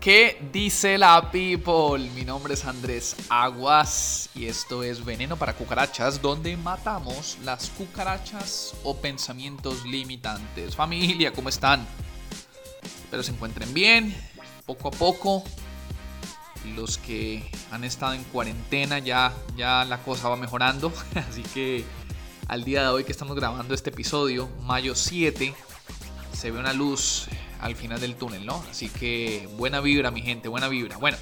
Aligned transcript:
¿Qué 0.00 0.40
dice 0.52 0.96
la 0.96 1.28
people? 1.32 1.98
Mi 2.14 2.24
nombre 2.24 2.54
es 2.54 2.64
Andrés 2.64 3.16
Aguas 3.28 4.30
y 4.32 4.46
esto 4.46 4.84
es 4.84 5.04
Veneno 5.04 5.36
para 5.36 5.54
Cucarachas, 5.54 6.22
donde 6.22 6.56
matamos 6.56 7.36
las 7.44 7.70
cucarachas 7.70 8.76
o 8.84 8.96
pensamientos 8.96 9.84
limitantes. 9.84 10.76
Familia, 10.76 11.32
¿cómo 11.32 11.48
están? 11.48 11.84
Espero 13.02 13.24
se 13.24 13.32
encuentren 13.32 13.74
bien, 13.74 14.14
poco 14.66 14.86
a 14.86 14.90
poco. 14.92 15.42
Los 16.76 16.96
que 16.98 17.50
han 17.72 17.82
estado 17.82 18.12
en 18.12 18.22
cuarentena 18.22 19.00
ya, 19.00 19.34
ya 19.56 19.84
la 19.84 19.98
cosa 20.04 20.28
va 20.28 20.36
mejorando, 20.36 20.92
así 21.28 21.42
que 21.42 21.84
al 22.46 22.62
día 22.62 22.82
de 22.82 22.88
hoy 22.88 23.02
que 23.02 23.12
estamos 23.12 23.34
grabando 23.34 23.74
este 23.74 23.90
episodio, 23.90 24.48
mayo 24.62 24.94
7, 24.94 25.52
se 26.32 26.50
ve 26.52 26.60
una 26.60 26.72
luz 26.72 27.28
al 27.60 27.76
final 27.76 28.00
del 28.00 28.16
túnel, 28.16 28.46
¿no? 28.46 28.62
Así 28.70 28.88
que 28.88 29.48
buena 29.56 29.80
vibra, 29.80 30.10
mi 30.10 30.22
gente, 30.22 30.48
buena 30.48 30.68
vibra. 30.68 30.96
Bueno, 30.96 31.16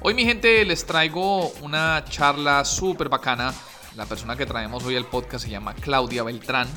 hoy 0.00 0.14
mi 0.14 0.24
gente 0.24 0.64
les 0.64 0.86
traigo 0.86 1.48
una 1.62 2.04
charla 2.08 2.64
súper 2.64 3.08
bacana. 3.08 3.54
La 3.96 4.06
persona 4.06 4.36
que 4.36 4.46
traemos 4.46 4.84
hoy 4.84 4.96
al 4.96 5.06
podcast 5.06 5.44
se 5.44 5.50
llama 5.50 5.74
Claudia 5.74 6.22
Beltrán. 6.22 6.68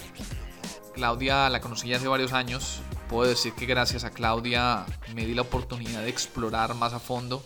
Claudia 0.93 1.49
la 1.49 1.61
conocí 1.61 1.93
hace 1.93 2.07
varios 2.07 2.33
años. 2.33 2.81
Puedo 3.09 3.29
decir 3.29 3.53
que 3.53 3.65
gracias 3.65 4.03
a 4.03 4.11
Claudia 4.11 4.85
me 5.13 5.25
di 5.25 5.33
la 5.33 5.43
oportunidad 5.43 6.01
de 6.01 6.09
explorar 6.09 6.75
más 6.75 6.93
a 6.93 6.99
fondo 6.99 7.43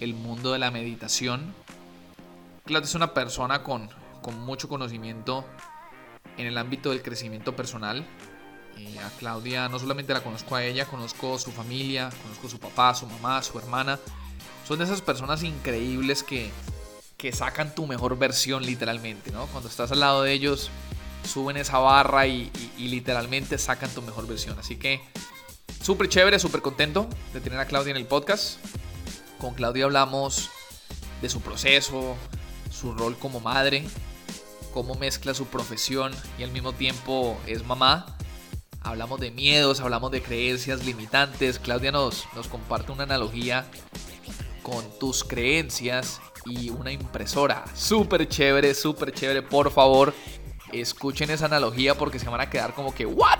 el 0.00 0.14
mundo 0.14 0.52
de 0.52 0.58
la 0.58 0.70
meditación. 0.70 1.54
Claudia 2.64 2.86
es 2.86 2.94
una 2.94 3.14
persona 3.14 3.62
con, 3.62 3.88
con 4.22 4.38
mucho 4.40 4.68
conocimiento 4.68 5.44
en 6.36 6.46
el 6.46 6.58
ámbito 6.58 6.90
del 6.90 7.02
crecimiento 7.02 7.54
personal, 7.54 8.06
a 9.04 9.10
Claudia 9.18 9.68
no 9.68 9.78
solamente 9.78 10.12
la 10.12 10.22
conozco 10.22 10.56
a 10.56 10.64
ella, 10.64 10.86
conozco 10.86 11.38
su 11.38 11.50
familia, 11.50 12.10
conozco 12.22 12.48
su 12.48 12.58
papá, 12.58 12.94
su 12.94 13.06
mamá, 13.06 13.42
su 13.42 13.58
hermana. 13.58 13.98
Son 14.66 14.78
de 14.78 14.84
esas 14.84 15.00
personas 15.00 15.42
increíbles 15.42 16.22
que, 16.22 16.50
que 17.16 17.32
sacan 17.32 17.74
tu 17.74 17.86
mejor 17.86 18.16
versión 18.18 18.64
literalmente, 18.64 19.30
¿no? 19.32 19.46
Cuando 19.46 19.68
estás 19.68 19.90
al 19.92 20.00
lado 20.00 20.22
de 20.22 20.32
ellos, 20.32 20.70
suben 21.24 21.56
esa 21.56 21.78
barra 21.78 22.26
y, 22.26 22.50
y 22.78 22.88
literalmente 22.88 23.58
sacan 23.58 23.90
tu 23.90 24.02
mejor 24.02 24.26
versión. 24.26 24.58
Así 24.58 24.76
que 24.76 25.00
súper 25.82 26.08
chévere, 26.08 26.38
súper 26.38 26.62
contento 26.62 27.08
de 27.32 27.40
tener 27.40 27.58
a 27.58 27.66
Claudia 27.66 27.90
en 27.90 27.96
el 27.96 28.06
podcast. 28.06 28.58
Con 29.38 29.54
Claudia 29.54 29.84
hablamos 29.84 30.50
de 31.20 31.28
su 31.28 31.40
proceso, 31.40 32.16
su 32.70 32.92
rol 32.94 33.18
como 33.18 33.40
madre, 33.40 33.84
cómo 34.72 34.94
mezcla 34.94 35.34
su 35.34 35.46
profesión 35.46 36.12
y 36.38 36.44
al 36.44 36.52
mismo 36.52 36.72
tiempo 36.72 37.38
es 37.46 37.64
mamá 37.64 38.16
hablamos 38.84 39.20
de 39.20 39.30
miedos, 39.30 39.80
hablamos 39.80 40.10
de 40.10 40.22
creencias 40.22 40.84
limitantes. 40.84 41.58
Claudia 41.58 41.92
nos, 41.92 42.26
nos 42.34 42.48
comparte 42.48 42.92
una 42.92 43.04
analogía 43.04 43.66
con 44.62 44.84
tus 44.98 45.24
creencias 45.24 46.20
y 46.46 46.70
una 46.70 46.92
impresora. 46.92 47.64
Súper 47.74 48.28
chévere, 48.28 48.74
súper 48.74 49.12
chévere. 49.12 49.42
Por 49.42 49.70
favor, 49.70 50.14
escuchen 50.72 51.30
esa 51.30 51.46
analogía 51.46 51.94
porque 51.94 52.18
se 52.18 52.28
van 52.28 52.40
a 52.40 52.50
quedar 52.50 52.74
como 52.74 52.94
que, 52.94 53.06
¿what? 53.06 53.38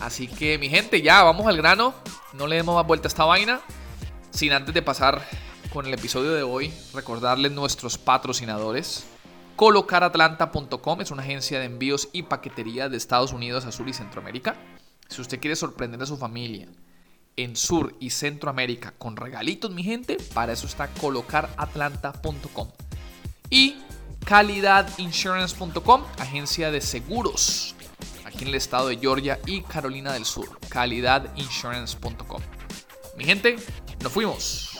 Así 0.00 0.26
que, 0.26 0.58
mi 0.58 0.68
gente, 0.68 1.00
ya 1.02 1.22
vamos 1.22 1.46
al 1.46 1.56
grano. 1.56 1.94
No 2.32 2.46
le 2.46 2.56
demos 2.56 2.74
más 2.74 2.86
vuelta 2.86 3.06
a 3.06 3.10
esta 3.10 3.24
vaina. 3.24 3.60
Sin 4.30 4.52
antes 4.52 4.74
de 4.74 4.82
pasar 4.82 5.22
con 5.72 5.86
el 5.86 5.94
episodio 5.94 6.32
de 6.32 6.42
hoy, 6.42 6.72
recordarles 6.92 7.52
nuestros 7.52 7.98
patrocinadores. 7.98 9.04
Colocaratlanta.com 9.56 11.00
es 11.00 11.10
una 11.10 11.22
agencia 11.22 11.58
de 11.58 11.66
envíos 11.66 12.08
y 12.12 12.24
paquetería 12.24 12.88
de 12.88 12.96
Estados 12.96 13.32
Unidos 13.32 13.64
a 13.64 13.72
Sur 13.72 13.88
y 13.88 13.92
Centroamérica. 13.92 14.56
Si 15.08 15.20
usted 15.20 15.40
quiere 15.40 15.56
sorprender 15.56 16.02
a 16.02 16.06
su 16.06 16.16
familia 16.16 16.68
en 17.36 17.56
Sur 17.56 17.94
y 18.00 18.10
Centroamérica 18.10 18.92
con 18.98 19.16
regalitos, 19.16 19.70
mi 19.70 19.82
gente, 19.82 20.16
para 20.34 20.52
eso 20.52 20.66
está 20.66 20.88
colocaratlanta.com. 20.88 22.68
Y 23.50 23.76
calidadinsurance.com, 24.24 26.04
agencia 26.18 26.70
de 26.70 26.80
seguros 26.80 27.74
aquí 28.24 28.44
en 28.44 28.48
el 28.48 28.54
estado 28.54 28.88
de 28.88 28.96
Georgia 28.96 29.38
y 29.46 29.62
Carolina 29.62 30.12
del 30.12 30.24
Sur. 30.24 30.58
Calidadinsurance.com. 30.68 32.40
Mi 33.16 33.24
gente, 33.24 33.56
nos 34.02 34.12
fuimos. 34.12 34.71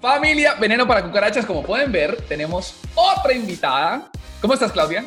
Familia, 0.00 0.54
veneno 0.54 0.86
para 0.86 1.02
cucarachas, 1.02 1.46
como 1.46 1.62
pueden 1.62 1.90
ver, 1.90 2.20
tenemos 2.28 2.74
otra 2.94 3.32
invitada. 3.32 4.10
¿Cómo 4.42 4.52
estás, 4.52 4.70
Claudia? 4.70 5.04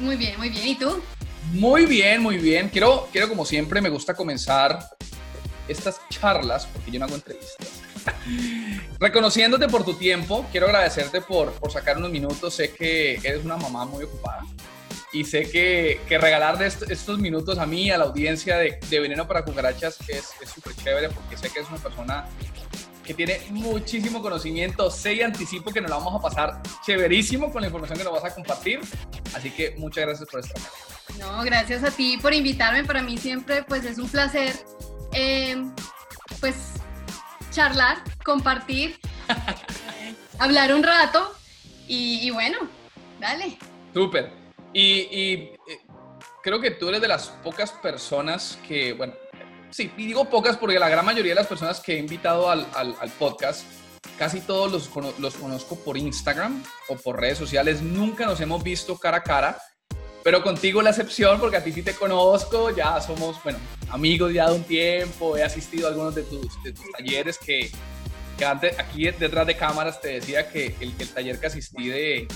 Muy 0.00 0.16
bien, 0.16 0.36
muy 0.36 0.48
bien. 0.50 0.66
¿Y 0.66 0.74
tú? 0.74 1.00
Muy 1.52 1.86
bien, 1.86 2.20
muy 2.20 2.38
bien. 2.38 2.68
Quiero, 2.68 3.08
quiero 3.12 3.28
como 3.28 3.44
siempre, 3.44 3.80
me 3.80 3.88
gusta 3.88 4.14
comenzar 4.14 4.80
estas 5.68 6.00
charlas, 6.08 6.66
porque 6.66 6.90
yo 6.90 6.98
no 6.98 7.06
hago 7.06 7.14
entrevistas. 7.14 7.68
Reconociéndote 8.98 9.68
por 9.68 9.84
tu 9.84 9.94
tiempo, 9.94 10.44
quiero 10.50 10.66
agradecerte 10.66 11.20
por, 11.20 11.52
por 11.52 11.70
sacar 11.70 11.98
unos 11.98 12.10
minutos. 12.10 12.54
Sé 12.54 12.72
que 12.72 13.14
eres 13.22 13.44
una 13.44 13.56
mamá 13.56 13.84
muy 13.84 14.04
ocupada 14.04 14.42
y 15.12 15.24
sé 15.24 15.48
que, 15.48 16.00
que 16.08 16.18
regalar 16.18 16.58
de 16.58 16.66
estos 16.66 17.18
minutos 17.18 17.58
a 17.58 17.66
mí, 17.66 17.90
a 17.90 17.98
la 17.98 18.04
audiencia 18.04 18.56
de, 18.56 18.80
de 18.88 19.00
Veneno 19.00 19.28
para 19.28 19.44
Cucarachas, 19.44 19.98
es 20.08 20.32
súper 20.52 20.74
chévere 20.74 21.10
porque 21.10 21.36
sé 21.36 21.50
que 21.50 21.60
es 21.60 21.68
una 21.68 21.78
persona 21.78 22.26
que 23.04 23.14
tiene 23.14 23.40
muchísimo 23.50 24.22
conocimiento. 24.22 24.90
Sé 24.90 25.14
y 25.14 25.22
anticipo 25.22 25.70
que 25.70 25.80
nos 25.80 25.90
la 25.90 25.96
vamos 25.96 26.14
a 26.14 26.22
pasar 26.22 26.62
chéverísimo 26.84 27.52
con 27.52 27.62
la 27.62 27.68
información 27.68 27.98
que 27.98 28.04
nos 28.04 28.12
vas 28.12 28.24
a 28.24 28.34
compartir. 28.34 28.80
Así 29.34 29.50
que 29.50 29.74
muchas 29.78 30.06
gracias 30.06 30.28
por 30.28 30.40
estar. 30.40 30.62
No, 31.18 31.42
gracias 31.42 31.84
a 31.84 31.90
ti 31.90 32.18
por 32.20 32.32
invitarme. 32.32 32.84
Para 32.84 33.02
mí 33.02 33.18
siempre 33.18 33.62
pues 33.62 33.84
es 33.84 33.98
un 33.98 34.08
placer 34.08 34.54
eh, 35.12 35.56
pues 36.40 36.74
charlar, 37.50 37.98
compartir, 38.24 38.98
hablar 40.38 40.74
un 40.74 40.82
rato 40.82 41.34
y, 41.86 42.30
bueno, 42.30 42.58
dale. 43.20 43.58
Súper. 43.92 44.32
Y, 44.72 44.80
y 45.10 45.32
eh, 45.68 45.80
creo 46.42 46.60
que 46.60 46.70
tú 46.70 46.88
eres 46.88 47.02
de 47.02 47.08
las 47.08 47.28
pocas 47.28 47.72
personas 47.72 48.58
que, 48.66 48.94
bueno, 48.94 49.12
sí, 49.72 49.90
y 49.96 50.06
digo 50.06 50.26
pocas 50.26 50.56
porque 50.56 50.78
la 50.78 50.88
gran 50.88 51.04
mayoría 51.04 51.32
de 51.32 51.36
las 51.36 51.46
personas 51.46 51.80
que 51.80 51.94
he 51.94 51.98
invitado 51.98 52.50
al, 52.50 52.66
al, 52.74 53.10
podcast, 53.18 53.64
casi 54.18 54.40
todos 54.40 54.70
los, 54.70 55.18
los 55.18 55.34
conozco 55.34 55.76
por 55.76 55.96
Instagram 55.96 56.62
o 56.88 56.96
por 56.96 57.20
redes 57.20 57.38
sociales, 57.38 57.82
nunca 57.82 58.26
nos 58.26 58.40
hemos 58.40 58.62
visto 58.62 58.96
cara 58.98 59.18
a 59.18 59.22
cara, 59.22 59.58
pero 60.22 60.42
contigo 60.42 60.82
la 60.82 60.90
excepción 60.90 61.40
porque 61.40 61.56
a 61.56 61.64
ti 61.64 61.72
sí 61.72 61.82
te 61.82 61.94
conozco, 61.94 62.70
ya 62.70 63.00
somos, 63.00 63.42
bueno, 63.42 63.58
amigos 63.90 64.32
ya 64.32 64.48
de 64.48 64.56
un 64.56 64.64
tiempo, 64.64 65.36
he 65.36 65.42
asistido 65.42 65.88
a 65.88 65.90
algunos 65.90 66.14
de 66.14 66.22
tus, 66.22 66.62
de 66.62 66.72
tus 66.72 66.90
talleres 66.92 67.38
que, 67.38 67.70
que 68.38 68.44
antes, 68.44 68.78
aquí 68.78 69.04
detrás 69.10 69.46
de 69.46 69.56
cámaras 69.56 70.00
te 70.00 70.20
decía 70.20 70.48
que 70.48 70.76
el, 70.80 70.94
el 70.98 71.08
taller 71.08 71.40
que 71.40 71.46
asistí 71.46 71.88
de, 71.88 72.28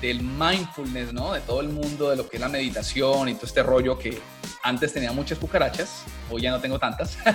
del 0.00 0.22
mindfulness, 0.22 1.12
¿no? 1.12 1.32
De 1.32 1.40
todo 1.40 1.60
el 1.60 1.68
mundo, 1.68 2.10
de 2.10 2.16
lo 2.16 2.28
que 2.28 2.36
es 2.36 2.40
la 2.40 2.48
meditación 2.48 3.28
y 3.28 3.34
todo 3.34 3.46
este 3.46 3.62
rollo 3.62 3.98
que 3.98 4.18
antes 4.64 4.92
tenía 4.92 5.12
muchas 5.12 5.38
cucarachas, 5.38 6.04
hoy 6.30 6.42
ya 6.42 6.50
no 6.50 6.60
tengo 6.60 6.78
tantas. 6.78 7.16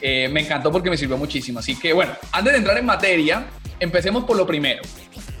Eh, 0.00 0.28
me 0.28 0.42
encantó 0.42 0.70
porque 0.70 0.90
me 0.90 0.96
sirvió 0.96 1.16
muchísimo. 1.16 1.58
Así 1.58 1.76
que 1.76 1.92
bueno, 1.92 2.12
antes 2.30 2.52
de 2.52 2.58
entrar 2.60 2.78
en 2.78 2.86
materia, 2.86 3.46
empecemos 3.80 4.22
por 4.22 4.36
lo 4.36 4.46
primero. 4.46 4.80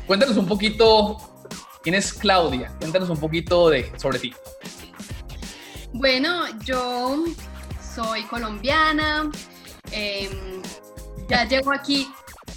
Cuéntanos 0.04 0.36
un 0.36 0.48
poquito, 0.48 1.16
¿quién 1.80 1.94
es 1.94 2.12
Claudia? 2.12 2.72
Cuéntanos 2.80 3.08
un 3.08 3.18
poquito 3.18 3.70
de, 3.70 3.92
sobre 3.96 4.18
ti. 4.18 4.34
Bueno, 5.92 6.46
yo 6.64 7.22
soy 7.94 8.24
colombiana, 8.24 9.30
em, 9.92 10.60
ya 11.28 11.44
llevo 11.44 11.70
aquí 11.70 12.08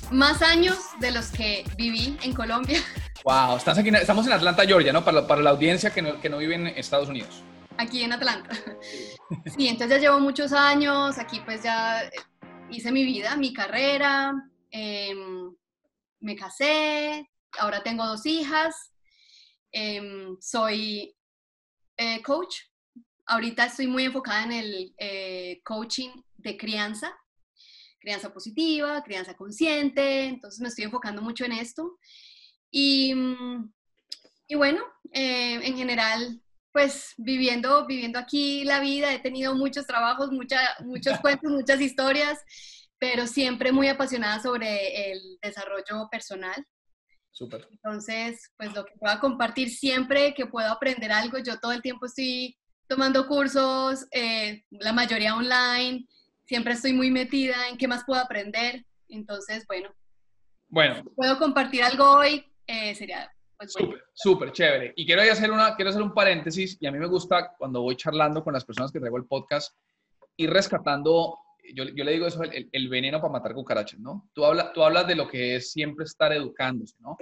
más 0.10 0.42
años 0.42 0.80
de 1.02 1.12
los 1.12 1.28
que 1.28 1.64
viví 1.78 2.18
en 2.24 2.34
Colombia. 2.34 2.80
Wow, 3.24 3.58
estás 3.58 3.78
aquí, 3.78 3.90
estamos 3.90 4.26
en 4.26 4.34
Atlanta, 4.34 4.66
Georgia, 4.66 4.92
¿no? 4.92 5.06
Para, 5.06 5.28
para 5.28 5.44
la 5.44 5.52
audiencia 5.52 5.92
que 5.92 6.02
no, 6.02 6.20
que 6.20 6.30
no 6.30 6.40
vive 6.40 6.56
en 6.56 6.66
Estados 6.66 7.10
Unidos. 7.10 7.44
Aquí 7.82 8.04
en 8.04 8.14
Atlanta. 8.14 8.50
Sí, 9.58 9.68
entonces 9.68 9.90
ya 9.90 9.98
llevo 9.98 10.20
muchos 10.20 10.52
años, 10.52 11.18
aquí 11.18 11.40
pues 11.46 11.64
ya 11.64 12.12
hice 12.70 12.92
mi 12.92 13.06
vida, 13.06 13.38
mi 13.38 13.54
carrera, 13.54 14.34
em, 14.70 15.56
me 16.20 16.36
casé, 16.36 17.30
ahora 17.58 17.82
tengo 17.82 18.06
dos 18.06 18.26
hijas, 18.26 18.76
em, 19.72 20.36
soy 20.42 21.16
eh, 21.98 22.22
coach, 22.22 22.56
ahorita 23.26 23.66
estoy 23.66 23.88
muy 23.88 24.04
enfocada 24.04 24.44
en 24.44 24.52
el 24.52 24.94
eh, 24.98 25.62
coaching 25.64 26.10
de 26.36 26.58
crianza, 26.58 27.18
crianza 28.00 28.34
positiva, 28.34 29.02
crianza 29.02 29.36
consciente, 29.36 30.26
entonces 30.26 30.60
me 30.60 30.68
estoy 30.68 30.84
enfocando 30.84 31.22
mucho 31.22 31.46
en 31.46 31.54
esto. 31.54 31.98
Y, 32.70 33.14
y 34.48 34.56
bueno, 34.56 34.84
eh, 35.14 35.56
en 35.64 35.78
general, 35.78 36.42
pues 36.72 37.14
viviendo, 37.18 37.86
viviendo 37.86 38.20
aquí 38.20 38.64
la 38.64 38.80
vida, 38.80 39.14
he 39.14 39.20
tenido 39.20 39.56
muchos 39.56 39.86
trabajos, 39.86 40.32
mucha, 40.32 40.60
muchos 40.80 41.20
cuentos, 41.22 41.52
muchas 41.52 41.82
historias, 41.82 42.40
pero 42.98 43.28
siempre 43.28 43.72
muy 43.72 43.88
apasionada 43.88 44.42
sobre 44.42 45.12
el 45.12 45.38
desarrollo 45.42 46.08
personal. 46.10 46.66
Súper. 47.32 47.68
Entonces, 47.72 48.52
pues 48.58 48.74
lo 48.74 48.86
que 48.86 48.94
pueda 49.00 49.20
compartir 49.20 49.70
siempre 49.70 50.34
que 50.34 50.46
puedo 50.46 50.70
aprender 50.70 51.12
algo, 51.12 51.38
yo 51.40 51.60
todo 51.60 51.72
el 51.72 51.82
tiempo 51.82 52.06
estoy 52.06 52.58
tomando 52.88 53.26
cursos, 53.28 54.06
eh, 54.12 54.66
la 54.70 54.92
mayoría 54.92 55.36
online, 55.36 56.06
siempre 56.46 56.74
estoy 56.74 56.92
muy 56.92 57.10
metida 57.10 57.70
en 57.70 57.78
qué 57.78 57.88
más 57.88 58.04
puedo 58.06 58.22
aprender. 58.22 58.86
Entonces, 59.08 59.66
bueno. 59.68 59.94
Bueno. 60.68 61.04
puedo 61.16 61.38
compartir 61.38 61.84
algo 61.84 62.12
hoy, 62.12 62.46
eh, 62.68 62.96
sería 62.96 63.30
pues, 63.62 64.02
súper 64.14 64.52
chévere. 64.52 64.94
Y 64.96 65.06
quiero 65.06 65.22
hacer, 65.22 65.52
una, 65.52 65.76
quiero 65.76 65.90
hacer 65.90 66.02
un 66.02 66.14
paréntesis, 66.14 66.78
y 66.80 66.88
a 66.88 66.92
mí 66.92 66.98
me 66.98 67.08
gusta 67.08 67.54
cuando 67.58 67.82
voy 67.82 67.96
charlando 67.96 68.44
con 68.44 68.54
las 68.54 68.66
personas 68.66 68.92
que 68.92 69.00
traigo 69.00 69.18
el 69.18 69.26
podcast, 69.26 69.76
ir 70.38 70.50
rescatando, 70.50 71.38
yo, 71.74 71.84
yo 71.84 72.04
le 72.04 72.14
digo 72.14 72.26
eso, 72.26 72.44
el, 72.44 72.70
el, 72.72 72.90
veneno 72.90 73.22
para 73.22 73.34
matar 73.34 73.54
cucarachas, 73.54 74.00
¿no? 74.00 74.30
Tú, 74.34 74.46
habla, 74.46 74.74
tú 74.74 74.84
hablas 74.84 75.08
de 75.08 75.16
lo 75.16 75.28
que 75.28 75.56
es 75.56 75.72
siempre 75.72 76.06
estar 76.06 76.34
educándose, 76.34 76.96
¿no? 77.00 77.18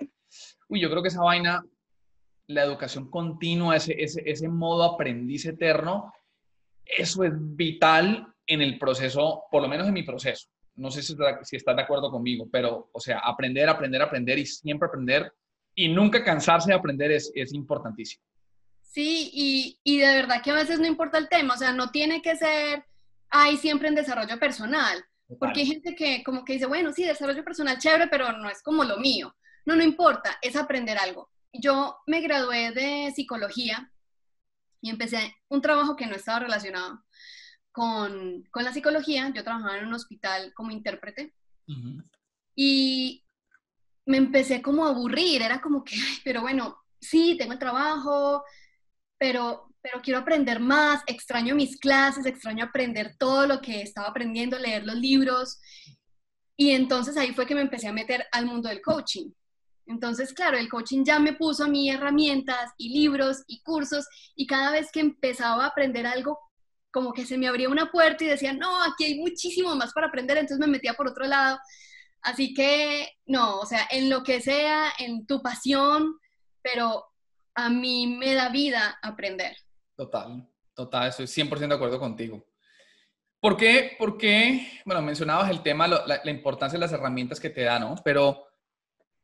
Uy, 0.69 0.79
yo 0.79 0.89
creo 0.89 1.01
que 1.01 1.09
esa 1.09 1.23
vaina 1.23 1.63
la 2.47 2.63
educación 2.63 3.09
continua, 3.09 3.75
ese, 3.75 4.01
ese, 4.01 4.23
ese 4.25 4.47
modo 4.47 4.83
aprendiz 4.83 5.45
eterno, 5.45 6.11
eso 6.83 7.23
es 7.23 7.31
vital 7.35 8.33
en 8.47 8.61
el 8.61 8.79
proceso, 8.79 9.43
por 9.51 9.61
lo 9.61 9.67
menos 9.67 9.87
en 9.87 9.93
mi 9.93 10.03
proceso. 10.03 10.49
No 10.75 10.89
sé 10.89 11.03
si 11.03 11.55
estás 11.55 11.75
de 11.75 11.81
acuerdo 11.81 12.09
conmigo, 12.09 12.47
pero, 12.51 12.89
o 12.91 12.99
sea, 12.99 13.19
aprender, 13.19 13.69
aprender, 13.69 14.01
aprender 14.01 14.39
y 14.39 14.45
siempre 14.45 14.87
aprender 14.87 15.31
y 15.75 15.89
nunca 15.89 16.23
cansarse 16.23 16.71
de 16.71 16.77
aprender 16.77 17.11
es, 17.11 17.31
es 17.35 17.53
importantísimo. 17.53 18.23
Sí, 18.81 19.29
y, 19.33 19.79
y, 19.83 19.99
de 19.99 20.15
verdad 20.15 20.41
que 20.43 20.51
a 20.51 20.55
veces 20.55 20.79
no 20.79 20.87
importa 20.87 21.17
el 21.17 21.29
tema, 21.29 21.53
o 21.53 21.57
sea, 21.57 21.71
no 21.73 21.91
tiene 21.91 22.21
que 22.21 22.35
ser, 22.35 22.83
ahí 23.29 23.55
siempre 23.57 23.87
en 23.87 23.95
desarrollo 23.95 24.39
personal, 24.39 25.03
porque 25.39 25.61
hay 25.61 25.67
gente 25.67 25.95
que 25.95 26.23
como 26.23 26.43
que 26.43 26.53
dice, 26.53 26.65
bueno, 26.65 26.91
sí, 26.91 27.03
desarrollo 27.03 27.43
personal 27.43 27.77
chévere, 27.77 28.07
pero 28.07 28.31
no 28.33 28.49
es 28.49 28.63
como 28.63 28.83
lo 28.83 28.97
mío. 28.97 29.35
No, 29.65 29.75
no 29.75 29.83
importa, 29.83 30.39
es 30.41 30.55
aprender 30.55 30.97
algo 30.97 31.29
yo 31.53 31.97
me 32.05 32.21
gradué 32.21 32.71
de 32.71 33.11
psicología 33.13 33.91
y 34.81 34.89
empecé 34.89 35.35
un 35.49 35.61
trabajo 35.61 35.95
que 35.95 36.05
no 36.05 36.15
estaba 36.15 36.39
relacionado 36.39 37.03
con, 37.71 38.47
la 38.53 38.73
psicología. 38.73 39.31
Yo 39.33 39.43
trabajaba 39.43 39.77
en 39.77 39.87
un 39.87 39.93
hospital 39.93 40.53
como 40.53 40.71
intérprete 40.71 41.33
y 42.55 43.23
me 44.09 44.17
empecé 44.17 44.61
como 44.61 44.85
a 44.85 44.89
aburrir. 44.89 45.41
Era 45.41 45.61
como 45.61 45.83
que, 45.83 45.95
pero 46.23 46.41
bueno, 46.41 46.77
sí, 46.99 47.35
tengo 47.37 47.53
el 47.53 47.59
trabajo, 47.59 48.43
pero, 49.17 49.67
pero 49.81 50.01
quiero 50.01 50.19
aprender 50.19 50.59
más. 50.59 51.03
Extraño 51.05 51.55
mis 51.55 51.77
clases, 51.77 52.25
extraño 52.25 52.65
aprender 52.65 53.15
todo 53.17 53.45
lo 53.45 53.61
que 53.61 53.81
estaba 53.81 54.07
aprendiendo, 54.07 54.57
leer 54.57 54.83
los 54.85 54.95
libros. 54.95 55.59
Y 56.57 56.71
entonces 56.71 57.15
ahí 57.17 57.33
fue 57.33 57.45
que 57.45 57.55
me 57.55 57.61
empecé 57.61 57.87
a 57.87 57.93
meter 57.93 58.25
al 58.31 58.47
mundo 58.47 58.67
del 58.67 58.81
coaching. 58.81 59.31
Entonces, 59.85 60.33
claro, 60.33 60.57
el 60.57 60.69
coaching 60.69 61.03
ya 61.03 61.19
me 61.19 61.33
puso 61.33 61.63
a 61.63 61.67
mí 61.67 61.89
herramientas 61.89 62.71
y 62.77 62.89
libros 62.89 63.43
y 63.47 63.61
cursos 63.61 64.07
y 64.35 64.45
cada 64.45 64.71
vez 64.71 64.91
que 64.91 64.99
empezaba 64.99 65.65
a 65.65 65.67
aprender 65.67 66.05
algo, 66.05 66.37
como 66.91 67.13
que 67.13 67.25
se 67.25 67.37
me 67.37 67.47
abría 67.47 67.69
una 67.69 67.91
puerta 67.91 68.23
y 68.23 68.27
decía, 68.27 68.53
no, 68.53 68.83
aquí 68.83 69.05
hay 69.05 69.19
muchísimo 69.19 69.75
más 69.75 69.93
para 69.93 70.07
aprender, 70.07 70.37
entonces 70.37 70.59
me 70.59 70.71
metía 70.71 70.93
por 70.93 71.07
otro 71.07 71.25
lado. 71.25 71.59
Así 72.21 72.53
que, 72.53 73.09
no, 73.25 73.59
o 73.59 73.65
sea, 73.65 73.87
en 73.91 74.09
lo 74.09 74.23
que 74.23 74.41
sea, 74.41 74.91
en 74.97 75.25
tu 75.25 75.41
pasión, 75.41 76.19
pero 76.61 77.05
a 77.55 77.69
mí 77.69 78.07
me 78.07 78.33
da 78.33 78.49
vida 78.49 78.99
aprender. 79.01 79.55
Total, 79.95 80.47
total, 80.73 81.09
estoy 81.09 81.25
100% 81.25 81.67
de 81.67 81.75
acuerdo 81.75 81.99
contigo. 81.99 82.45
¿Por 83.39 83.55
qué? 83.55 83.95
Porque, 83.97 84.81
bueno, 84.85 85.01
mencionabas 85.01 85.49
el 85.49 85.61
tema, 85.63 85.87
la, 85.87 86.29
importancia 86.29 86.77
de 86.77 86.85
las 86.85 86.91
herramientas 86.91 87.39
que 87.39 87.49
te 87.49 87.63
da, 87.63 87.79
¿no? 87.79 87.95
Pero 88.03 88.49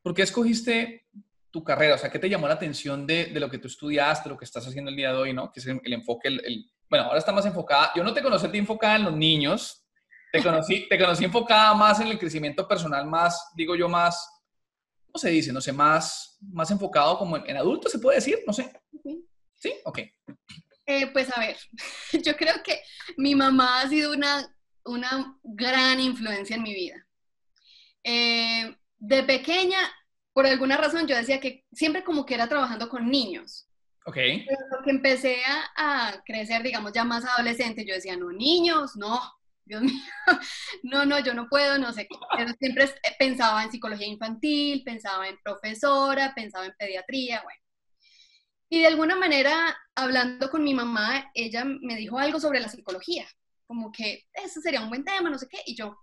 ¿Por 0.06 0.14
qué 0.14 0.22
escogiste 0.22 1.08
tu 1.50 1.64
carrera? 1.64 1.96
O 1.96 1.98
sea, 1.98 2.08
¿qué 2.08 2.20
te 2.20 2.28
llamó 2.28 2.46
la 2.46 2.54
atención 2.54 3.08
de, 3.08 3.28
lo 3.40 3.50
que 3.50 3.58
tú 3.58 3.66
estudiaste, 3.66 4.28
lo 4.28 4.36
que 4.36 4.44
estás 4.44 4.64
haciendo 4.64 4.88
el 4.88 4.96
día 4.96 5.10
de 5.10 5.18
hoy, 5.18 5.32
¿no? 5.32 5.50
Que 5.50 5.58
es 5.58 5.66
el, 5.66 5.92
enfoque, 5.92 6.28
el, 6.28 6.70
bueno, 6.88 7.06
ahora 7.06 7.18
está 7.18 7.32
más 7.32 7.44
enfocada, 7.44 7.90
yo 7.96 8.04
no 8.04 8.14
te 8.14 8.22
conocí 8.22 8.46
te 8.46 8.56
enfocada 8.56 8.94
en 8.94 9.02
los 9.02 9.16
niños, 9.16 9.84
te 10.36 10.42
conocí, 10.42 10.88
te 10.88 10.98
conocí 10.98 11.24
enfocada 11.24 11.74
más 11.74 12.00
en 12.00 12.08
el 12.08 12.18
crecimiento 12.18 12.66
personal, 12.66 13.06
más, 13.06 13.50
digo 13.54 13.74
yo, 13.74 13.88
más, 13.88 14.28
¿cómo 15.06 15.18
se 15.18 15.30
dice? 15.30 15.52
No 15.52 15.60
sé, 15.60 15.72
más, 15.72 16.38
más 16.40 16.70
enfocado 16.70 17.18
como 17.18 17.36
en, 17.36 17.56
adultos, 17.56 17.92
¿se 17.92 17.98
puede 17.98 18.16
decir? 18.16 18.38
No 18.46 18.52
sé. 18.52 18.72
¿Sí? 19.54 19.74
Ok. 19.84 20.00
Eh, 20.86 21.08
pues 21.12 21.36
a 21.36 21.40
ver, 21.40 21.56
yo 22.24 22.36
creo 22.36 22.62
que 22.62 22.80
mi 23.16 23.34
mamá 23.34 23.80
ha 23.80 23.88
sido 23.88 24.12
una, 24.12 24.54
una 24.84 25.38
gran 25.42 26.00
influencia 26.00 26.56
en 26.56 26.62
mi 26.62 26.74
vida. 26.74 27.06
Eh, 28.04 28.76
de 28.98 29.22
pequeña, 29.24 29.78
por 30.32 30.46
alguna 30.46 30.76
razón, 30.76 31.06
yo 31.06 31.16
decía 31.16 31.40
que 31.40 31.64
siempre 31.72 32.04
como 32.04 32.24
que 32.24 32.34
era 32.34 32.48
trabajando 32.48 32.88
con 32.88 33.10
niños. 33.10 33.68
Ok. 34.06 34.14
Pero 34.14 34.82
que 34.84 34.90
empecé 34.90 35.38
a, 35.76 36.22
crecer, 36.24 36.62
digamos, 36.62 36.92
ya 36.92 37.04
más 37.04 37.24
adolescente, 37.24 37.84
yo 37.84 37.94
decía, 37.94 38.16
no, 38.16 38.30
niños, 38.30 38.96
no, 38.96 39.20
Dios 39.66 39.82
mío, 39.82 40.00
no, 40.84 41.04
no, 41.04 41.18
yo 41.18 41.34
no 41.34 41.48
puedo, 41.48 41.76
no 41.76 41.92
sé 41.92 42.08
Pero 42.36 42.52
siempre 42.58 42.88
pensaba 43.18 43.64
en 43.64 43.72
psicología 43.72 44.06
infantil, 44.06 44.82
pensaba 44.84 45.28
en 45.28 45.38
profesora, 45.42 46.32
pensaba 46.34 46.66
en 46.66 46.74
pediatría, 46.78 47.42
bueno. 47.42 47.60
Y 48.68 48.80
de 48.80 48.86
alguna 48.86 49.16
manera, 49.16 49.76
hablando 49.94 50.50
con 50.50 50.62
mi 50.64 50.72
mamá, 50.72 51.30
ella 51.34 51.64
me 51.64 51.96
dijo 51.96 52.18
algo 52.18 52.40
sobre 52.40 52.60
la 52.60 52.68
psicología, 52.68 53.26
como 53.66 53.92
que 53.92 54.26
eso 54.32 54.60
sería 54.60 54.80
un 54.80 54.88
buen 54.88 55.04
tema, 55.04 55.30
no 55.30 55.38
sé 55.38 55.48
qué, 55.48 55.58
y 55.66 55.76
yo, 55.76 55.98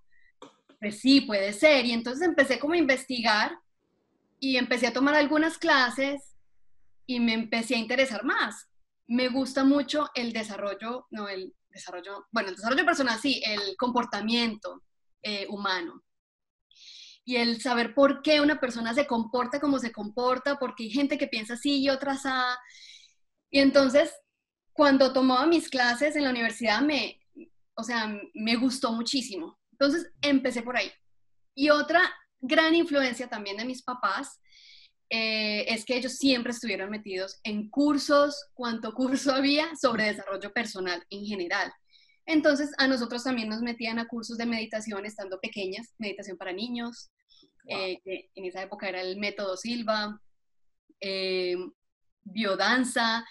pues 0.79 0.99
sí, 0.99 1.21
puede 1.21 1.53
ser. 1.53 1.85
Y 1.85 1.93
entonces 1.93 2.27
empecé 2.27 2.59
como 2.59 2.73
a 2.73 2.77
investigar 2.77 3.57
y 4.39 4.57
empecé 4.57 4.87
a 4.87 4.93
tomar 4.93 5.15
algunas 5.15 5.57
clases 5.57 6.35
y 7.05 7.21
me 7.21 7.33
empecé 7.33 7.75
a 7.75 7.79
interesar 7.79 8.25
más. 8.25 8.67
Me 9.07 9.29
gusta 9.29 9.63
mucho 9.63 10.09
el 10.15 10.33
desarrollo, 10.33 11.07
no, 11.11 11.29
el 11.29 11.53
desarrollo, 11.73 12.27
bueno, 12.31 12.49
el 12.49 12.55
desarrollo 12.55 12.85
personal, 12.85 13.19
sí, 13.19 13.41
el 13.45 13.75
comportamiento 13.77 14.83
eh, 15.21 15.47
humano. 15.49 16.03
Y 17.25 17.37
el 17.37 17.61
saber 17.61 17.93
por 17.95 18.21
qué 18.21 18.41
una 18.41 18.59
persona 18.59 18.93
se 18.93 19.07
comporta 19.07 19.59
como 19.59 19.79
se 19.79 19.91
comporta, 19.91 20.59
porque 20.59 20.83
hay 20.83 20.91
gente 20.91 21.17
que 21.17 21.27
piensa 21.27 21.53
así 21.53 21.81
y 21.81 21.89
otras 21.89 22.25
así. 22.25 22.59
Y 23.49 23.59
entonces, 23.59 24.11
cuando 24.73 25.13
tomaba 25.13 25.45
mis 25.45 25.69
clases 25.69 26.15
en 26.15 26.23
la 26.23 26.31
universidad, 26.31 26.81
me, 26.81 27.19
o 27.75 27.83
sea, 27.83 28.13
me 28.33 28.55
gustó 28.55 28.91
muchísimo. 28.91 29.59
Entonces 29.71 30.11
empecé 30.21 30.61
por 30.61 30.77
ahí. 30.77 30.91
Y 31.55 31.69
otra 31.69 32.01
gran 32.41 32.75
influencia 32.75 33.29
también 33.29 33.57
de 33.57 33.65
mis 33.65 33.83
papás 33.83 34.39
eh, 35.15 35.71
es 35.71 35.85
que 35.85 35.95
ellos 35.95 36.13
siempre 36.17 36.53
estuvieron 36.53 36.89
metidos 36.89 37.39
en 37.43 37.69
cursos, 37.69 38.47
cuanto 38.55 38.95
curso 38.95 39.31
había 39.35 39.75
sobre 39.75 40.05
desarrollo 40.05 40.51
personal 40.51 41.05
en 41.11 41.23
general. 41.23 41.71
Entonces 42.25 42.71
a 42.79 42.87
nosotros 42.87 43.23
también 43.23 43.47
nos 43.47 43.61
metían 43.61 43.99
a 43.99 44.07
cursos 44.07 44.39
de 44.39 44.47
meditación 44.47 45.05
estando 45.05 45.39
pequeñas, 45.39 45.93
meditación 45.99 46.35
para 46.35 46.51
niños, 46.51 47.11
eh, 47.67 47.99
que 48.03 48.31
en 48.33 48.45
esa 48.45 48.63
época 48.63 48.89
era 48.89 49.01
el 49.01 49.19
método 49.19 49.55
Silva, 49.55 50.19
eh, 50.99 51.57
biodanza, 52.23 53.23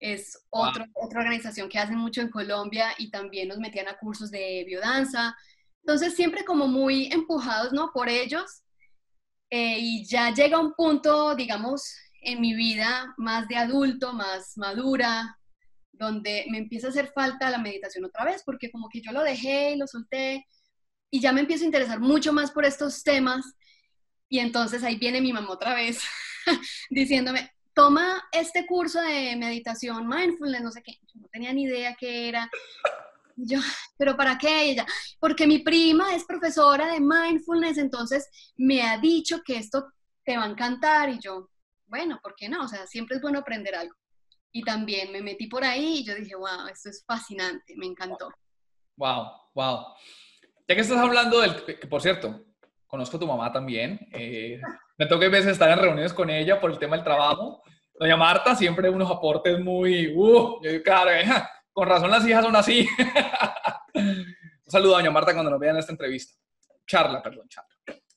es 0.00 0.44
otra 0.50 0.88
organización 1.20 1.68
que 1.68 1.78
hacen 1.78 1.98
mucho 1.98 2.20
en 2.20 2.30
Colombia 2.30 2.88
y 2.98 3.12
también 3.12 3.46
nos 3.46 3.58
metían 3.58 3.86
a 3.86 3.96
cursos 3.98 4.32
de 4.32 4.64
biodanza. 4.66 5.36
Entonces, 5.82 6.16
siempre 6.16 6.44
como 6.44 6.66
muy 6.66 7.12
empujados, 7.12 7.72
¿no? 7.72 7.92
Por 7.92 8.08
ellos. 8.08 8.62
Eh, 9.50 9.78
y 9.78 10.04
ya 10.06 10.32
llega 10.32 10.60
un 10.60 10.74
punto, 10.74 11.34
digamos, 11.34 11.94
en 12.20 12.40
mi 12.40 12.54
vida 12.54 13.14
más 13.16 13.48
de 13.48 13.56
adulto, 13.56 14.12
más 14.12 14.56
madura, 14.56 15.38
donde 15.92 16.46
me 16.50 16.58
empieza 16.58 16.88
a 16.88 16.90
hacer 16.90 17.12
falta 17.12 17.50
la 17.50 17.58
meditación 17.58 18.04
otra 18.04 18.24
vez, 18.24 18.42
porque 18.44 18.70
como 18.70 18.88
que 18.88 19.00
yo 19.00 19.12
lo 19.12 19.22
dejé 19.22 19.72
y 19.72 19.76
lo 19.76 19.86
solté, 19.86 20.46
y 21.10 21.20
ya 21.20 21.32
me 21.32 21.40
empiezo 21.40 21.64
a 21.64 21.66
interesar 21.66 22.00
mucho 22.00 22.32
más 22.32 22.50
por 22.50 22.64
estos 22.64 23.02
temas. 23.02 23.54
Y 24.28 24.40
entonces 24.40 24.82
ahí 24.84 24.96
viene 24.96 25.20
mi 25.20 25.32
mamá 25.32 25.50
otra 25.50 25.74
vez 25.74 26.00
diciéndome, 26.90 27.50
toma 27.74 28.22
este 28.32 28.66
curso 28.66 29.00
de 29.00 29.36
meditación, 29.36 30.06
mindfulness, 30.06 30.62
no 30.62 30.70
sé 30.70 30.82
qué. 30.82 30.98
No 31.14 31.28
tenía 31.28 31.52
ni 31.52 31.62
idea 31.62 31.96
qué 31.98 32.28
era. 32.28 32.50
Yo, 33.40 33.60
¿pero 33.96 34.16
para 34.16 34.36
qué? 34.36 34.70
ella, 34.70 34.84
porque 35.20 35.46
mi 35.46 35.60
prima 35.60 36.14
es 36.14 36.24
profesora 36.24 36.92
de 36.92 37.00
mindfulness, 37.00 37.78
entonces 37.78 38.28
me 38.56 38.82
ha 38.82 38.98
dicho 38.98 39.42
que 39.44 39.58
esto 39.58 39.92
te 40.24 40.36
va 40.36 40.44
a 40.44 40.48
encantar. 40.48 41.08
Y 41.08 41.20
yo, 41.20 41.48
bueno, 41.86 42.18
¿por 42.20 42.34
qué 42.34 42.48
no? 42.48 42.64
O 42.64 42.68
sea, 42.68 42.86
siempre 42.86 43.16
es 43.16 43.22
bueno 43.22 43.38
aprender 43.38 43.76
algo. 43.76 43.94
Y 44.50 44.62
también 44.64 45.12
me 45.12 45.22
metí 45.22 45.46
por 45.46 45.62
ahí 45.62 45.98
y 45.98 46.04
yo 46.04 46.14
dije, 46.16 46.34
wow, 46.34 46.66
esto 46.70 46.88
es 46.88 47.04
fascinante, 47.06 47.74
me 47.76 47.86
encantó. 47.86 48.28
Wow, 48.96 49.28
wow. 49.54 49.84
Ya 50.66 50.74
que 50.74 50.80
estás 50.80 50.98
hablando 50.98 51.40
del, 51.40 51.64
que 51.64 51.86
por 51.86 52.02
cierto, 52.02 52.44
conozco 52.88 53.18
a 53.18 53.20
tu 53.20 53.26
mamá 53.26 53.52
también. 53.52 54.00
Eh, 54.12 54.60
me 54.96 55.06
toca 55.06 55.26
a 55.26 55.28
veces 55.28 55.52
estar 55.52 55.70
en 55.70 55.78
reuniones 55.78 56.12
con 56.12 56.28
ella 56.28 56.60
por 56.60 56.72
el 56.72 56.78
tema 56.78 56.96
del 56.96 57.04
trabajo. 57.04 57.62
Doña 57.94 58.16
Marta, 58.16 58.56
siempre 58.56 58.90
unos 58.90 59.10
aportes 59.10 59.60
muy, 59.60 60.08
uh, 60.08 60.60
yo 60.62 60.70
digo, 60.70 60.82
claro, 60.82 61.10
con 61.78 61.88
razón 61.88 62.10
las 62.10 62.26
hijas 62.26 62.44
son 62.44 62.56
así. 62.56 62.88
Un 63.94 64.34
saludo 64.66 64.96
a 64.96 64.98
doña 64.98 65.12
Marta 65.12 65.32
cuando 65.32 65.48
nos 65.48 65.60
vean 65.60 65.76
esta 65.76 65.92
entrevista. 65.92 66.34
Charla, 66.84 67.22
perdón, 67.22 67.48
charla. 67.48 67.70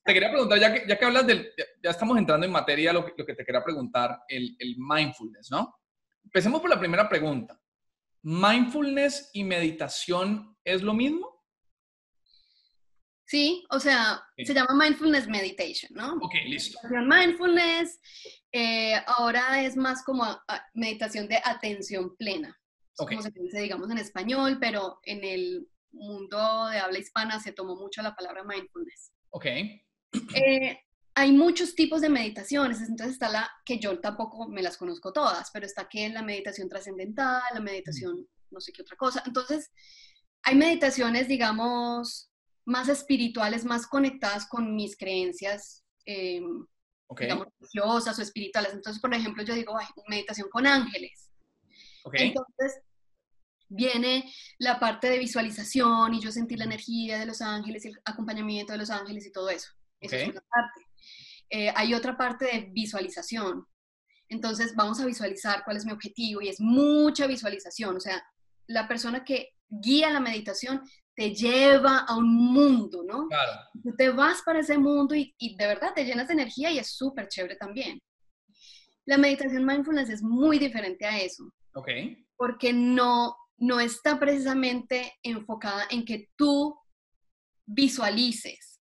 te 0.03 0.13
quería 0.15 0.31
preguntar, 0.31 0.57
ya 0.59 0.73
que, 0.73 0.87
ya 0.87 0.97
que 0.97 1.05
hablas 1.05 1.27
del, 1.27 1.53
ya, 1.83 1.91
estamos 1.91 2.17
entrando 2.17 2.43
en 2.43 2.51
materia, 2.51 2.91
lo 2.91 3.05
que, 3.05 3.13
lo 3.15 3.23
que 3.23 3.35
te 3.35 3.45
quería 3.45 3.63
preguntar, 3.63 4.23
el, 4.27 4.55
el 4.57 4.77
mindfulness, 4.79 5.51
¿no? 5.51 5.79
Empecemos 6.23 6.59
por 6.59 6.71
la 6.71 6.79
primera 6.79 7.07
pregunta. 7.07 7.61
¿Mindfulness 8.23 9.29
y 9.33 9.43
meditación 9.43 10.57
es 10.63 10.81
lo 10.81 10.95
mismo? 10.95 11.45
Sí, 13.27 13.63
o 13.69 13.79
sea, 13.79 14.23
se 14.43 14.55
llama 14.55 14.73
mindfulness 14.73 15.27
meditation, 15.27 15.91
¿no? 15.93 16.15
Ok, 16.15 16.33
listo. 16.47 16.79
Mindfulness 16.89 17.99
eh, 18.51 18.95
ahora 19.05 19.61
es 19.61 19.77
más 19.77 20.03
como 20.03 20.25
meditación 20.73 21.27
de 21.27 21.39
atención 21.45 22.15
plena, 22.17 22.59
como 22.95 23.21
se 23.21 23.31
dice, 23.31 23.61
digamos, 23.61 23.89
en 23.89 23.97
español, 23.97 24.57
pero 24.59 24.99
en 25.03 25.23
el 25.23 25.67
mundo 25.91 26.67
de 26.67 26.79
habla 26.79 26.99
hispana 26.99 27.39
se 27.39 27.51
tomó 27.51 27.75
mucho 27.75 28.01
la 28.01 28.15
palabra 28.15 28.43
mindfulness. 28.43 29.11
Ok. 29.31 29.45
Eh, 30.35 30.77
hay 31.15 31.31
muchos 31.31 31.73
tipos 31.73 32.01
de 32.01 32.09
meditaciones, 32.09 32.81
entonces 32.81 33.13
está 33.13 33.29
la 33.29 33.49
que 33.65 33.79
yo 33.79 33.99
tampoco 33.99 34.49
me 34.49 34.61
las 34.61 34.75
conozco 34.75 35.13
todas, 35.13 35.49
pero 35.51 35.65
está 35.65 35.87
que 35.87 36.09
la 36.09 36.21
meditación 36.21 36.67
trascendental, 36.67 37.41
la 37.53 37.61
meditación 37.61 38.27
no 38.49 38.59
sé 38.59 38.71
qué 38.71 38.81
otra 38.81 38.97
cosa. 38.97 39.23
Entonces, 39.25 39.71
hay 40.43 40.55
meditaciones, 40.55 41.27
digamos, 41.27 42.29
más 42.65 42.89
espirituales, 42.89 43.65
más 43.65 43.87
conectadas 43.87 44.47
con 44.47 44.75
mis 44.75 44.97
creencias, 44.97 45.83
eh, 46.05 46.41
digamos, 47.19 47.47
religiosas 47.59 48.19
o 48.19 48.21
espirituales. 48.21 48.73
Entonces, 48.73 49.01
por 49.01 49.13
ejemplo, 49.13 49.43
yo 49.43 49.53
digo, 49.53 49.77
meditación 50.07 50.49
con 50.49 50.67
ángeles. 50.67 51.30
Entonces, 52.13 52.81
viene 53.69 54.31
la 54.59 54.79
parte 54.79 55.09
de 55.09 55.19
visualización 55.19 56.13
y 56.13 56.21
yo 56.21 56.31
sentir 56.31 56.59
la 56.59 56.65
energía 56.65 57.19
de 57.19 57.25
los 57.25 57.41
ángeles, 57.41 57.85
el 57.85 57.99
acompañamiento 58.05 58.73
de 58.73 58.79
los 58.79 58.89
ángeles 58.89 59.25
y 59.25 59.31
todo 59.31 59.49
eso. 59.49 59.71
Esa 59.99 60.17
es 60.17 60.29
una 60.29 60.41
parte. 60.41 60.87
Eh, 61.49 61.71
hay 61.75 61.93
otra 61.93 62.17
parte 62.17 62.45
de 62.45 62.69
visualización. 62.71 63.65
Entonces, 64.29 64.73
vamos 64.75 64.99
a 64.99 65.05
visualizar 65.05 65.63
cuál 65.63 65.77
es 65.77 65.85
mi 65.85 65.91
objetivo 65.91 66.41
y 66.41 66.49
es 66.49 66.59
mucha 66.59 67.27
visualización. 67.27 67.97
O 67.97 67.99
sea, 67.99 68.23
la 68.67 68.87
persona 68.87 69.23
que 69.23 69.49
guía 69.69 70.09
la 70.09 70.19
meditación 70.19 70.81
te 71.15 71.33
lleva 71.33 71.99
a 71.99 72.15
un 72.15 72.33
mundo, 72.33 73.03
¿no? 73.03 73.27
Claro. 73.27 73.61
Tú 73.83 73.95
te 73.95 74.09
vas 74.09 74.41
para 74.43 74.59
ese 74.59 74.77
mundo 74.77 75.15
y, 75.15 75.33
de 75.39 75.67
verdad 75.67 75.93
te 75.93 76.05
llenas 76.05 76.27
de 76.27 76.33
energía 76.33 76.71
y 76.71 76.79
es 76.79 76.91
súper 76.91 77.27
chévere 77.27 77.55
también. 77.55 77.99
La 79.05 79.17
meditación 79.17 79.65
mindfulness 79.65 80.09
es 80.09 80.23
muy 80.23 80.59
diferente 80.59 81.05
a 81.05 81.19
eso. 81.19 81.51
Ok. 81.73 81.89
Porque 82.35 82.73
no, 82.73 83.37
no 83.57 83.79
está 83.79 84.19
precisamente 84.19 85.13
enfocada 85.23 85.85
en 85.89 86.05
que 86.05 86.29
tú 86.35 86.79
visualices 87.65 88.79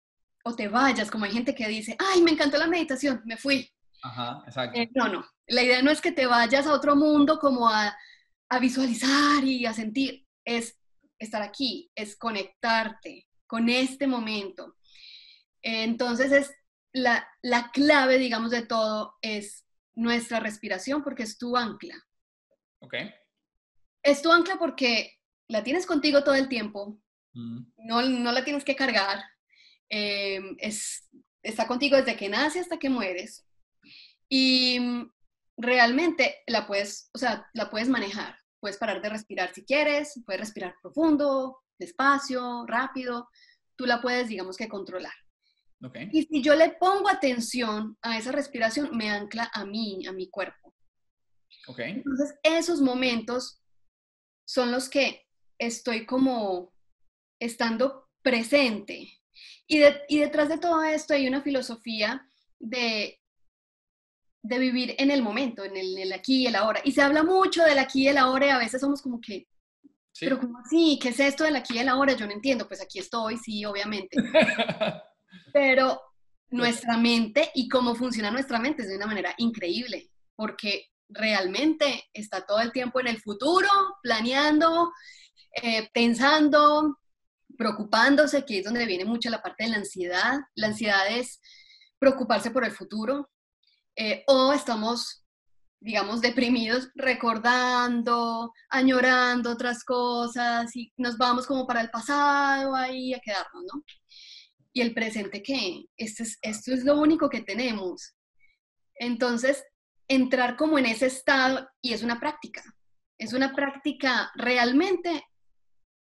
o 0.43 0.55
te 0.55 0.67
vayas, 0.67 1.09
como 1.09 1.25
hay 1.25 1.31
gente 1.31 1.55
que 1.55 1.67
dice, 1.67 1.95
ay, 1.97 2.21
me 2.21 2.31
encantó 2.31 2.57
la 2.57 2.67
meditación, 2.67 3.21
me 3.25 3.37
fui. 3.37 3.69
Ajá, 4.03 4.43
exacto. 4.45 4.79
Eh, 4.79 4.91
no, 4.93 5.07
no. 5.07 5.25
La 5.47 5.63
idea 5.63 5.81
no 5.81 5.89
es 5.89 6.01
que 6.01 6.11
te 6.11 6.27
vayas 6.27 6.67
a 6.67 6.73
otro 6.73 6.95
mundo 6.95 7.39
como 7.39 7.67
a, 7.67 7.97
a 8.49 8.59
visualizar 8.59 9.43
y 9.43 9.65
a 9.65 9.73
sentir, 9.73 10.25
es 10.45 10.77
estar 11.17 11.41
aquí, 11.41 11.91
es 11.95 12.15
conectarte 12.15 13.27
con 13.47 13.69
este 13.69 14.05
momento. 14.05 14.75
Entonces 15.61 16.31
es 16.31 16.51
la, 16.93 17.27
la 17.41 17.71
clave, 17.71 18.19
digamos, 18.19 18.51
de 18.51 18.65
todo 18.65 19.15
es 19.21 19.65
nuestra 19.95 20.39
respiración 20.39 21.03
porque 21.03 21.23
es 21.23 21.37
tu 21.37 21.57
ancla. 21.57 21.95
Ok. 22.85 22.93
Es 24.03 24.21
tu 24.21 24.31
ancla 24.31 24.57
porque 24.57 25.19
la 25.47 25.63
tienes 25.63 25.85
contigo 25.85 26.23
todo 26.23 26.35
el 26.35 26.47
tiempo, 26.47 26.99
mm. 27.33 27.59
no, 27.77 28.01
no, 28.01 28.31
la 28.31 28.43
tienes 28.43 28.63
que 28.63 28.75
cargar, 28.75 29.23
eh, 29.89 30.41
es, 30.59 31.09
está 31.41 31.67
contigo 31.67 31.97
desde 31.97 32.15
que 32.15 32.29
nace 32.29 32.59
hasta 32.59 32.77
que 32.77 32.89
mueres 32.89 33.45
y 34.29 34.79
realmente 35.57 36.43
la 36.47 36.67
puedes, 36.67 37.09
o 37.13 37.17
sea, 37.17 37.47
la 37.53 37.69
puedes 37.69 37.89
manejar. 37.89 38.37
Puedes 38.59 38.77
parar 38.77 39.01
de 39.01 39.09
respirar 39.09 39.53
si 39.53 39.63
quieres, 39.63 40.19
puedes 40.25 40.39
respirar 40.39 40.75
profundo, 40.81 41.59
despacio, 41.77 42.65
rápido. 42.65 43.29
Tú 43.75 43.85
la 43.85 44.01
puedes, 44.01 44.27
digamos 44.27 44.57
que, 44.57 44.67
controlar. 44.67 45.13
Y 46.11 46.23
si 46.23 46.41
yo 46.41 46.55
le 46.55 46.71
pongo 46.71 47.09
atención 47.09 47.95
a 48.01 48.17
esa 48.17 48.31
respiración, 48.31 48.89
me 48.97 49.11
ancla 49.11 49.51
a 49.53 49.65
mí, 49.65 50.05
a 50.07 50.11
mi 50.11 50.29
cuerpo. 50.29 50.73
Entonces, 51.77 52.35
esos 52.43 52.81
momentos 52.81 53.61
son 54.47 54.71
los 54.71 54.89
que 54.89 55.25
estoy 55.57 56.05
como 56.05 56.73
estando 57.39 58.09
presente. 58.21 59.09
Y, 59.67 59.81
y 60.07 60.19
detrás 60.19 60.49
de 60.49 60.57
todo 60.57 60.83
esto 60.83 61.13
hay 61.13 61.27
una 61.27 61.41
filosofía 61.41 62.29
de 62.59 63.19
de 64.47 64.59
vivir 64.59 64.95
en 64.99 65.09
el 65.09 65.23
momento, 65.23 65.63
en 65.63 65.75
el, 65.75 66.13
aquí 66.13 66.43
y 66.43 66.47
el 66.47 66.55
ahora. 66.55 66.79
Y 66.83 66.91
se 66.91 67.01
habla 67.01 67.23
mucho 67.23 67.63
del 67.63 67.79
aquí 67.79 68.03
y 68.03 68.09
el 68.09 68.17
ahora 68.17 68.45
y 68.45 68.49
a 68.49 68.59
veces 68.59 68.79
somos 68.79 69.01
como 69.01 69.19
que, 69.19 69.47
pero 70.19 70.39
¿cómo 70.39 70.59
así? 70.59 70.99
¿Qué 71.01 71.09
es 71.09 71.19
esto 71.19 71.43
del 71.43 71.55
aquí 71.55 71.73
y 71.75 71.79
el 71.79 71.89
ahora? 71.89 72.13
Yo 72.13 72.27
no 72.27 72.31
entiendo, 72.31 72.67
pues 72.67 72.79
aquí 72.79 72.99
estoy, 72.99 73.37
sí, 73.37 73.65
obviamente. 73.65 74.15
pero 75.53 75.99
nuestra 76.49 76.95
mente 76.97 77.49
y 77.55 77.67
cómo 77.67 77.95
funciona 77.95 78.29
nuestra 78.29 78.59
mente 78.59 78.83
es 78.83 78.89
de 78.89 78.97
una 78.97 79.07
manera 79.07 79.33
increíble, 79.37 80.11
porque 80.35 80.89
realmente 81.09 82.05
está 82.13 82.45
todo 82.45 82.59
el 82.59 82.71
tiempo 82.71 82.99
en 82.99 83.07
el 83.07 83.21
futuro, 83.21 83.69
planeando, 84.01 84.91
eh, 85.61 85.89
pensando, 85.93 86.99
preocupándose, 87.57 88.45
que 88.45 88.59
es 88.59 88.65
donde 88.65 88.85
viene 88.85 89.05
mucho 89.05 89.29
la 89.29 89.41
parte 89.41 89.63
de 89.63 89.69
la 89.71 89.77
ansiedad. 89.77 90.39
La 90.55 90.67
ansiedad 90.67 91.07
es 91.09 91.39
preocuparse 91.99 92.51
por 92.51 92.65
el 92.65 92.71
futuro, 92.71 93.29
eh, 93.95 94.23
o 94.27 94.51
estamos, 94.51 95.25
digamos, 95.79 96.21
deprimidos 96.21 96.89
recordando, 96.95 98.51
añorando 98.69 99.51
otras 99.51 99.83
cosas 99.83 100.75
y 100.75 100.91
nos 100.97 101.17
vamos 101.17 101.47
como 101.47 101.65
para 101.65 101.81
el 101.81 101.89
pasado 101.89 102.75
ahí 102.75 103.13
a 103.13 103.19
quedarnos, 103.19 103.63
¿no? 103.73 103.83
Y 104.73 104.81
el 104.81 104.93
presente, 104.93 105.41
¿qué? 105.41 105.85
Esto 105.95 106.23
es, 106.23 106.37
esto 106.41 106.73
es 106.73 106.83
lo 106.83 106.99
único 106.99 107.29
que 107.29 107.41
tenemos. 107.41 108.13
Entonces, 108.95 109.63
entrar 110.07 110.55
como 110.55 110.77
en 110.77 110.85
ese 110.85 111.07
estado, 111.07 111.67
y 111.81 111.93
es 111.93 112.03
una 112.03 112.19
práctica, 112.19 112.63
es 113.17 113.33
una 113.33 113.53
práctica 113.53 114.31
realmente 114.35 115.25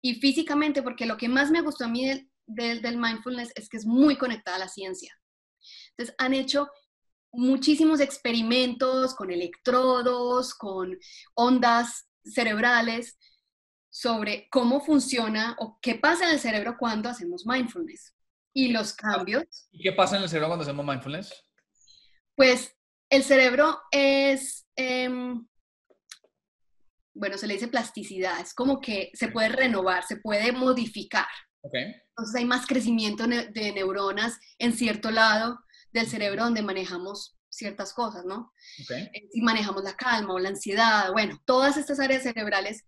y 0.03 0.17
físicamente, 0.17 0.83
porque 0.83 1.07
lo 1.07 1.17
que 1.17 1.29
más 1.29 1.51
me 1.51 1.63
gustó 1.63 1.85
a 1.85 1.89
mí 1.89 2.07
del, 2.47 2.83
del 2.83 2.97
mindfulness 2.97 3.53
es 3.55 3.69
que 3.69 3.77
es 3.77 3.87
muy 3.87 4.17
conectada 4.17 4.57
a 4.57 4.61
la 4.61 4.69
ciencia. 4.69 5.19
Entonces, 5.91 6.15
han 6.19 6.35
hecho 6.35 6.69
muchísimos 7.33 8.01
experimentos 8.01 9.15
con 9.15 9.31
electrodos, 9.31 10.55
con 10.55 10.97
ondas 11.35 12.09
cerebrales 12.25 13.19
sobre 13.91 14.49
cómo 14.51 14.81
funciona 14.81 15.57
o 15.59 15.79
qué 15.81 15.95
pasa 15.95 16.27
en 16.27 16.35
el 16.35 16.41
cerebro 16.41 16.77
cuando 16.79 17.09
hacemos 17.09 17.47
mindfulness 17.47 18.15
y 18.53 18.69
los 18.69 18.93
cambios. 18.93 19.69
¿Y 19.71 19.83
qué 19.83 19.93
pasa 19.93 20.17
en 20.17 20.23
el 20.23 20.29
cerebro 20.29 20.49
cuando 20.49 20.65
hacemos 20.65 20.85
mindfulness? 20.85 21.45
Pues 22.35 22.76
el 23.11 23.23
cerebro 23.23 23.79
es, 23.91 24.67
em, 24.77 25.47
bueno, 27.15 27.39
se 27.39 27.47
le 27.47 27.55
dice 27.55 27.69
plasticidad, 27.69 28.41
es 28.41 28.55
como 28.55 28.81
que 28.81 29.11
se 29.15 29.29
puede 29.29 29.49
renovar, 29.49 30.05
se 30.05 30.17
puede 30.17 30.53
modificar. 30.53 31.27
Entonces 31.63 32.35
hay 32.37 32.45
más 32.45 32.67
crecimiento 32.67 33.27
de 33.27 33.73
neuronas 33.73 34.39
en 34.59 34.73
cierto 34.73 35.11
lado 35.11 35.59
del 35.93 36.07
cerebro 36.07 36.45
donde 36.45 36.63
manejamos 36.63 37.37
ciertas 37.57 37.93
cosas, 37.93 38.25
¿no? 38.25 38.53
Okay. 38.85 39.05
Eh, 39.13 39.29
si 39.33 39.41
manejamos 39.41 39.83
la 39.83 39.97
calma 39.97 40.35
o 40.35 40.39
la 40.39 40.51
ansiedad, 40.51 41.11
bueno, 41.13 41.41
todas 41.45 41.77
estas 41.77 41.99
áreas 41.99 42.23
cerebrales, 42.23 42.85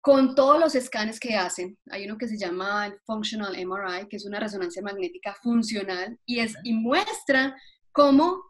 con 0.00 0.34
todos 0.34 0.58
los 0.58 0.74
escanes 0.74 1.20
que 1.20 1.36
hacen, 1.36 1.76
hay 1.90 2.06
uno 2.06 2.16
que 2.16 2.28
se 2.28 2.38
llama 2.38 2.86
el 2.86 2.98
Functional 3.04 3.52
MRI, 3.52 4.08
que 4.08 4.16
es 4.16 4.24
una 4.24 4.40
resonancia 4.40 4.80
magnética 4.82 5.36
funcional, 5.42 6.18
y, 6.24 6.38
es, 6.38 6.54
y 6.62 6.72
muestra 6.72 7.54
cómo 7.92 8.42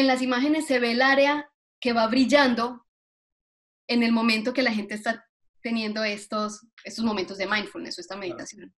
en 0.00 0.06
las 0.06 0.22
imágenes 0.22 0.66
se 0.66 0.78
ve 0.78 0.92
el 0.92 1.02
área 1.02 1.50
que 1.80 1.92
va 1.92 2.06
brillando 2.06 2.86
en 3.88 4.02
el 4.02 4.12
momento 4.12 4.52
que 4.52 4.62
la 4.62 4.72
gente 4.72 4.94
está 4.94 5.26
teniendo 5.62 6.04
estos, 6.04 6.66
estos 6.84 7.04
momentos 7.04 7.38
de 7.38 7.46
mindfulness 7.46 7.98
o 7.98 8.00
esta 8.00 8.16
meditación. 8.16 8.74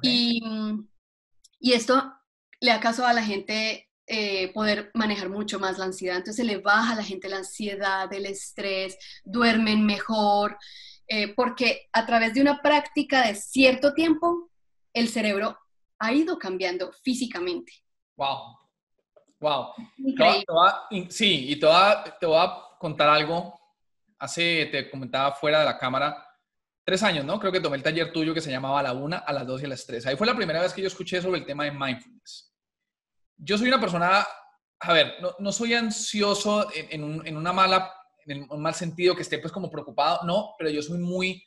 Y, 0.00 0.42
y 1.60 1.72
esto 1.72 2.12
le 2.60 2.70
da 2.70 2.80
caso 2.80 3.06
a 3.06 3.12
la 3.12 3.22
gente 3.22 3.90
eh, 4.06 4.52
poder 4.52 4.90
manejar 4.94 5.28
mucho 5.28 5.60
más 5.60 5.78
la 5.78 5.84
ansiedad. 5.84 6.16
Entonces 6.16 6.44
se 6.44 6.50
le 6.50 6.58
baja 6.58 6.92
a 6.92 6.96
la 6.96 7.04
gente 7.04 7.28
la 7.28 7.38
ansiedad, 7.38 8.12
el 8.12 8.26
estrés, 8.26 8.96
duermen 9.24 9.84
mejor, 9.84 10.56
eh, 11.08 11.34
porque 11.34 11.88
a 11.92 12.06
través 12.06 12.32
de 12.34 12.40
una 12.40 12.62
práctica 12.62 13.26
de 13.26 13.34
cierto 13.34 13.92
tiempo, 13.92 14.50
el 14.94 15.08
cerebro 15.08 15.58
ha 15.98 16.12
ido 16.12 16.38
cambiando 16.38 16.90
físicamente. 17.02 17.72
Wow. 18.16 18.61
Wow. 19.42 19.74
sí, 21.08 21.50
y 21.50 21.56
te 21.58 21.66
voy, 21.66 21.74
a, 21.76 22.16
te 22.18 22.26
voy 22.26 22.38
a 22.38 22.78
contar 22.78 23.08
algo. 23.08 23.58
Hace, 24.20 24.66
te 24.66 24.88
comentaba 24.88 25.32
fuera 25.32 25.58
de 25.58 25.64
la 25.64 25.76
cámara, 25.76 26.24
tres 26.84 27.02
años, 27.02 27.24
¿no? 27.24 27.40
Creo 27.40 27.50
que 27.50 27.58
tomé 27.58 27.76
el 27.76 27.82
taller 27.82 28.12
tuyo 28.12 28.32
que 28.32 28.40
se 28.40 28.52
llamaba 28.52 28.78
a 28.78 28.84
la 28.84 28.92
una, 28.92 29.18
a 29.18 29.32
las 29.32 29.44
dos 29.44 29.60
y 29.60 29.64
a 29.64 29.68
las 29.68 29.84
tres. 29.84 30.06
Ahí 30.06 30.14
fue 30.14 30.28
la 30.28 30.36
primera 30.36 30.62
vez 30.62 30.72
que 30.72 30.80
yo 30.80 30.86
escuché 30.86 31.20
sobre 31.20 31.40
el 31.40 31.44
tema 31.44 31.64
de 31.64 31.72
mindfulness. 31.72 32.54
Yo 33.36 33.58
soy 33.58 33.66
una 33.66 33.80
persona, 33.80 34.24
a 34.78 34.92
ver, 34.92 35.14
no, 35.40 35.50
soy 35.50 35.74
ansioso 35.74 36.68
en, 36.72 37.26
en, 37.26 37.36
una 37.36 37.52
mala, 37.52 37.92
en 38.26 38.46
un 38.48 38.62
mal 38.62 38.74
sentido 38.74 39.16
que 39.16 39.22
esté 39.22 39.38
pues 39.38 39.52
como 39.52 39.72
preocupado, 39.72 40.20
no, 40.24 40.54
pero 40.56 40.70
yo 40.70 40.82
soy 40.82 40.98
muy, 40.98 41.44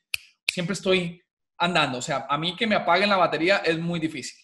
siempre 0.52 0.74
estoy 0.74 1.22
andando. 1.60 2.00
O 2.00 2.02
sea, 2.02 2.28
a 2.30 2.38
mí 2.38 2.58
que 2.58 2.68
me 2.68 2.75
apaguen 2.75 3.08
la 3.08 3.16
batería 3.16 3.60
es 3.60 3.80
muy 3.80 4.02
difícil. 4.02 4.38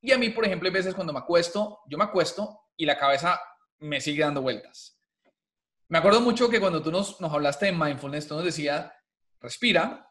Y 0.00 0.12
a 0.12 0.18
mí, 0.18 0.28
por 0.30 0.44
ejemplo, 0.44 0.68
hay 0.68 0.72
veces 0.72 0.94
cuando 0.94 1.12
me 1.12 1.18
acuesto, 1.18 1.80
yo 1.88 1.98
me 1.98 2.04
acuesto 2.04 2.61
y 2.76 2.86
la 2.86 2.98
cabeza 2.98 3.40
me 3.78 4.00
sigue 4.00 4.22
dando 4.22 4.42
vueltas. 4.42 4.98
Me 5.88 5.98
acuerdo 5.98 6.20
mucho 6.20 6.48
que 6.48 6.60
cuando 6.60 6.82
tú 6.82 6.90
nos, 6.90 7.20
nos 7.20 7.32
hablaste 7.32 7.66
de 7.66 7.72
mindfulness, 7.72 8.26
tú 8.26 8.34
nos 8.34 8.44
decías, 8.44 8.90
respira 9.40 10.08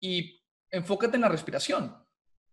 y 0.00 0.42
enfócate 0.70 1.16
en 1.16 1.22
la 1.22 1.28
respiración. 1.28 1.96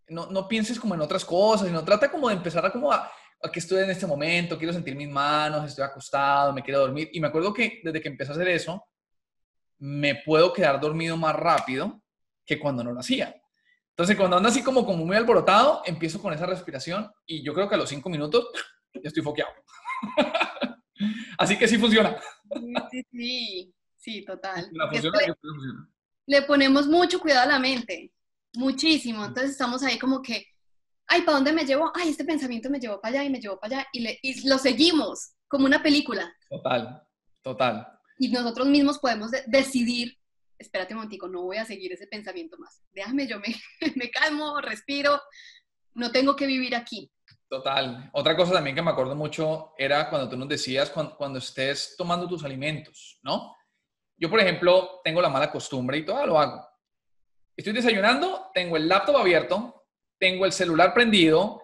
No, 0.10 0.28
no 0.28 0.48
pienses 0.48 0.80
como 0.80 0.94
en 0.94 1.02
otras 1.02 1.26
cosas, 1.26 1.68
sino 1.68 1.84
trata 1.84 2.12
como 2.12 2.30
de 2.30 2.36
empezar 2.36 2.66
a 2.66 2.72
como 2.72 2.92
a, 2.92 3.12
que 3.52 3.60
estoy 3.60 3.84
en 3.84 3.90
este 3.90 4.08
momento, 4.08 4.58
quiero 4.58 4.74
sentir 4.74 4.96
mis 4.96 5.10
manos, 5.10 5.66
estoy 5.66 5.86
acostado, 5.86 6.54
me 6.54 6.64
quiero 6.64 6.82
dormir. 6.82 7.10
Y 7.14 7.20
me 7.20 7.28
acuerdo 7.28 7.54
que 7.54 7.82
desde 7.84 8.02
que 8.02 8.10
empecé 8.10 8.32
a 8.32 8.36
hacer 8.36 8.48
eso, 8.50 8.84
me 9.80 10.22
puedo 10.26 10.54
quedar 10.54 10.80
dormido 10.80 11.18
más 11.18 11.36
rápido 11.36 12.02
que 12.46 12.60
cuando 12.60 12.84
no 12.84 12.92
lo 12.92 13.00
hacía. 13.00 13.36
Entonces, 13.90 14.16
cuando 14.16 14.38
ando 14.38 14.50
así 14.50 14.64
como, 14.64 14.86
como 14.86 15.06
muy 15.06 15.18
alborotado, 15.18 15.82
empiezo 15.86 16.22
con 16.22 16.34
esa 16.34 16.46
respiración 16.46 17.12
y 17.26 17.44
yo 17.44 17.54
creo 17.54 17.68
que 17.68 17.76
a 17.76 17.78
los 17.78 17.90
cinco 17.90 18.10
minutos 18.10 18.48
ya 19.04 19.08
estoy 19.08 19.24
foqueado. 19.24 19.52
así 21.38 21.58
que 21.58 21.68
sí 21.68 21.78
funciona. 21.78 22.18
Sí, 22.92 23.04
sí, 23.12 23.74
sí, 23.96 24.26
total. 24.26 24.70
le, 26.26 26.42
ponemos 26.44 26.88
mucho 26.88 27.20
cuidado 27.20 27.44
a 27.44 27.54
la 27.54 27.60
mente, 27.60 28.12
muchísimo. 28.56 29.26
Entonces 29.26 29.52
estamos 29.52 29.84
ahí 29.84 29.98
como 29.98 30.22
que, 30.22 30.46
ay, 31.08 31.22
¿para 31.22 31.38
dónde 31.38 31.54
me 31.54 31.66
llevo? 31.66 31.92
Ay, 31.94 32.10
este 32.10 32.26
pensamiento 32.26 32.70
me 32.70 32.80
llevó 32.80 33.00
para 33.02 33.16
allá 33.16 33.24
y 33.26 33.30
me 33.30 33.40
llevó 33.40 33.60
para 33.60 33.78
allá 33.78 33.88
y, 33.92 34.00
le, 34.02 34.20
y 34.22 34.48
lo 34.48 34.58
seguimos 34.58 35.34
como 35.48 35.66
una 35.66 35.82
película. 35.82 36.34
Total, 36.50 37.04
total. 37.42 37.88
Y 38.20 38.30
nosotros 38.30 38.68
mismos 38.68 39.00
podemos 39.00 39.32
decidir 39.46 40.18
espérate 40.60 40.94
un 40.94 41.00
momentico, 41.00 41.28
no 41.28 41.44
voy 41.44 41.58
a 41.58 41.66
seguir 41.66 41.94
ese 41.94 42.08
pensamiento 42.08 42.58
más. 42.58 42.82
Déjame, 42.92 43.28
yo 43.28 43.40
me, 43.40 43.56
me 43.96 44.10
calmo, 44.10 44.60
respiro, 44.62 45.22
no 45.94 46.12
tengo 46.12 46.36
que 46.36 46.48
vivir 46.48 46.76
aquí. 46.76 47.12
Total. 47.50 48.10
Otra 48.14 48.36
cosa 48.36 48.54
también 48.54 48.76
que 48.76 48.82
me 48.82 48.92
acuerdo 48.92 49.16
mucho 49.16 49.74
era 49.78 50.10
cuando 50.10 50.30
tú 50.30 50.36
nos 50.36 50.50
decías 50.50 50.90
cuando, 50.90 51.40
estés 51.40 51.96
tomando 51.98 52.28
tus 52.28 52.44
alimentos, 52.44 53.20
¿no? 53.24 53.56
Yo, 54.18 54.30
por 54.30 54.40
ejemplo, 54.40 55.00
tengo 55.04 55.22
la 55.22 55.30
mala 55.30 55.50
costumbre 55.50 55.98
y 55.98 56.06
todo 56.06 56.26
lo 56.26 56.40
hago. 56.40 56.68
Estoy 57.56 57.74
desayunando, 57.74 58.52
tengo 58.54 58.76
el 58.76 58.88
laptop 58.88 59.18
abierto, 59.18 59.88
tengo 60.20 60.46
el 60.46 60.52
celular 60.52 60.94
prendido, 60.94 61.62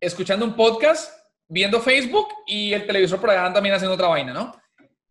escuchando 0.00 0.44
un 0.44 0.54
podcast, 0.54 1.12
viendo 1.48 1.80
Facebook 1.80 2.28
y 2.46 2.72
el 2.74 2.86
televisor 2.86 3.20
por 3.20 3.30
allá 3.30 3.52
también 3.52 3.74
haciendo 3.74 3.94
otra 3.94 4.08
vaina, 4.08 4.32
¿no? 4.32 4.54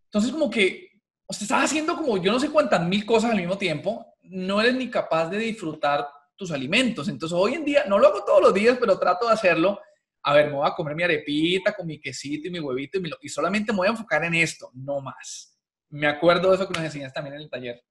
Entonces, 0.04 0.30
como 0.30 0.50
que 0.50 0.92
o 1.26 1.32
sea, 1.32 1.44
estás 1.44 1.64
haciendo 1.64 1.96
como 1.96 2.18
yo 2.18 2.30
no 2.30 2.38
sé 2.38 2.50
cuántas 2.50 2.84
mil 2.84 3.06
cosas 3.06 3.30
al 3.30 3.38
mismo 3.38 3.56
tiempo, 3.56 4.06
no 4.22 4.60
eres 4.60 4.74
ni 4.74 4.90
capaz 4.90 5.30
de 5.30 5.38
disfrutar 5.38 6.06
tus 6.36 6.50
alimentos. 6.52 7.08
Entonces, 7.08 7.36
hoy 7.36 7.54
en 7.54 7.64
día, 7.64 7.84
no 7.88 7.98
lo 7.98 8.08
hago 8.08 8.22
todos 8.24 8.42
los 8.42 8.52
días, 8.54 8.76
pero 8.78 8.98
trato 8.98 9.26
de 9.26 9.32
hacerlo. 9.32 9.80
A 10.22 10.34
ver, 10.34 10.46
me 10.46 10.54
voy 10.54 10.68
a 10.68 10.74
comer 10.74 10.94
mi 10.94 11.02
arepita 11.02 11.72
con 11.72 11.86
mi 11.86 12.00
quesito 12.00 12.48
y 12.48 12.50
mi 12.50 12.60
huevito 12.60 12.98
y, 12.98 13.10
y 13.22 13.28
solamente 13.28 13.72
me 13.72 13.78
voy 13.78 13.88
a 13.88 13.90
enfocar 13.90 14.24
en 14.24 14.34
esto, 14.34 14.70
no 14.74 15.00
más. 15.00 15.58
Me 15.88 16.06
acuerdo 16.06 16.50
de 16.50 16.56
eso 16.56 16.68
que 16.68 16.74
nos 16.74 16.84
enseñaste 16.84 17.14
también 17.14 17.36
en 17.36 17.42
el 17.42 17.50
taller. 17.50 17.82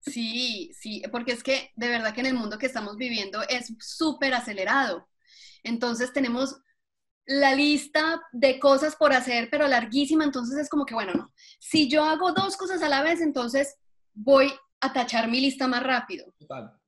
Sí, 0.00 0.70
sí, 0.78 1.02
porque 1.10 1.32
es 1.32 1.42
que 1.42 1.70
de 1.76 1.88
verdad 1.88 2.14
que 2.14 2.20
en 2.20 2.26
el 2.26 2.34
mundo 2.34 2.58
que 2.58 2.66
estamos 2.66 2.96
viviendo 2.96 3.42
es 3.48 3.74
súper 3.80 4.34
acelerado. 4.34 5.08
Entonces 5.62 6.12
tenemos 6.12 6.56
la 7.26 7.54
lista 7.54 8.22
de 8.32 8.58
cosas 8.58 8.96
por 8.96 9.12
hacer, 9.12 9.48
pero 9.50 9.68
larguísima, 9.68 10.24
entonces 10.24 10.58
es 10.58 10.68
como 10.68 10.86
que, 10.86 10.94
bueno, 10.94 11.12
no, 11.14 11.32
si 11.60 11.88
yo 11.88 12.04
hago 12.04 12.32
dos 12.32 12.56
cosas 12.56 12.82
a 12.82 12.88
la 12.88 13.02
vez, 13.02 13.20
entonces 13.20 13.76
voy 14.14 14.50
a 14.80 14.92
tachar 14.92 15.28
mi 15.28 15.40
lista 15.40 15.66
más 15.66 15.82
rápido. 15.82 16.32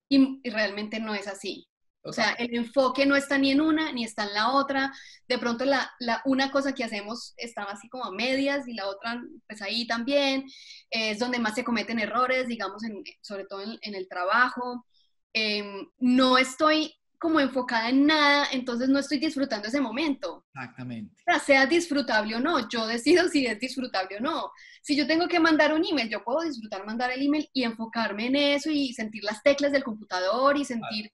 Y, 0.08 0.40
realmente 0.50 0.98
no 0.98 1.14
es 1.14 1.28
así. 1.28 1.68
O 2.02 2.12
sea, 2.12 2.32
el 2.32 2.54
enfoque 2.54 3.04
no 3.04 3.14
está 3.14 3.36
ni 3.36 3.50
en 3.50 3.60
una 3.60 3.92
ni 3.92 4.04
está 4.04 4.24
en 4.24 4.34
la 4.34 4.52
otra. 4.52 4.92
De 5.28 5.38
pronto 5.38 5.64
la, 5.64 5.90
una 6.24 6.50
cosa 6.50 6.74
que 6.74 6.84
hacemos 6.84 7.34
está 7.36 7.64
así 7.64 7.88
como 7.88 8.04
a 8.04 8.12
medias 8.12 8.66
y 8.66 8.74
la 8.74 8.86
otra 8.86 9.22
pues 9.46 9.60
ahí 9.60 9.86
también. 9.86 10.46
es 10.90 11.18
donde 11.18 11.38
más 11.38 11.54
se 11.54 11.64
cometen 11.64 11.98
errores, 11.98 12.48
digamos, 12.48 12.82
sobre 13.20 13.44
todo 13.44 13.62
en, 13.62 13.94
el 13.94 14.08
trabajo. 14.08 14.86
Em, 15.32 15.86
no 15.98 16.38
estoy 16.38 16.94
como 17.18 17.38
enfocada 17.38 17.90
en 17.90 18.06
nada, 18.06 18.48
entonces 18.50 18.88
no 18.88 18.98
estoy 18.98 19.18
disfrutando 19.18 19.68
ese 19.68 19.80
momento. 19.80 20.46
Exactamente. 20.54 21.14
O 21.20 21.32
sea, 21.32 21.38
sea 21.38 21.66
disfrutable 21.66 22.34
o 22.34 22.40
no, 22.40 22.66
yo 22.70 22.86
decido 22.86 23.28
si 23.28 23.44
es 23.44 23.60
disfrutable 23.60 24.16
o 24.16 24.20
no. 24.20 24.50
Si 24.80 24.96
yo 24.96 25.06
tengo 25.06 25.28
que 25.28 25.38
mandar 25.38 25.74
un 25.74 25.84
email, 25.84 26.08
yo 26.08 26.24
puedo 26.24 26.40
disfrutar 26.40 26.86
mandar 26.86 27.10
el 27.10 27.20
email 27.20 27.46
y 27.52 27.64
enfocarme 27.64 28.28
en 28.28 28.36
eso 28.36 28.70
y 28.70 28.94
sentir 28.94 29.22
las 29.22 29.42
teclas 29.42 29.70
del 29.70 29.84
computador 29.84 30.56
y 30.56 30.64
sentir 30.64 31.12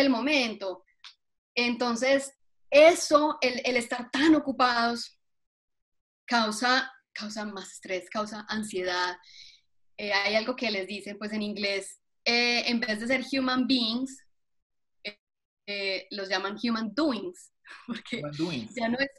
el 0.00 0.10
momento. 0.10 0.84
Entonces, 1.54 2.32
eso, 2.70 3.38
el, 3.40 3.60
el, 3.64 3.76
estar 3.76 4.10
tan 4.10 4.34
ocupados, 4.34 5.18
causa, 6.26 6.92
causa 7.12 7.44
más 7.44 7.72
estrés, 7.72 8.10
causa 8.10 8.44
ansiedad. 8.48 9.16
Eh, 9.96 10.12
hay 10.12 10.34
algo 10.34 10.56
que 10.56 10.70
les 10.70 10.86
dicen, 10.86 11.18
pues 11.18 11.32
en 11.32 11.42
inglés, 11.42 12.00
eh, 12.24 12.68
en 12.68 12.80
vez 12.80 13.00
de 13.00 13.06
ser 13.06 13.24
human 13.32 13.66
beings, 13.66 14.22
eh, 15.68 16.06
los 16.10 16.28
llaman 16.28 16.56
human 16.62 16.94
doings, 16.94 17.52
porque 17.86 18.22
Ya, 18.74 18.88
no 18.88 18.98
es, 18.98 19.10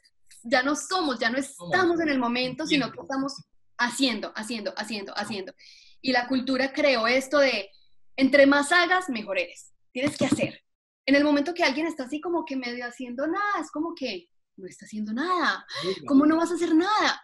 ya 0.44 0.64
no 0.64 0.76
somos, 0.76 1.20
ya 1.20 1.30
no 1.30 1.38
estamos 1.38 2.00
en 2.00 2.10
el 2.10 2.20
momento, 2.20 2.66
sino 2.66 2.92
que 2.92 3.02
estamos 3.02 3.34
haciendo, 3.78 4.32
haciendo, 4.36 4.74
haciendo, 4.78 5.14
haciendo. 5.18 5.54
Y 6.02 6.12
la 6.12 6.28
cultura 6.28 6.72
creó 6.72 7.08
esto 7.08 7.40
de, 7.40 7.70
entre 8.16 8.46
más 8.46 8.72
hagas, 8.72 9.10
mejor 9.10 9.40
eres. 9.40 9.74
Tienes 9.92 10.18
que 10.18 10.26
hacer. 10.26 10.64
En 11.08 11.16
el 11.16 11.24
momento 11.24 11.54
que 11.54 11.64
alguien 11.64 11.88
está 11.88 12.04
así 12.04 12.20
como 12.20 12.44
que 12.44 12.58
medio 12.58 12.86
haciendo 12.86 13.26
nada, 13.26 13.62
es 13.62 13.72
como 13.72 13.96
que 13.96 14.28
no 14.58 14.68
está 14.68 14.86
haciendo 14.86 15.14
nada. 15.14 15.66
¿Cómo 16.06 16.26
no 16.26 16.36
vas 16.36 16.52
a 16.52 16.56
hacer 16.56 16.76
nada? 16.76 17.22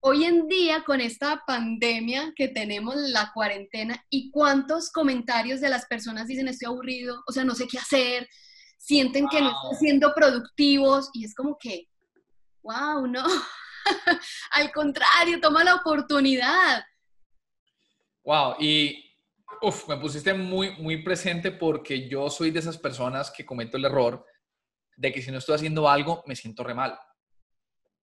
Hoy 0.00 0.24
en 0.24 0.48
día, 0.48 0.82
con 0.82 1.00
esta 1.00 1.44
pandemia 1.46 2.32
que 2.34 2.48
tenemos, 2.48 2.96
la 2.96 3.30
cuarentena, 3.32 4.04
y 4.10 4.32
cuántos 4.32 4.90
comentarios 4.90 5.60
de 5.60 5.68
las 5.68 5.86
personas 5.86 6.26
dicen 6.26 6.48
estoy 6.48 6.66
aburrido, 6.66 7.22
o 7.28 7.32
sea, 7.32 7.44
no 7.44 7.54
sé 7.54 7.68
qué 7.68 7.78
hacer, 7.78 8.28
sienten 8.76 9.28
que 9.28 9.40
no 9.40 9.50
están 9.50 9.78
siendo 9.78 10.12
productivos 10.12 11.08
y 11.12 11.24
es 11.24 11.32
como 11.36 11.56
que, 11.60 11.86
wow, 12.62 13.06
no, 13.06 13.24
al 14.50 14.72
contrario, 14.72 15.40
toma 15.40 15.62
la 15.62 15.76
oportunidad. 15.76 16.82
Wow, 18.24 18.56
y 18.58 19.11
uf, 19.62 19.88
me 19.88 19.96
pusiste 19.96 20.34
muy, 20.34 20.76
muy 20.76 21.02
presente 21.02 21.52
porque 21.52 22.08
yo 22.08 22.28
soy 22.28 22.50
de 22.50 22.58
esas 22.58 22.78
personas 22.78 23.30
que 23.30 23.46
cometo 23.46 23.76
el 23.76 23.84
error 23.84 24.26
de 24.96 25.12
que 25.12 25.22
si 25.22 25.30
no 25.30 25.38
estoy 25.38 25.54
haciendo 25.54 25.88
algo, 25.88 26.22
me 26.26 26.36
siento 26.36 26.64
re 26.64 26.74
mal. 26.74 26.98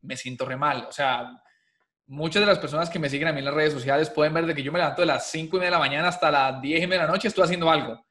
Me 0.02 0.18
siento 0.18 0.46
re 0.46 0.58
mal. 0.58 0.86
O 0.88 0.92
sea, 0.92 1.30
muchas 2.08 2.42
de 2.42 2.48
las 2.48 2.60
personas 2.60 2.90
que 2.90 3.00
me 3.00 3.10
siguen 3.10 3.28
a 3.28 3.34
mí 3.34 3.40
en 3.40 3.46
las 3.46 3.54
redes 3.54 3.74
sociales 3.74 4.10
pueden 4.10 4.34
ver 4.34 4.46
de 4.46 4.56
que 4.56 4.64
yo 4.64 4.72
me 4.72 4.80
levanto 4.80 5.02
de 5.02 5.08
las 5.08 5.30
5 5.30 5.56
y 5.56 5.60
media 5.60 5.68
de 5.68 5.78
la 5.78 5.80
mañana 5.80 6.08
hasta 6.08 6.32
las 6.32 6.62
10 6.62 6.84
y 6.84 6.88
media 6.88 7.02
de 7.02 7.08
la 7.08 7.14
noche, 7.14 7.28
estoy 7.28 7.44
haciendo 7.44 7.70
algo. 7.70 8.04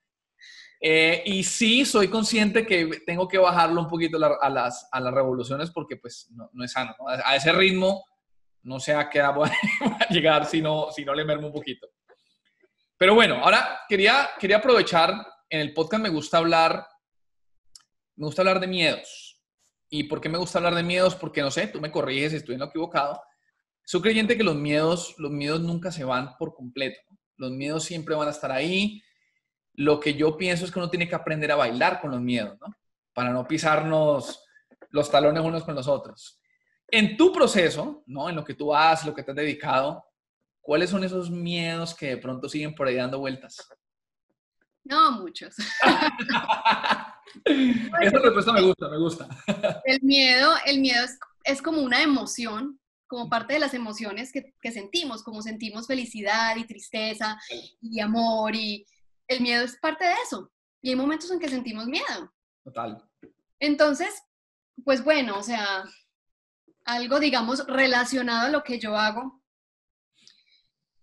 Eh, 0.80 1.22
y 1.26 1.42
sí, 1.42 1.84
soy 1.84 2.08
consciente 2.08 2.64
que 2.64 3.00
tengo 3.04 3.26
que 3.26 3.38
bajarlo 3.38 3.80
un 3.80 3.88
poquito 3.88 4.16
a, 4.40 4.48
las, 4.48 4.88
a 4.92 5.00
las 5.00 5.12
revoluciones 5.12 5.70
porque 5.70 5.96
pues 5.96 6.30
no, 6.30 6.64
es 6.64 6.70
sano. 6.70 6.94
A 7.24 7.34
ese 7.34 7.50
ritmo 7.52 8.04
no 8.62 8.78
sé 8.78 8.94
a 8.94 9.08
qué 9.08 9.18
edad 9.18 9.34
voy 9.34 9.48
a 9.48 10.08
llegar 10.10 10.44
si 10.46 10.60
no, 10.60 10.90
si 10.92 11.04
no 11.04 11.14
le 11.14 11.24
mermo 11.24 11.48
un 11.48 11.52
poquito. 11.52 11.88
Pero 12.98 13.14
bueno, 13.14 13.36
ahora 13.36 13.80
quería, 13.88 14.28
quería 14.38 14.58
aprovechar, 14.58 15.14
en 15.48 15.60
el 15.60 15.72
podcast 15.72 16.02
me 16.02 16.08
gusta 16.10 16.38
hablar, 16.38 16.86
me 18.16 18.26
gusta 18.26 18.42
hablar 18.42 18.60
de 18.60 18.66
miedos. 18.66 19.40
¿Y 19.88 20.04
por 20.04 20.20
qué 20.20 20.28
me 20.28 20.36
gusta 20.36 20.58
hablar 20.58 20.74
de 20.74 20.82
miedos? 20.82 21.14
Porque 21.14 21.40
no 21.40 21.50
sé, 21.50 21.68
tú 21.68 21.80
me 21.80 21.90
corriges 21.90 22.34
estoy 22.34 22.54
en 22.54 22.60
lo 22.60 22.66
equivocado. 22.66 23.22
Soy 23.86 24.02
creyente 24.02 24.36
que 24.36 24.44
los 24.44 24.56
miedos, 24.56 25.14
los 25.16 25.30
miedos 25.30 25.60
nunca 25.62 25.90
se 25.90 26.04
van 26.04 26.36
por 26.36 26.54
completo. 26.54 27.00
Los 27.36 27.52
miedos 27.52 27.84
siempre 27.84 28.14
van 28.14 28.28
a 28.28 28.32
estar 28.32 28.50
ahí 28.52 29.02
lo 29.78 30.00
que 30.00 30.14
yo 30.14 30.36
pienso 30.36 30.64
es 30.64 30.72
que 30.72 30.78
uno 30.80 30.90
tiene 30.90 31.08
que 31.08 31.14
aprender 31.14 31.52
a 31.52 31.56
bailar 31.56 32.00
con 32.00 32.10
los 32.10 32.20
miedos, 32.20 32.58
¿no? 32.60 32.66
Para 33.12 33.30
no 33.30 33.46
pisarnos 33.46 34.44
los 34.90 35.08
talones 35.08 35.44
unos 35.44 35.62
con 35.62 35.76
los 35.76 35.86
otros. 35.86 36.40
En 36.88 37.16
tu 37.16 37.32
proceso, 37.32 38.02
¿no? 38.06 38.28
En 38.28 38.34
lo 38.34 38.44
que 38.44 38.54
tú 38.54 38.74
haces, 38.74 39.06
lo 39.06 39.14
que 39.14 39.22
te 39.22 39.30
has 39.30 39.36
dedicado, 39.36 40.04
¿cuáles 40.68 40.90
son 40.90 41.02
esos 41.02 41.30
miedos 41.30 41.94
que 41.94 42.08
de 42.08 42.16
pronto 42.18 42.46
siguen 42.46 42.74
por 42.74 42.86
ahí 42.86 42.96
dando 42.96 43.18
vueltas? 43.18 43.56
No, 44.84 45.12
muchos. 45.12 45.56
Esta 48.02 48.18
respuesta 48.18 48.52
me 48.52 48.60
gusta, 48.60 48.88
me 48.90 48.98
gusta. 48.98 49.28
El 49.86 49.98
miedo, 50.02 50.52
el 50.66 50.80
miedo 50.80 51.06
es, 51.44 51.62
como 51.62 51.80
una 51.80 52.02
emoción, 52.02 52.78
como 53.06 53.30
parte 53.30 53.54
de 53.54 53.60
las 53.60 53.72
emociones 53.72 54.30
que, 54.30 54.54
que 54.60 54.70
sentimos, 54.70 55.22
como 55.22 55.40
sentimos 55.40 55.86
felicidad 55.86 56.54
y 56.56 56.66
tristeza 56.66 57.38
y 57.80 58.00
amor 58.00 58.54
y, 58.54 58.84
el 59.26 59.40
miedo 59.40 59.64
es 59.64 59.78
parte 59.78 60.04
de 60.04 60.14
eso. 60.22 60.52
Y 60.82 60.90
hay 60.90 60.96
momentos 60.96 61.30
en 61.30 61.38
que 61.38 61.48
sentimos 61.48 61.86
miedo. 61.86 62.30
Total. 62.62 63.02
Entonces, 63.58 64.22
pues 64.84 65.02
bueno, 65.02 65.38
o 65.38 65.42
sea, 65.42 65.84
algo, 66.84 67.20
digamos, 67.20 67.66
relacionado 67.66 68.48
a 68.48 68.50
lo 68.50 68.62
que 68.62 68.78
yo 68.78 68.96
hago. 68.98 69.37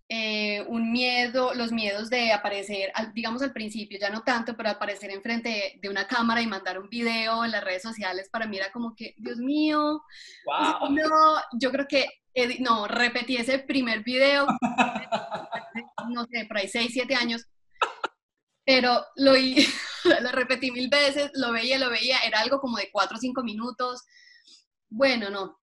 Eh, 0.08 0.62
un 0.68 0.92
miedo, 0.92 1.56
los 1.56 1.72
miedos 1.72 2.12
de 2.12 2.32
aparecer, 2.32 2.94
digamos 3.16 3.42
al 3.42 3.54
principio, 3.54 3.98
ya 4.00 4.12
no 4.12 4.22
tanto, 4.22 4.56
pero 4.56 4.70
aparecer 4.70 5.10
enfrente 5.10 5.80
de, 5.82 5.90
una 5.90 6.06
cámara 6.06 6.44
y 6.44 6.48
mandar 6.48 6.80
un 6.80 6.90
video 6.90 7.44
en 7.44 7.50
las 7.50 7.64
redes 7.64 7.82
sociales, 7.82 8.30
para 8.30 8.46
mí 8.46 8.58
era 8.58 8.72
como 8.72 8.96
que, 8.96 9.16
Dios 9.18 9.38
mío, 9.38 10.04
no, 10.92 11.36
yo 11.54 11.72
creo 11.72 11.88
que, 11.88 12.06
no, 12.60 12.88
repetí 12.88 13.38
ese 13.38 13.58
primer 13.58 14.04
video, 14.04 14.46
no 16.10 16.26
sé, 16.26 16.46
por 16.46 16.58
ahí 16.58 16.68
6, 16.68 16.92
7 16.94 17.16
años, 17.16 17.48
pero 18.64 19.04
lo, 19.16 19.34
lo 20.22 20.32
repetí 20.34 20.70
mil 20.70 20.88
veces, 20.88 21.32
lo 21.34 21.52
veía, 21.52 21.80
lo 21.80 21.90
veía, 21.90 22.20
era 22.20 22.42
algo 22.42 22.60
como 22.60 22.78
de 22.78 22.92
4 22.92 23.18
o 23.18 23.20
5 23.20 23.42
minutos, 23.42 24.04
bueno, 24.88 25.32
no, 25.32 25.60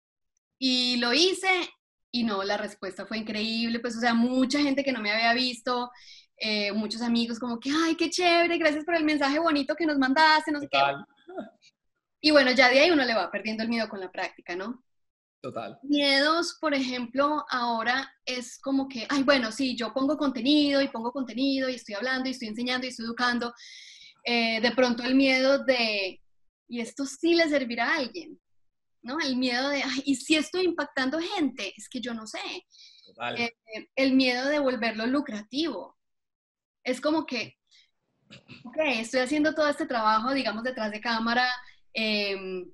y 0.60 0.96
lo 0.98 1.12
hice 1.12 1.68
y 2.10 2.24
no, 2.24 2.42
la 2.42 2.56
respuesta 2.56 3.06
fue 3.06 3.18
increíble, 3.18 3.80
pues 3.80 3.96
o 3.96 4.00
sea, 4.00 4.14
mucha 4.14 4.60
gente 4.60 4.82
que 4.82 4.92
no 4.92 5.00
me 5.00 5.10
había 5.10 5.34
visto, 5.34 5.90
eh, 6.36 6.72
muchos 6.72 7.02
amigos 7.02 7.38
como 7.38 7.58
que, 7.58 7.70
ay, 7.70 7.96
qué 7.96 8.10
chévere, 8.10 8.58
gracias 8.58 8.84
por 8.84 8.94
el 8.94 9.04
mensaje 9.04 9.38
bonito 9.38 9.74
que 9.74 9.86
nos 9.86 9.98
mandaste, 9.98 10.52
no 10.52 10.60
sé 10.60 10.68
qué. 10.70 10.78
Y 12.20 12.30
bueno, 12.30 12.50
ya 12.52 12.68
de 12.68 12.80
ahí 12.80 12.90
uno 12.90 13.04
le 13.04 13.14
va 13.14 13.30
perdiendo 13.30 13.62
el 13.62 13.68
miedo 13.68 13.88
con 13.88 14.00
la 14.00 14.10
práctica, 14.10 14.56
¿no? 14.56 14.82
Total. 15.40 15.78
Miedos, 15.82 16.58
por 16.60 16.74
ejemplo, 16.74 17.44
ahora 17.48 18.12
es 18.24 18.58
como 18.58 18.88
que, 18.88 19.06
ay, 19.08 19.22
bueno, 19.22 19.52
sí, 19.52 19.76
yo 19.76 19.92
pongo 19.94 20.16
contenido 20.16 20.82
y 20.82 20.88
pongo 20.88 21.12
contenido 21.12 21.68
y 21.68 21.74
estoy 21.74 21.94
hablando 21.94 22.28
y 22.28 22.32
estoy 22.32 22.48
enseñando 22.48 22.86
y 22.86 22.90
estoy 22.90 23.06
educando. 23.06 23.54
Eh, 24.24 24.60
de 24.60 24.72
pronto 24.72 25.04
el 25.04 25.14
miedo 25.14 25.64
de, 25.64 26.20
¿y 26.68 26.80
esto 26.80 27.04
sí 27.06 27.34
le 27.34 27.48
servirá 27.48 27.92
a 27.92 27.98
alguien? 27.98 28.38
¿No? 29.08 29.18
El 29.18 29.36
miedo 29.36 29.70
de, 29.70 29.82
¿y 30.04 30.14
si 30.14 30.36
estoy 30.36 30.64
impactando 30.64 31.18
gente? 31.18 31.72
Es 31.76 31.88
que 31.88 32.00
yo 32.00 32.12
no 32.12 32.26
sé. 32.26 32.38
Eh, 33.36 33.54
el 33.96 34.12
miedo 34.12 34.46
de 34.48 34.58
volverlo 34.58 35.06
lucrativo. 35.06 35.96
Es 36.84 37.00
como 37.00 37.24
que, 37.24 37.56
ok, 38.64 38.76
estoy 39.00 39.20
haciendo 39.20 39.54
todo 39.54 39.66
este 39.66 39.86
trabajo, 39.86 40.34
digamos, 40.34 40.62
detrás 40.62 40.90
de 40.92 41.00
cámara, 41.00 41.48
em, 41.94 42.70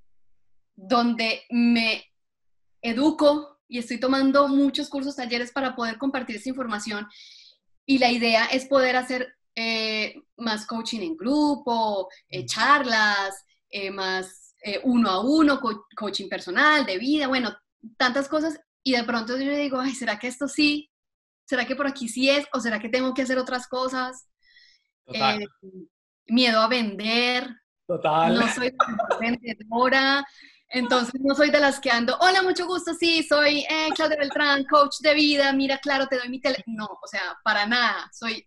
donde 0.74 1.44
me 1.50 2.04
educo 2.82 3.60
y 3.68 3.78
estoy 3.78 3.98
tomando 3.98 4.48
muchos 4.48 4.88
cursos, 4.88 5.16
talleres 5.16 5.52
para 5.52 5.76
poder 5.76 5.98
compartir 5.98 6.36
esa 6.36 6.48
información. 6.48 7.06
Y 7.86 7.98
la 7.98 8.10
idea 8.10 8.46
es 8.46 8.66
poder 8.66 8.96
hacer 8.96 9.36
eh, 9.54 10.20
más 10.36 10.66
coaching 10.66 11.00
en 11.00 11.16
grupo, 11.16 12.08
eh, 12.28 12.44
charlas, 12.44 13.44
más 13.92 14.43
eh, 14.64 14.80
uno 14.82 15.10
a 15.10 15.20
uno, 15.20 15.60
coaching 15.94 16.28
personal, 16.28 16.86
de 16.86 16.96
vida, 16.96 17.28
bueno, 17.28 17.54
tantas 17.98 18.28
cosas. 18.28 18.58
Y 18.82 18.92
de 18.92 19.04
pronto 19.04 19.36
yo 19.38 19.54
digo, 19.54 19.78
ay, 19.78 19.94
¿será 19.94 20.18
que 20.18 20.26
esto 20.26 20.48
sí? 20.48 20.90
¿Será 21.44 21.66
que 21.66 21.76
por 21.76 21.86
aquí 21.86 22.08
sí 22.08 22.30
es? 22.30 22.46
¿O 22.52 22.60
será 22.60 22.80
que 22.80 22.88
tengo 22.88 23.12
que 23.12 23.22
hacer 23.22 23.38
otras 23.38 23.68
cosas? 23.68 24.26
Eh, 25.06 25.44
miedo 26.26 26.60
a 26.60 26.68
vender. 26.68 27.48
Total. 27.86 28.34
No 28.34 28.48
soy 28.48 28.72
vendedora. 29.20 30.24
Entonces 30.68 31.20
no 31.20 31.34
soy 31.34 31.50
de 31.50 31.60
las 31.60 31.78
que 31.78 31.90
ando, 31.90 32.16
hola, 32.18 32.42
mucho 32.42 32.66
gusto, 32.66 32.94
sí, 32.94 33.22
soy 33.22 33.60
eh, 33.60 33.90
Claudia 33.94 34.16
Beltrán, 34.16 34.64
coach 34.64 34.96
de 35.00 35.14
vida, 35.14 35.52
mira, 35.52 35.78
claro, 35.78 36.08
te 36.08 36.16
doy 36.16 36.28
mi 36.28 36.40
tele. 36.40 36.64
No, 36.66 36.86
o 36.86 37.06
sea, 37.06 37.38
para 37.44 37.64
nada. 37.66 38.10
Soy, 38.12 38.44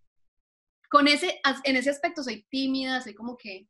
con 0.89 1.07
ese, 1.07 1.39
en 1.63 1.75
ese 1.77 1.91
aspecto 1.91 2.23
soy 2.23 2.45
tímida, 2.49 3.01
soy 3.01 3.13
como 3.13 3.37
que, 3.37 3.69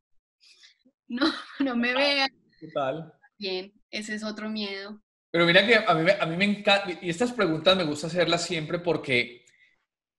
no, 1.08 1.26
no 1.60 1.76
me 1.76 1.94
vean. 1.94 2.30
Total. 2.60 3.12
Bien, 3.38 3.72
ese 3.90 4.14
es 4.14 4.24
otro 4.24 4.48
miedo. 4.48 5.00
Pero 5.30 5.46
mira 5.46 5.66
que 5.66 5.76
a 5.76 5.94
mí, 5.94 6.10
a 6.18 6.26
mí 6.26 6.36
me 6.36 6.44
encanta, 6.44 6.90
y 7.00 7.10
estas 7.10 7.32
preguntas 7.32 7.76
me 7.76 7.84
gusta 7.84 8.06
hacerlas 8.06 8.42
siempre 8.42 8.78
porque 8.78 9.44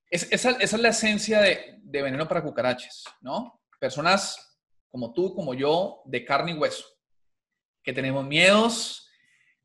es, 0.10 0.32
esa, 0.32 0.52
esa, 0.52 0.76
es 0.76 0.82
la 0.82 0.90
esencia 0.90 1.42
de, 1.42 1.80
de, 1.82 2.02
veneno 2.02 2.28
para 2.28 2.44
cucarachas, 2.44 3.04
¿no? 3.22 3.62
Personas 3.80 4.60
como 4.90 5.14
tú, 5.14 5.34
como 5.36 5.54
yo, 5.54 6.02
de 6.06 6.26
carne 6.26 6.52
y 6.52 6.56
hueso, 6.56 6.86
que 7.84 7.94
tenemos 7.94 8.26
miedos, 8.26 9.10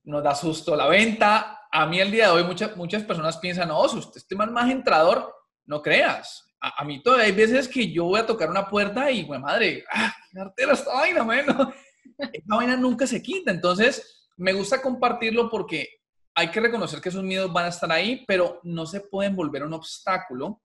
nos 0.04 0.22
da 0.22 0.34
susto 0.34 0.76
la 0.76 0.86
venta. 0.86 1.60
A 1.70 1.86
mí 1.86 2.00
el 2.00 2.10
día 2.10 2.26
de 2.26 2.32
hoy 2.32 2.44
muchas, 2.44 2.76
muchas 2.76 3.02
personas 3.02 3.38
piensan, 3.38 3.68
no, 3.68 3.88
si 3.88 3.98
usted 3.98 4.20
es 4.28 4.36
más, 4.36 4.50
más 4.50 4.70
entrador, 4.70 5.34
no 5.64 5.82
creas. 5.82 6.53
A, 6.66 6.84
mí 6.84 7.02
todavía 7.02 7.26
hay 7.26 7.32
veces 7.32 7.68
que 7.68 7.92
yo 7.92 8.04
voy 8.04 8.20
a 8.20 8.26
tocar 8.26 8.48
una 8.48 8.68
puerta 8.68 9.10
y, 9.10 9.22
güey, 9.22 9.38
madre, 9.38 9.84
¡ah, 9.92 10.14
qué 10.32 10.40
artera 10.40 10.72
esta 10.72 10.94
vaina, 10.94 11.22
bueno! 11.22 11.72
Esta 12.32 12.56
vaina 12.56 12.76
nunca 12.76 13.06
se 13.06 13.22
quita. 13.22 13.50
Entonces, 13.50 14.30
me 14.36 14.52
gusta 14.52 14.80
compartirlo 14.80 15.50
porque 15.50 16.00
hay 16.34 16.50
que 16.50 16.60
reconocer 16.60 17.00
que 17.00 17.10
esos 17.10 17.22
miedos 17.22 17.52
van 17.52 17.66
a 17.66 17.68
estar 17.68 17.90
ahí, 17.92 18.24
pero 18.26 18.60
no 18.62 18.86
se 18.86 19.00
pueden 19.00 19.36
volver 19.36 19.62
un 19.64 19.74
obstáculo 19.74 20.62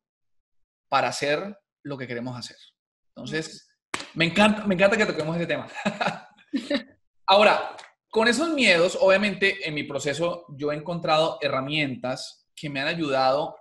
para 0.87 1.09
hacer 1.09 1.57
lo 1.83 1.97
que 1.97 2.07
queremos 2.07 2.37
hacer. 2.37 2.57
Entonces, 3.15 3.69
me 4.13 4.25
encanta, 4.25 4.65
me 4.65 4.75
encanta 4.75 4.95
que 4.95 5.05
toquemos 5.05 5.35
ese 5.35 5.47
tema. 5.47 5.67
Ahora, 7.27 7.75
con 8.09 8.27
esos 8.27 8.49
miedos, 8.49 8.97
obviamente, 8.99 9.67
en 9.67 9.73
mi 9.73 9.83
proceso 9.83 10.45
yo 10.57 10.71
he 10.71 10.75
encontrado 10.75 11.37
herramientas 11.41 12.47
que 12.55 12.69
me 12.69 12.79
han 12.79 12.87
ayudado 12.87 13.55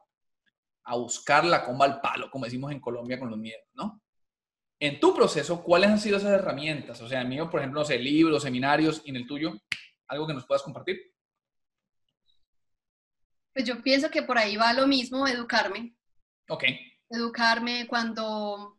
a 0.89 0.97
buscar 0.97 1.45
la 1.45 1.65
comba 1.65 1.85
al 1.85 2.01
palo, 2.01 2.31
como 2.31 2.47
decimos 2.47 2.73
en 2.73 2.81
Colombia 2.81 3.19
con 3.19 3.29
los 3.29 3.39
miedos, 3.39 3.67
¿no? 3.75 4.03
En 4.81 4.99
tu 4.99 5.15
proceso, 5.15 5.63
¿cuáles 5.63 5.91
han 5.91 5.99
sido 5.99 6.17
esas 6.17 6.33
herramientas? 6.33 7.01
O 7.03 7.09
sea, 7.09 7.23
mío, 7.25 7.51
por 7.51 7.61
ejemplo, 7.61 7.81
no 7.81 7.85
sé, 7.85 7.99
libros, 7.99 8.43
seminarios, 8.43 9.03
y 9.05 9.11
en 9.11 9.17
el 9.17 9.27
tuyo, 9.27 9.53
algo 10.07 10.27
que 10.27 10.35
nos 10.35 10.47
puedas 10.47 10.63
compartir. 10.63 10.99
Pues 13.53 13.67
yo 13.67 13.83
pienso 13.83 14.09
que 14.09 14.23
por 14.23 14.39
ahí 14.39 14.57
va 14.57 14.73
lo 14.73 14.87
mismo, 14.87 15.27
educarme. 15.27 15.95
Ok. 16.49 16.65
Educarme 17.11 17.87
cuando, 17.87 18.25
o 18.25 18.79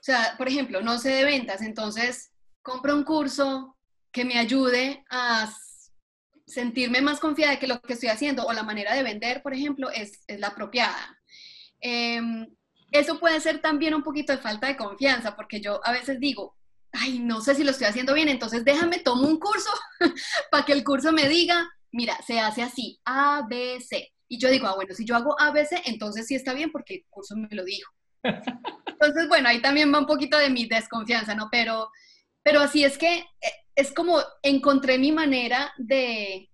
sea, 0.00 0.34
por 0.38 0.46
ejemplo, 0.46 0.82
no 0.82 0.98
sé 0.98 1.10
de 1.10 1.24
ventas, 1.24 1.62
entonces 1.62 2.32
compro 2.62 2.94
un 2.94 3.02
curso 3.02 3.76
que 4.12 4.24
me 4.24 4.38
ayude 4.38 5.04
a 5.10 5.50
sentirme 6.46 7.00
más 7.00 7.18
confiada 7.18 7.52
de 7.52 7.58
que 7.58 7.66
lo 7.66 7.80
que 7.80 7.94
estoy 7.94 8.08
haciendo 8.08 8.46
o 8.46 8.52
la 8.52 8.62
manera 8.62 8.94
de 8.94 9.02
vender, 9.02 9.42
por 9.42 9.52
ejemplo, 9.52 9.90
es, 9.90 10.22
es 10.26 10.40
la 10.40 10.48
apropiada. 10.48 11.18
Eh, 11.80 12.20
eso 12.92 13.18
puede 13.18 13.40
ser 13.40 13.60
también 13.60 13.94
un 13.94 14.02
poquito 14.02 14.32
de 14.32 14.38
falta 14.38 14.68
de 14.68 14.76
confianza, 14.76 15.34
porque 15.34 15.60
yo 15.60 15.80
a 15.84 15.92
veces 15.92 16.20
digo, 16.20 16.56
ay, 16.92 17.18
no 17.18 17.40
sé 17.40 17.54
si 17.54 17.64
lo 17.64 17.72
estoy 17.72 17.88
haciendo 17.88 18.14
bien, 18.14 18.28
entonces 18.28 18.64
déjame, 18.64 19.00
tomo 19.00 19.26
un 19.26 19.38
curso 19.38 19.70
para 20.50 20.64
que 20.64 20.72
el 20.72 20.84
curso 20.84 21.12
me 21.12 21.28
diga, 21.28 21.68
mira, 21.92 22.16
se 22.26 22.38
hace 22.40 22.62
así, 22.62 23.00
A, 23.04 23.44
B, 23.48 23.80
C. 23.80 24.12
Y 24.28 24.38
yo 24.38 24.50
digo, 24.50 24.66
ah, 24.66 24.74
bueno, 24.74 24.94
si 24.94 25.04
yo 25.04 25.14
hago 25.14 25.40
A, 25.40 25.50
B, 25.50 25.64
C, 25.64 25.80
entonces 25.86 26.26
sí 26.26 26.34
está 26.34 26.52
bien 26.52 26.70
porque 26.70 26.94
el 26.94 27.04
curso 27.08 27.36
me 27.36 27.48
lo 27.50 27.64
dijo. 27.64 27.92
Entonces, 28.86 29.28
bueno, 29.28 29.48
ahí 29.48 29.60
también 29.60 29.92
va 29.92 30.00
un 30.00 30.06
poquito 30.06 30.38
de 30.38 30.50
mi 30.50 30.66
desconfianza, 30.66 31.34
¿no? 31.34 31.48
Pero, 31.52 31.90
pero 32.42 32.60
así 32.60 32.82
es 32.82 32.98
que 32.98 33.18
eh, 33.18 33.26
es 33.76 33.92
como 33.92 34.18
encontré 34.42 34.98
mi 34.98 35.12
manera 35.12 35.72
de, 35.76 36.50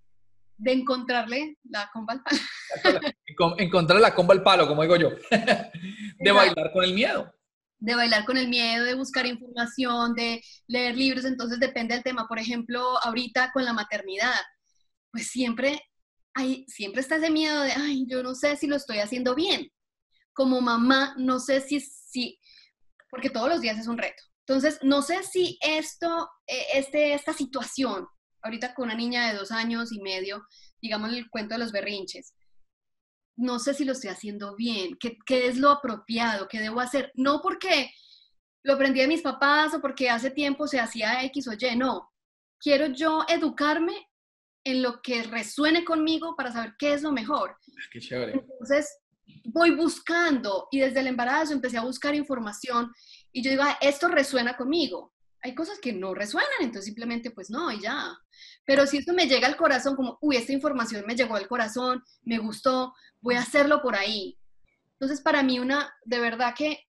de 0.57 0.73
encontrarle 0.73 1.57
la 1.63 1.89
comba 1.93 2.15
al 2.15 2.23
palo. 2.23 3.01
Encontrar 3.59 4.01
la 4.01 4.15
comba 4.15 4.35
al 4.35 4.43
palo, 4.43 4.67
como 4.67 4.83
digo 4.83 4.97
yo. 4.97 5.11
De 6.19 6.33
bailar 6.33 6.73
con 6.73 6.85
el 6.85 6.95
miedo. 6.95 7.33
De 7.79 7.95
bailar 7.95 8.25
con 8.25 8.37
el 8.37 8.49
miedo, 8.49 8.85
de 8.85 8.95
buscar 8.95 9.27
información, 9.27 10.15
de 10.15 10.41
leer 10.69 10.97
libros, 10.97 11.25
entonces 11.25 11.59
depende 11.59 11.95
del 11.95 12.05
tema. 12.05 12.29
Por 12.29 12.39
ejemplo, 12.39 12.97
ahorita 13.03 13.51
con 13.53 13.65
la 13.65 13.73
maternidad, 13.73 14.41
pues 15.11 15.29
siempre, 15.29 15.81
hay, 16.33 16.65
siempre 16.69 17.01
está 17.01 17.17
ese 17.17 17.31
miedo 17.31 17.63
de, 17.63 17.73
ay, 17.73 18.07
yo 18.09 18.23
no 18.23 18.37
sé 18.37 18.57
si 18.57 18.69
lo 18.69 18.77
estoy 18.77 18.99
haciendo 18.99 19.35
bien. 19.35 19.69
Como 20.33 20.61
mamá, 20.61 21.15
no 21.19 21.41
sé 21.41 21.61
si, 21.61 21.81
si 21.81 22.39
porque 23.11 23.31
todos 23.31 23.49
los 23.49 23.61
días 23.61 23.79
es 23.79 23.89
un 23.89 23.99
reto. 23.99 24.23
Entonces, 24.47 24.79
no 24.83 25.03
sé 25.03 25.23
si 25.23 25.59
esto, 25.61 26.29
e, 26.47 26.79
este, 26.79 27.15
esta 27.15 27.33
situación 27.33 28.07
ahorita 28.43 28.75
con 28.75 28.87
una 28.87 28.95
niña 28.95 29.29
de 29.29 29.39
dos 29.39 29.51
años 29.51 29.93
y 29.93 30.01
medio, 30.01 30.47
digamos 30.81 31.13
el 31.13 31.31
cuento 31.31 31.55
de 31.55 31.61
los 31.61 31.73
berrinches. 31.73 32.35
No 33.37 33.59
sé 33.59 33.73
si 33.75 33.85
lo 33.85 33.93
estoy 33.93 34.11
haciendo 34.11 34.55
bien, 34.57 34.97
qué, 35.01 35.17
qué 35.25 35.47
es 35.47 35.57
lo 35.57 35.71
apropiado, 35.71 36.49
qué 36.49 36.61
debo 36.61 36.81
hacer. 36.81 37.13
No 37.15 37.41
porque 37.41 37.91
lo 38.63 38.75
aprendí 38.75 39.01
de 39.01 39.09
mis 39.09 39.23
papás 39.23 39.75
o 39.75 39.81
porque 39.81 40.11
hace 40.11 40.31
tiempo 40.31 40.67
se 40.67 40.81
hacía 40.81 41.25
X 41.25 41.49
o 41.49 41.53
Y, 41.53 41.77
no. 41.77 42.11
Quiero 42.59 42.87
yo 42.87 43.25
educarme 43.29 44.09
en 44.65 44.83
lo 44.83 45.01
que 45.03 45.23
resuene 45.25 45.85
conmigo 45.85 46.37
para 46.37 46.53
saber 46.53 46.75
qué 46.79 46.95
es 46.95 47.03
lo 47.03 47.11
mejor. 47.11 47.57
Qué 47.91 48.01
chévere. 48.01 48.33
Entonces, 48.33 48.99
voy 49.45 49.75
buscando 49.75 50.69
y 50.71 50.81
desde 50.81 51.01
el 51.01 51.09
embarazo 51.09 51.53
empecé 51.53 51.79
a 51.79 51.85
buscar 51.85 52.15
información 52.15 52.93
y 53.33 53.43
yo 53.43 53.51
digo, 53.51 53.63
ah, 53.65 53.79
esto 53.81 54.09
resuena 54.09 54.57
conmigo 54.57 55.13
hay 55.43 55.55
cosas 55.55 55.79
que 55.81 55.93
no 55.93 56.15
resuenan, 56.15 56.51
entonces 56.61 56.87
simplemente 56.87 57.33
pues 57.33 57.51
no, 57.51 57.71
y 57.73 57.81
ya. 57.81 58.17
Pero 58.65 58.87
si 58.87 58.99
esto 58.99 59.13
me 59.13 59.27
llega 59.27 59.49
al 59.49 59.57
corazón, 59.57 59.97
como, 59.97 60.17
uy, 60.21 60.37
esta 60.37 60.53
información 60.53 61.05
me 61.07 61.17
llegó 61.17 61.35
al 61.35 61.49
corazón, 61.49 62.03
me 62.23 62.39
gustó, 62.39 62.95
voy 63.21 63.35
a 63.35 63.41
hacerlo 63.41 63.83
por 63.83 63.97
ahí. 63.97 64.39
Entonces 64.93 65.21
para 65.21 65.43
mí 65.43 65.59
una, 65.59 65.93
de 66.05 66.21
verdad 66.21 66.55
que 66.57 66.85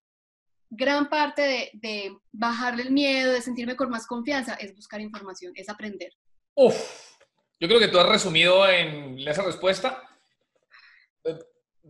gran 0.70 1.10
parte 1.10 1.42
de, 1.42 1.72
de, 1.74 2.18
bajarle 2.32 2.84
el 2.84 2.92
miedo, 2.92 3.32
de 3.32 3.42
sentirme 3.42 3.76
con 3.76 3.90
más 3.90 4.06
confianza, 4.06 4.54
es 4.54 4.76
buscar 4.76 5.02
información, 5.02 5.52
es 5.56 5.68
aprender. 5.68 6.14
Uf, 6.56 6.76
yo 7.60 7.68
creo 7.68 7.80
que 7.80 7.88
tú 7.88 8.00
has 8.00 8.08
resumido 8.08 8.68
en 8.70 9.20
esa 9.28 9.42
respuesta 9.42 10.04
eh, 11.24 11.40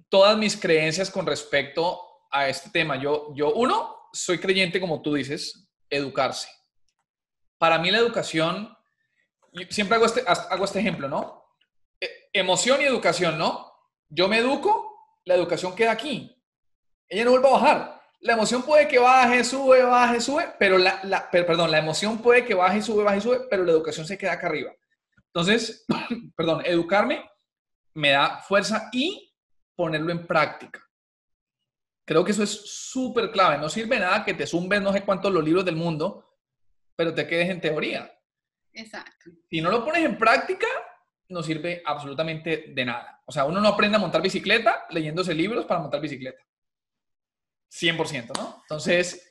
todas 0.08 0.38
mis 0.38 0.56
creencias 0.56 1.12
con 1.12 1.26
respecto 1.26 2.00
a 2.32 2.48
este 2.48 2.70
tema. 2.70 2.96
Yo, 3.02 3.34
yo, 3.36 3.54
uno, 3.54 4.03
soy 4.13 4.38
creyente, 4.38 4.80
como 4.80 5.02
tú 5.02 5.15
dices, 5.15 5.67
educarse. 5.89 6.47
Para 7.58 7.80
mí 7.80 7.91
la 7.91 7.97
educación, 7.97 8.78
siempre 9.69 9.95
hago 9.97 10.06
este, 10.06 10.23
hago 10.26 10.63
este 10.63 10.80
ejemplo, 10.80 11.10
¿no? 11.10 11.43
E, 11.99 12.30
emoción 12.32 12.82
y 12.82 12.86
educación, 12.86 13.38
¿no? 13.38 13.71
Yo 14.10 14.28
me 14.28 14.38
educo, 14.38 15.19
la 15.26 15.34
educación 15.34 15.76
queda 15.76 15.91
aquí. 15.91 16.39
Ella 17.10 17.26
no 17.26 17.32
vuelve 17.32 17.47
a 17.47 17.52
bajar. 17.52 18.02
La 18.21 18.34
emoción 18.34 18.63
puede 18.63 18.88
que 18.88 18.99
baje, 18.99 19.43
sube, 19.43 19.84
baje, 19.84 20.21
sube, 20.21 20.54
pero 20.58 20.78
la, 20.78 21.30
perdón, 21.30 21.71
la 21.71 21.80
emoción 21.80 22.19
puede 22.19 22.45
que 22.45 22.54
baje, 22.54 22.82
sube, 22.82 23.04
baje, 23.04 23.19
sube, 23.19 23.41
pero 23.49 23.65
la 23.65 23.71
educación 23.71 24.06
se 24.06 24.17
queda 24.17 24.34
acá 24.34 24.47
arriba. 24.47 24.71
Entonces, 25.28 25.86
perdón, 26.38 26.62
educarme 26.65 27.30
me 27.95 28.12
da 28.12 28.38
fuerza 28.39 28.89
y 28.91 29.34
ponerlo 29.76 30.12
en 30.12 30.26
práctica. 30.26 30.83
Creo 32.06 32.24
que 32.24 32.32
eso 32.32 32.44
es 32.44 32.52
súper 32.52 33.32
clave. 33.32 33.58
No 33.58 33.70
sirve 33.70 34.00
nada 34.00 34.26
que 34.26 34.34
te 34.34 34.46
zumbes 34.46 34.82
no 34.82 34.92
sé 34.92 35.04
cuántos 35.04 35.32
los 35.32 35.44
libros 35.44 35.63
del 35.63 35.76
mundo, 35.76 36.38
pero 36.96 37.13
te 37.13 37.28
quedes 37.28 37.50
en 37.50 37.62
teoría. 37.62 38.12
Exacto. 38.74 39.32
Si 39.50 39.62
no 39.62 39.72
lo 39.72 39.86
pones 39.86 40.04
en 40.04 40.18
práctica, 40.18 40.68
no 41.30 41.42
sirve 41.44 41.82
absolutamente 41.86 42.66
de 42.70 42.86
nada. 42.86 43.22
O 43.26 43.32
sea, 43.32 43.46
uno 43.46 43.62
no 43.62 43.70
aprende 43.70 43.98
a 43.98 44.00
montar 44.00 44.22
bicicleta 44.22 44.86
leyéndose 44.89 45.34
libros 45.34 45.66
para 45.66 45.80
montar 45.80 46.02
bicicleta. 46.02 46.42
100%, 47.72 48.38
¿no? 48.38 48.60
Entonces, 48.63 49.28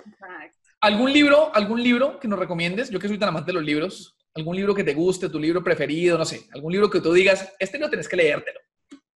¿algún 0.80 1.12
libro, 1.12 1.54
algún 1.54 1.82
libro 1.82 2.18
que 2.18 2.26
nos 2.26 2.38
recomiendes? 2.38 2.90
Yo 2.90 2.98
que 2.98 3.08
soy 3.08 3.18
tan 3.18 3.28
amante 3.28 3.50
de 3.50 3.54
los 3.54 3.62
libros, 3.62 4.16
algún 4.34 4.56
libro 4.56 4.74
que 4.74 4.82
te 4.82 4.94
guste, 4.94 5.28
tu 5.28 5.38
libro 5.38 5.62
preferido, 5.62 6.18
no 6.18 6.24
sé, 6.24 6.46
algún 6.52 6.72
libro 6.72 6.90
que 6.90 7.00
tú 7.00 7.12
digas, 7.12 7.54
este 7.58 7.78
no 7.78 7.88
tenés 7.88 8.08
que 8.08 8.16
leértelo. 8.16 8.60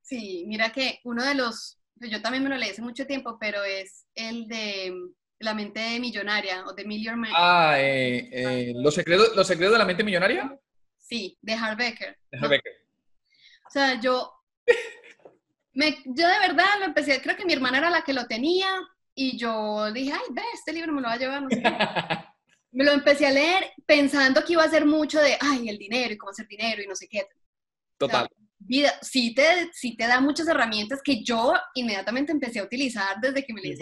Sí, 0.02 0.44
mira 0.48 0.72
que 0.72 1.00
uno 1.06 1.24
de 1.26 1.34
los 1.34 1.82
yo 2.01 2.21
también 2.21 2.43
me 2.43 2.49
lo 2.49 2.58
leí 2.58 2.69
hace 2.69 2.81
mucho 2.81 3.05
tiempo, 3.05 3.38
pero 3.39 3.63
es 3.63 4.05
el 4.15 4.47
de 4.47 4.93
La 5.39 5.53
mente 5.53 5.99
millonaria 5.99 6.65
o 6.65 6.73
de 6.73 6.86
Million 6.86 7.19
Man. 7.19 7.31
Ah, 7.36 7.75
eh, 7.77 8.29
eh, 8.31 8.73
¿los, 8.75 8.93
secretos, 8.93 9.36
¿Los 9.36 9.47
secretos 9.47 9.73
de 9.73 9.79
la 9.79 9.86
mente 9.86 10.03
millonaria? 10.03 10.58
Sí, 10.97 11.38
de 11.41 11.53
Harbecker. 11.53 12.17
De 12.31 12.38
Harbecker. 12.38 12.73
O 13.67 13.69
sea, 13.69 13.99
yo, 13.99 14.31
me, 15.73 15.97
yo 16.05 16.27
de 16.27 16.39
verdad 16.39 16.65
lo 16.79 16.86
empecé, 16.86 17.21
creo 17.21 17.36
que 17.36 17.45
mi 17.45 17.53
hermana 17.53 17.77
era 17.77 17.89
la 17.89 18.03
que 18.03 18.13
lo 18.13 18.25
tenía 18.27 18.67
y 19.13 19.38
yo 19.38 19.91
dije, 19.91 20.13
ay, 20.13 20.34
ve, 20.34 20.41
este 20.53 20.73
libro 20.73 20.91
me 20.93 21.01
lo 21.01 21.08
va 21.08 21.13
a 21.13 21.17
llevar, 21.17 21.41
no 21.41 21.49
sé. 21.49 21.62
me 22.71 22.84
lo 22.84 22.91
empecé 22.91 23.27
a 23.27 23.31
leer 23.31 23.71
pensando 23.86 24.43
que 24.43 24.53
iba 24.53 24.63
a 24.63 24.69
ser 24.69 24.86
mucho 24.86 25.21
de, 25.21 25.38
ay, 25.39 25.69
el 25.69 25.77
dinero 25.77 26.13
y 26.13 26.17
cómo 26.17 26.31
hacer 26.31 26.47
dinero 26.47 26.81
y 26.81 26.88
no 26.88 26.95
sé 26.95 27.08
qué. 27.08 27.27
Total 27.97 28.27
vida, 28.65 28.93
sí 29.01 29.34
te, 29.34 29.69
sí 29.73 29.95
te 29.95 30.08
da 30.08 30.19
muchas 30.19 30.47
herramientas 30.47 31.01
que 31.04 31.23
yo 31.23 31.54
inmediatamente 31.73 32.32
empecé 32.32 32.60
a 32.60 32.63
utilizar 32.63 33.19
desde 33.21 33.43
que 33.45 33.54
me 33.54 33.62
leí 33.62 33.78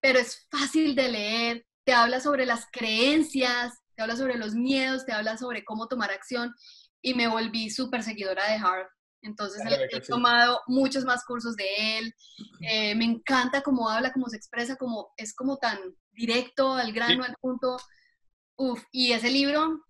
Pero 0.00 0.18
es 0.18 0.46
fácil 0.50 0.94
de 0.94 1.08
leer, 1.08 1.66
te 1.84 1.92
habla 1.92 2.20
sobre 2.20 2.46
las 2.46 2.66
creencias, 2.70 3.74
te 3.94 4.02
habla 4.02 4.16
sobre 4.16 4.36
los 4.36 4.54
miedos, 4.54 5.06
te 5.06 5.12
habla 5.12 5.36
sobre 5.36 5.64
cómo 5.64 5.86
tomar 5.88 6.10
acción 6.10 6.54
y 7.00 7.14
me 7.14 7.28
volví 7.28 7.70
súper 7.70 8.02
seguidora 8.02 8.50
de 8.50 8.56
Harv. 8.56 8.88
Entonces 9.22 9.62
he, 9.90 10.00
tomado 10.02 10.60
muchos 10.66 11.04
más 11.04 11.24
cursos 11.24 11.56
de 11.56 11.98
él. 11.98 12.14
Eh, 12.60 12.94
me 12.94 13.06
encanta 13.06 13.62
cómo 13.62 13.88
habla, 13.88 14.12
cómo 14.12 14.28
se 14.28 14.36
expresa, 14.36 14.76
cómo 14.76 15.14
es 15.16 15.34
como 15.34 15.56
tan 15.56 15.78
directo, 16.12 16.74
al 16.74 16.92
grano, 16.92 17.24
al 17.24 17.34
punto. 17.40 17.78
Uf, 18.56 18.84
y 18.92 19.12
ese 19.12 19.30
libro 19.30 19.82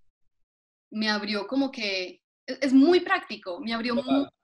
me 0.91 1.11
abrió 1.11 1.49
como 1.49 1.73
que 1.73 2.23
es 2.47 2.73
muy 2.73 3.01
práctico, 3.01 3.61
me 3.61 3.73
abrió 3.73 3.97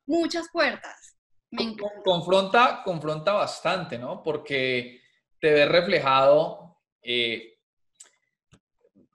muchas 0.06 0.48
puertas. 0.52 1.16
Me 1.50 1.76
confronta, 2.04 2.82
confronta 2.84 3.32
bastante, 3.32 3.98
¿no? 3.98 4.22
Porque 4.22 5.00
te 5.40 5.52
ves 5.52 5.68
reflejado 5.68 6.78
eh, 7.02 7.58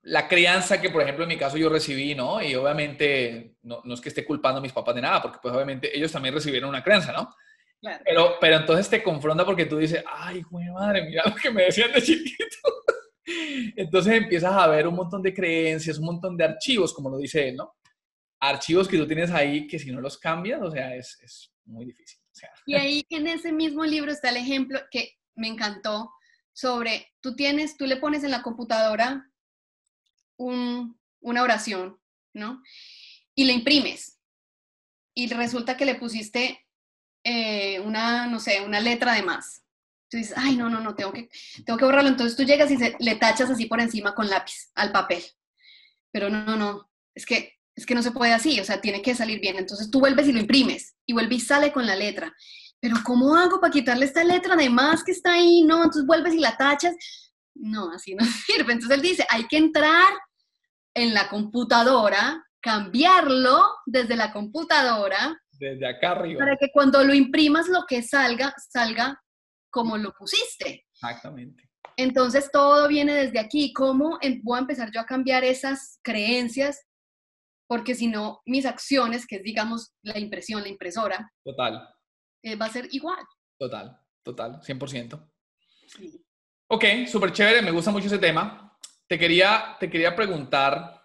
la 0.02 0.28
crianza 0.28 0.82
que, 0.82 0.90
por 0.90 1.02
ejemplo, 1.02 1.24
en 1.24 1.30
mi 1.30 1.38
caso 1.38 1.58
yo 1.58 1.70
recibí, 1.70 2.14
¿no? 2.14 2.42
Y 2.42 2.54
obviamente, 2.56 3.56
no, 3.64 3.82
es 3.92 4.02
que 4.02 4.10
esté 4.10 4.26
culpando 4.26 4.60
a 4.60 4.62
mis 4.62 4.74
papás 4.74 4.96
de 4.96 5.02
nada, 5.02 5.22
porque 5.22 5.40
pues 5.42 5.54
obviamente 5.54 5.96
ellos 5.96 6.12
también 6.12 6.36
recibieron 6.36 6.70
una 6.70 6.84
crianza, 6.84 7.14
¿no? 7.14 7.34
Claro. 7.80 8.04
Pero, 8.06 8.36
pero 8.40 8.58
entonces 8.58 8.90
te 8.90 9.02
confronta 9.02 9.46
porque 9.46 9.66
tú 9.66 9.78
dices, 9.78 10.04
ay, 10.08 10.42
güey, 10.50 10.70
madre, 10.70 11.04
mira 11.06 11.24
lo 11.26 11.36
que 11.36 11.52
me 11.52 11.64
decían 11.64 11.92
de 11.92 12.02
chiquito. 12.02 12.58
Entonces 13.76 14.14
empiezas 14.14 14.54
a 14.54 14.68
ver 14.68 14.88
un 14.88 14.96
montón 14.96 15.22
de 15.24 15.34
creencias, 15.34 15.98
un 15.98 16.06
montón 16.06 16.38
de 16.38 16.44
archivos, 16.44 16.94
como 16.94 17.10
lo 17.10 17.18
dice 17.18 17.50
él, 17.50 17.56
¿no? 17.56 17.76
Archivos 18.50 18.88
que 18.88 18.98
tú 18.98 19.08
tienes 19.08 19.32
ahí 19.32 19.68
que 19.68 19.80
si 19.80 19.92
no 19.92 20.02
los 20.02 20.18
cambias, 20.18 20.62
o 20.62 20.72
sea, 20.72 20.96
es, 20.96 21.18
es 21.22 21.52
muy 21.66 21.86
difícil. 21.86 22.20
Y 22.66 22.76
ahí 22.76 23.06
en 23.10 23.28
ese 23.28 23.52
mismo 23.52 23.86
libro 23.86 24.12
está 24.12 24.30
el 24.30 24.38
ejemplo 24.38 24.80
que 24.92 25.18
me 25.36 25.48
encantó 25.48 26.12
sobre, 26.54 27.14
tú 27.22 27.36
tienes, 27.36 27.78
tú 27.78 27.86
le 27.86 27.98
pones 27.98 28.24
en 28.24 28.32
la 28.32 28.42
computadora 28.42 29.30
un, 30.38 31.00
una 31.22 31.44
oración, 31.44 32.00
¿no? 32.34 32.62
Y 33.36 33.46
le 33.46 33.54
imprimes. 33.54 34.20
Y 35.14 35.28
resulta 35.28 35.78
que 35.78 35.86
le 35.86 35.96
pusiste 35.96 36.66
eh, 37.24 37.80
una, 37.80 38.28
no 38.28 38.40
sé, 38.40 38.62
una 38.62 38.80
letra 38.80 39.14
de 39.14 39.24
más. 39.24 39.64
Tú 40.10 40.18
dices, 40.18 40.38
ay, 40.38 40.56
no, 40.56 40.70
no, 40.70 40.80
no, 40.80 40.96
tengo 40.96 41.12
que, 41.12 41.30
tengo 41.66 41.78
que 41.78 41.86
borrarlo. 41.86 42.10
Entonces 42.10 42.38
tú 42.38 42.44
llegas 42.44 42.72
y 42.72 42.78
le 42.78 43.16
tachas 43.16 43.50
así 43.50 43.66
por 43.66 43.82
encima 43.82 44.14
con 44.14 44.30
lápiz 44.30 44.72
al 44.76 44.92
papel. 44.92 45.24
Pero 46.12 46.30
no, 46.30 46.46
no, 46.46 46.56
no. 46.56 46.92
Es 47.14 47.26
que 47.26 47.55
es 47.76 47.86
que 47.86 47.96
no 47.96 48.02
se 48.02 48.12
puede 48.12 48.32
así, 48.32 48.60
o 48.60 48.64
sea, 48.64 48.80
tiene 48.80 49.02
que 49.02 49.16
salir 49.16 49.40
bien. 49.40 49.58
Entonces 49.58 49.92
tú 49.92 50.00
vuelves 50.00 50.28
y 50.28 50.32
lo 50.32 50.40
imprimes 50.40 50.96
y 51.06 51.14
vuelves 51.14 51.44
y 51.44 51.46
sale 51.46 51.72
con 51.74 51.86
la 51.86 51.96
letra. 51.96 52.34
Pero 52.80 52.96
¿cómo 53.04 53.36
hago 53.36 53.60
para 53.60 53.72
quitarle 53.72 54.06
esta 54.06 54.24
letra 54.24 54.56
de 54.56 54.70
más 54.70 55.04
que 55.04 55.12
está 55.12 55.34
ahí? 55.34 55.62
No, 55.64 55.78
entonces 55.78 56.06
vuelves 56.06 56.34
y 56.34 56.40
la 56.40 56.56
tachas. 56.56 56.96
No, 57.54 57.92
así 57.92 58.16
no 58.16 58.26
sirve. 58.46 58.74
Entonces 58.74 58.98
él 58.98 59.02
dice, 59.02 59.26
hay 59.30 59.46
que 59.48 59.58
entrar 59.58 60.14
en 60.94 61.14
la 61.14 61.28
computadora, 61.28 62.46
cambiarlo 62.62 63.66
desde 63.86 64.16
la 64.16 64.32
computadora. 64.32 65.38
Desde 65.52 65.88
acá 65.88 66.12
arriba. 66.12 66.40
Para 66.40 66.58
que 66.58 66.70
cuando 66.72 67.04
lo 67.04 67.14
imprimas 67.14 67.68
lo 67.68 67.86
que 67.86 68.02
salga, 68.02 68.54
salga 68.70 69.22
como 69.70 69.98
lo 69.98 70.14
pusiste. 70.14 70.86
Exactamente. 70.94 71.70
Entonces 71.98 72.50
todo 72.52 72.88
viene 72.88 73.14
desde 73.14 73.40
aquí. 73.40 73.74
¿Cómo 73.74 74.18
voy 74.44 74.58
a 74.58 74.62
empezar 74.62 74.92
yo 74.94 75.02
a 75.02 75.06
cambiar 75.06 75.44
esas 75.44 76.00
creencias 76.02 76.86
porque 77.68 77.96
si 77.96 78.08
no, 78.08 78.42
mis 78.46 78.66
acciones, 78.66 79.26
que 79.26 79.38
es, 79.38 79.44
digamos, 79.44 79.94
la 80.04 80.20
impresión, 80.20 80.62
la 80.62 80.70
impresora, 80.70 81.32
total. 81.44 81.88
Eh, 82.44 82.56
va 82.56 82.68
a 82.68 82.72
ser 82.72 82.88
igual. 82.92 83.24
Total, 83.58 83.98
total, 84.24 84.62
100%. 84.62 85.32
Sí. 85.88 86.24
Ok, 86.68 86.86
súper 87.08 87.32
chévere, 87.32 87.62
me 87.62 87.72
gusta 87.72 87.92
mucho 87.92 88.08
ese 88.08 88.20
tema. 88.20 88.78
Te 89.08 89.18
quería, 89.18 89.78
te 89.80 89.90
quería 89.90 90.16
preguntar, 90.16 91.04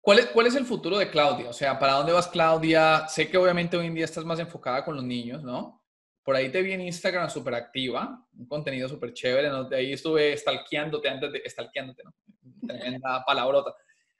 ¿cuál 0.00 0.20
es, 0.20 0.26
¿cuál 0.26 0.46
es 0.46 0.54
el 0.54 0.64
futuro 0.64 0.98
de 0.98 1.10
Claudia? 1.10 1.48
O 1.48 1.52
sea, 1.52 1.78
¿para 1.78 1.94
dónde 1.94 2.12
vas, 2.12 2.28
Claudia? 2.28 3.08
Sé 3.08 3.28
que 3.28 3.38
obviamente 3.38 3.76
hoy 3.76 3.86
en 3.86 3.94
día 3.94 4.04
estás 4.04 4.24
más 4.24 4.38
enfocada 4.38 4.84
con 4.84 4.94
los 4.96 5.04
niños, 5.04 5.42
¿no? 5.42 5.84
Por 6.22 6.36
ahí 6.36 6.50
te 6.50 6.60
vi 6.60 6.72
en 6.72 6.82
Instagram 6.82 7.30
súper 7.30 7.54
activa, 7.54 8.26
un 8.36 8.46
contenido 8.46 8.88
súper 8.88 9.12
chévere, 9.12 9.48
¿no? 9.48 9.64
De 9.64 9.76
ahí 9.76 9.92
estuve 9.92 10.36
stalkeándote 10.36 11.08
antes 11.08 11.32
de, 11.32 11.42
stalkeándote, 11.48 12.02
¿no? 12.04 12.14
Tremenda 12.68 13.24
palabrota 13.24 13.74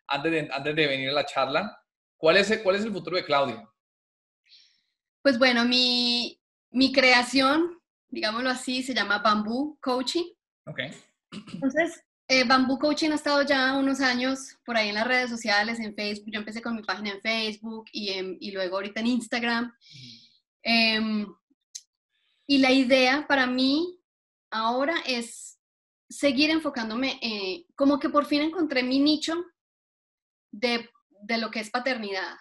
antes 0.09 0.33
de, 0.33 0.49
antes 0.53 0.75
de 0.77 0.87
venir 0.87 1.11
a 1.11 1.13
la 1.13 1.27
charla. 1.27 1.79
¿Cuál 2.17 2.37
es, 2.39 2.59
¿Cuál 2.63 2.77
es 2.77 2.85
el 2.85 2.93
futuro 2.93 3.17
de 3.17 3.25
Claudia? 3.25 3.69
Pues 5.23 5.39
bueno, 5.39 5.65
mi, 5.65 6.41
mi 6.71 6.93
creación, 6.93 7.79
digámoslo 8.09 8.51
así, 8.51 8.83
se 8.83 8.95
llama 8.95 9.19
Bamboo 9.19 9.79
Coaching. 9.81 10.25
Ok. 10.67 10.81
Entonces, 11.53 12.03
eh, 12.27 12.45
Bamboo 12.45 12.79
Coaching 12.79 13.11
ha 13.11 13.15
estado 13.15 13.43
ya 13.43 13.75
unos 13.75 14.01
años 14.01 14.57
por 14.65 14.77
ahí 14.77 14.89
en 14.89 14.97
las 14.97 15.07
redes 15.07 15.31
sociales, 15.31 15.79
en 15.79 15.95
Facebook. 15.95 16.31
Yo 16.33 16.41
empecé 16.41 16.61
con 16.61 16.75
mi 16.75 16.83
página 16.83 17.11
en 17.11 17.21
Facebook 17.21 17.87
y, 17.93 18.11
y 18.41 18.51
luego 18.51 18.77
ahorita 18.77 19.01
en 19.01 19.07
Instagram. 19.07 19.73
Em, 20.63 21.27
y 22.47 22.59
la 22.59 22.73
idea 22.73 23.27
para 23.27 23.47
mí 23.47 23.99
ahora 24.51 24.95
es 25.07 25.59
seguir 26.09 26.51
enfocándome, 26.51 27.19
eh, 27.23 27.67
como 27.75 27.99
que 27.99 28.09
por 28.09 28.27
fin 28.27 28.43
encontré 28.43 28.83
mi 28.83 28.99
nicho 28.99 29.45
de, 30.59 30.91
lo 31.39 31.51
que 31.51 31.61
es 31.61 31.71
paternidad. 31.71 32.37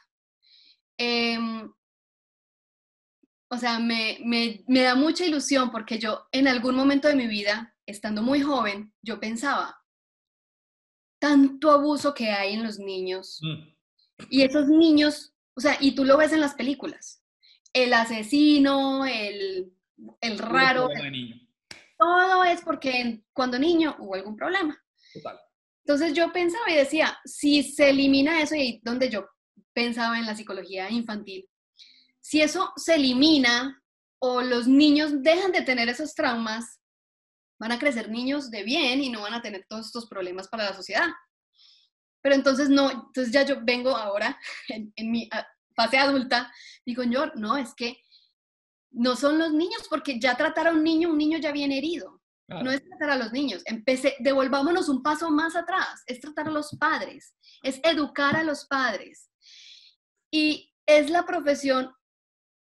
Em, 0.97 1.71
o 3.49 3.57
sea, 3.57 3.79
me, 3.79 4.63
da 4.67 4.95
mucha 4.95 5.25
ilusión 5.25 5.71
porque 5.71 5.99
yo 5.99 6.27
en 6.31 6.47
algún 6.47 6.75
momento 6.75 7.07
de 7.07 7.15
mi 7.15 7.27
vida, 7.27 7.75
estando 7.85 8.21
muy 8.21 8.41
joven, 8.41 8.93
yo 9.01 9.19
pensaba, 9.19 9.81
tanto 11.19 11.71
abuso 11.71 12.13
que 12.13 12.29
hay 12.29 12.53
en 12.53 12.63
los 12.63 12.79
niños. 12.79 13.39
Mm. 13.41 14.27
Y 14.29 14.41
esos 14.41 14.67
niños, 14.67 15.33
o 15.55 15.61
sea, 15.61 15.77
y 15.79 15.93
tú 15.93 16.03
lo 16.03 16.17
ves 16.17 16.33
en 16.33 16.41
las 16.41 16.55
películas, 16.55 17.23
el 17.73 17.93
asesino, 17.93 19.05
el, 19.05 19.71
el 20.21 20.39
raro. 20.39 20.89
todo 21.97 22.43
es 22.43 22.61
porque 22.61 23.23
cuando 23.33 23.57
niño 23.57 23.95
hubo 23.99 24.15
algún 24.15 24.35
problema. 24.35 24.77
Total. 25.13 25.39
Entonces 25.87 26.13
yo 26.13 26.33
pensaba 26.33 26.69
y 26.69 26.75
decía, 26.75 27.17
si 27.23 27.63
se 27.63 27.91
elimina 27.91 28.41
eso, 28.41 28.55
y 28.55 28.81
donde 28.83 29.09
yo 29.09 29.25
pensaba 29.73 30.19
en 30.19 30.25
la 30.25 30.35
psicología 30.35 30.91
infantil, 30.91 31.49
si 32.19 32.41
eso 32.41 32.73
se 32.75 32.95
elimina 32.95 33.81
o 34.19 34.41
los 34.41 34.67
niños 34.67 35.23
dejan 35.23 35.53
de 35.53 35.61
tener 35.61 35.87
esos 35.87 36.13
traumas, 36.13 36.81
van 37.57 37.71
a 37.71 37.79
crecer 37.79 38.09
niños 38.09 38.51
de 38.51 38.63
bien 38.63 39.01
y 39.01 39.09
no 39.09 39.21
van 39.21 39.33
a 39.33 39.41
tener 39.41 39.65
todos 39.69 39.85
estos 39.85 40.09
problemas 40.09 40.49
para 40.49 40.65
la 40.65 40.75
sociedad. 40.75 41.07
Pero 42.21 42.35
entonces 42.35 42.67
no, 42.67 42.91
entonces 42.91 43.31
ya 43.31 43.43
yo 43.43 43.63
vengo 43.63 43.95
ahora 43.95 44.37
en, 44.67 44.91
mi 45.09 45.29
fase 45.73 45.99
adulta, 45.99 46.51
digo 46.85 47.03
yo, 47.03 47.27
no, 47.35 47.55
es 47.55 47.73
que 47.73 47.97
no 48.91 49.15
son 49.15 49.39
los 49.39 49.53
niños, 49.53 49.87
porque 49.89 50.19
ya 50.19 50.35
tratar 50.35 50.67
a 50.67 50.71
un 50.71 50.83
niño, 50.83 51.11
un 51.11 51.17
niño 51.17 51.37
ya 51.37 51.53
viene 51.53 51.77
herido. 51.77 52.16
No 52.47 52.71
es 52.71 52.81
tratar 52.83 53.09
a 53.09 53.17
los 53.17 53.33
niños. 53.33 53.61
Empecé, 53.65 54.15
devolvámonos 54.19 54.87
un 54.87 55.03
paso 55.03 55.29
más 55.29 55.55
atrás. 55.55 56.03
Es 56.05 56.21
tratar 56.21 56.47
a 56.47 56.51
los 56.51 56.75
padres, 56.79 57.35
es 57.61 57.79
educar 57.83 58.37
a 58.37 58.43
los 58.43 58.65
padres. 58.65 59.29
Y 60.31 60.73
es 60.85 61.09
la 61.09 61.25
profesión 61.25 61.93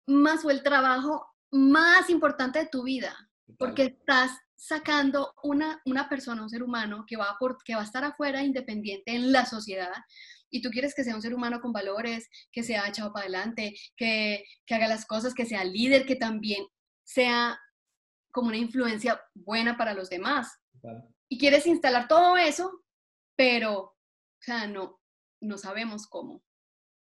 más 0.08 0.46
o 0.46 0.52
el 0.52 0.64
trabajo 0.64 1.26
más 1.52 2.10
importante 2.10 2.60
de 2.60 2.68
tu 2.68 2.84
vida, 2.84 3.16
porque 3.60 3.84
estás 3.84 4.32
sacando 4.56 5.34
una, 5.44 5.82
una 5.86 6.08
persona, 6.08 6.42
un 6.42 6.50
ser 6.50 6.64
humano 6.64 7.04
que 7.06 7.18
va, 7.18 7.36
por, 7.40 7.58
que 7.64 7.76
va 7.76 7.82
a 7.82 7.86
estar 7.86 8.04
afuera 8.04 8.42
independiente 8.42 9.14
en 9.14 9.32
la 9.32 9.46
sociedad 9.46 9.92
y 10.50 10.62
tú 10.62 10.70
quieres 10.70 10.94
que 10.96 11.04
sea 11.04 11.16
un 11.16 11.22
ser 11.22 11.34
humano 11.34 11.60
con 11.60 11.74
valores, 11.74 12.30
que 12.52 12.64
sea 12.64 12.88
echado 12.88 13.12
para 13.12 13.26
adelante, 13.26 13.76
que, 13.98 14.46
que 14.68 14.76
haga 14.76 14.88
las 14.88 15.06
cosas, 15.06 15.34
que 15.34 15.48
sea 15.48 15.64
líder, 15.64 16.06
que 16.06 16.16
también 16.16 16.66
sea 17.04 17.60
como 18.34 18.48
una 18.48 18.58
influencia 18.58 19.22
buena 19.34 19.78
para 19.78 19.94
los 19.94 20.10
demás. 20.10 20.60
Y 21.30 21.38
quieres 21.38 21.66
instalar 21.66 22.08
todo 22.08 22.36
eso, 22.36 22.84
pero, 23.38 23.80
o 23.80 23.96
sea, 24.42 24.68
no, 24.68 25.00
no 25.40 25.58
sabemos 25.58 26.08
cómo. 26.08 26.44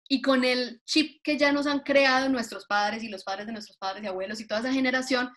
Y 0.07 0.21
con 0.21 0.45
el 0.45 0.81
chip 0.85 1.21
que 1.23 1.37
ya 1.37 1.51
nos 1.51 1.65
han 1.65 1.79
creado 1.79 2.29
nuestros 2.29 2.65
padres 2.67 3.03
y 3.03 3.09
los 3.09 3.23
padres 3.23 3.47
de 3.47 3.51
nuestros 3.51 3.77
padres 3.77 4.03
y 4.03 4.07
abuelos 4.07 4.39
y 4.39 4.47
toda 4.47 4.61
esa 4.61 4.71
generación, 4.71 5.29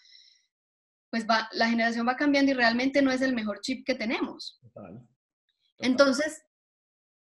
pues 1.11 1.27
va, 1.27 1.49
la 1.53 1.69
generación 1.69 2.07
va 2.07 2.17
cambiando 2.17 2.53
y 2.53 2.55
realmente 2.55 3.01
no 3.01 3.11
es 3.11 3.23
el 3.23 3.35
mejor 3.35 3.61
chip 3.61 3.87
que 3.87 3.95
tenemos. 3.95 4.61
Entonces, 5.79 6.43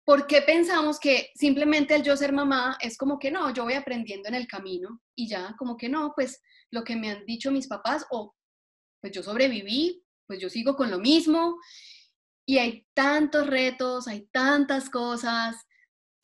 ¿por 0.04 0.28
qué 0.28 0.42
pensamos 0.42 1.00
que 1.00 1.30
simplemente 1.36 1.96
el 1.96 2.04
yo 2.04 2.18
ser 2.18 2.34
mamá 2.34 2.78
es 2.82 2.98
como 2.98 3.20
que 3.20 3.32
no, 3.32 3.54
yo 3.54 3.64
voy 3.64 3.74
aprendiendo 3.74 4.28
en 4.28 4.36
el 4.36 4.48
camino 4.48 5.02
y 5.16 5.30
ya, 5.30 5.56
como 5.58 5.78
que 5.78 5.88
no, 5.88 6.12
pues 6.14 6.42
lo 6.72 6.84
que 6.84 6.98
me 6.98 7.10
han 7.10 7.26
dicho 7.26 7.52
mis 7.52 7.68
papás 7.68 8.06
o 8.12 8.36
pues 9.06 9.14
yo 9.14 9.22
sobreviví, 9.22 10.04
pues 10.26 10.40
yo 10.40 10.50
sigo 10.50 10.76
con 10.76 10.90
lo 10.90 10.98
mismo 10.98 11.60
y 12.44 12.58
hay 12.58 12.88
tantos 12.96 13.46
retos, 13.46 14.08
hay 14.08 14.26
tantas 14.32 14.90
cosas 14.90 15.68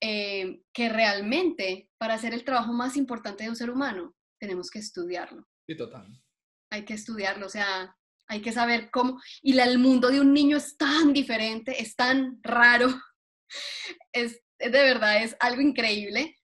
eh, 0.02 0.64
que 0.74 0.90
realmente 0.90 1.92
para 2.00 2.16
hacer 2.16 2.34
el 2.34 2.44
trabajo 2.44 2.74
más 2.74 2.98
importante 2.98 3.44
de 3.44 3.52
un 3.52 3.56
ser 3.56 3.70
humano 3.70 4.16
tenemos 4.40 4.72
que 4.72 4.80
estudiarlo. 4.80 5.48
Sí, 5.68 5.78
total. 5.78 6.08
Hay 6.72 6.84
que 6.84 6.96
estudiarlo, 6.96 7.46
o 7.46 7.50
sea, 7.50 7.96
hay 8.28 8.42
que 8.42 8.52
saber 8.52 8.90
cómo, 8.90 9.22
y 9.44 9.56
el 9.60 9.78
mundo 9.78 10.10
de 10.10 10.20
un 10.20 10.34
niño 10.34 10.58
es 10.58 10.76
tan 10.76 11.14
diferente, 11.14 11.80
es 11.80 11.96
tan 11.96 12.40
raro, 12.42 12.88
es, 14.12 14.42
de 14.58 14.70
verdad, 14.72 15.24
es 15.24 15.36
algo 15.40 15.62
increíble, 15.62 16.36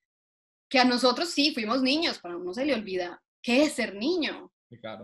que 0.70 0.78
a 0.78 0.84
nosotros 0.84 1.30
sí 1.30 1.52
fuimos 1.52 1.82
niños, 1.82 2.20
pero 2.22 2.38
no 2.38 2.54
se 2.54 2.64
le 2.64 2.74
olvida 2.74 3.20
qué 3.42 3.64
es 3.64 3.72
ser 3.72 3.96
niño 3.96 4.52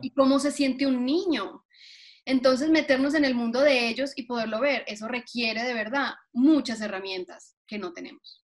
y 0.03 0.13
cómo 0.13 0.39
se 0.39 0.51
siente 0.51 0.87
un 0.87 1.05
niño. 1.05 1.65
Entonces, 2.27 2.71
meternos 2.71 3.15
en 3.15 3.25
el 3.25 3.35
mundo 3.35 3.61
de 3.61 3.89
ellos 3.89 4.13
y 4.17 4.25
poderlo 4.25 4.61
ver, 4.61 4.85
eso 4.87 5.09
requiere 5.09 5.63
de 5.63 5.75
verdad 5.75 6.15
muchas 6.33 6.81
herramientas 6.81 7.57
que 7.67 7.79
no 7.79 7.93
tenemos. 7.93 8.45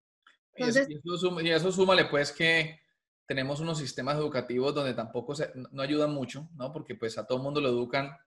Entonces, 0.56 0.88
y, 0.90 0.98
eso, 0.98 1.42
y 1.42 1.50
eso 1.52 1.72
súmale 1.72 2.06
pues 2.06 2.32
que 2.32 2.80
tenemos 3.28 3.60
unos 3.60 3.78
sistemas 3.78 4.18
educativos 4.18 4.74
donde 4.74 4.94
tampoco 4.94 5.36
se, 5.36 5.52
no 5.54 5.82
ayudan 5.82 6.12
mucho, 6.12 6.50
¿no? 6.56 6.72
Porque 6.74 6.96
pues 6.96 7.18
a 7.18 7.28
todo 7.28 7.40
mundo 7.40 7.62
lo 7.62 7.70
educan 7.70 8.18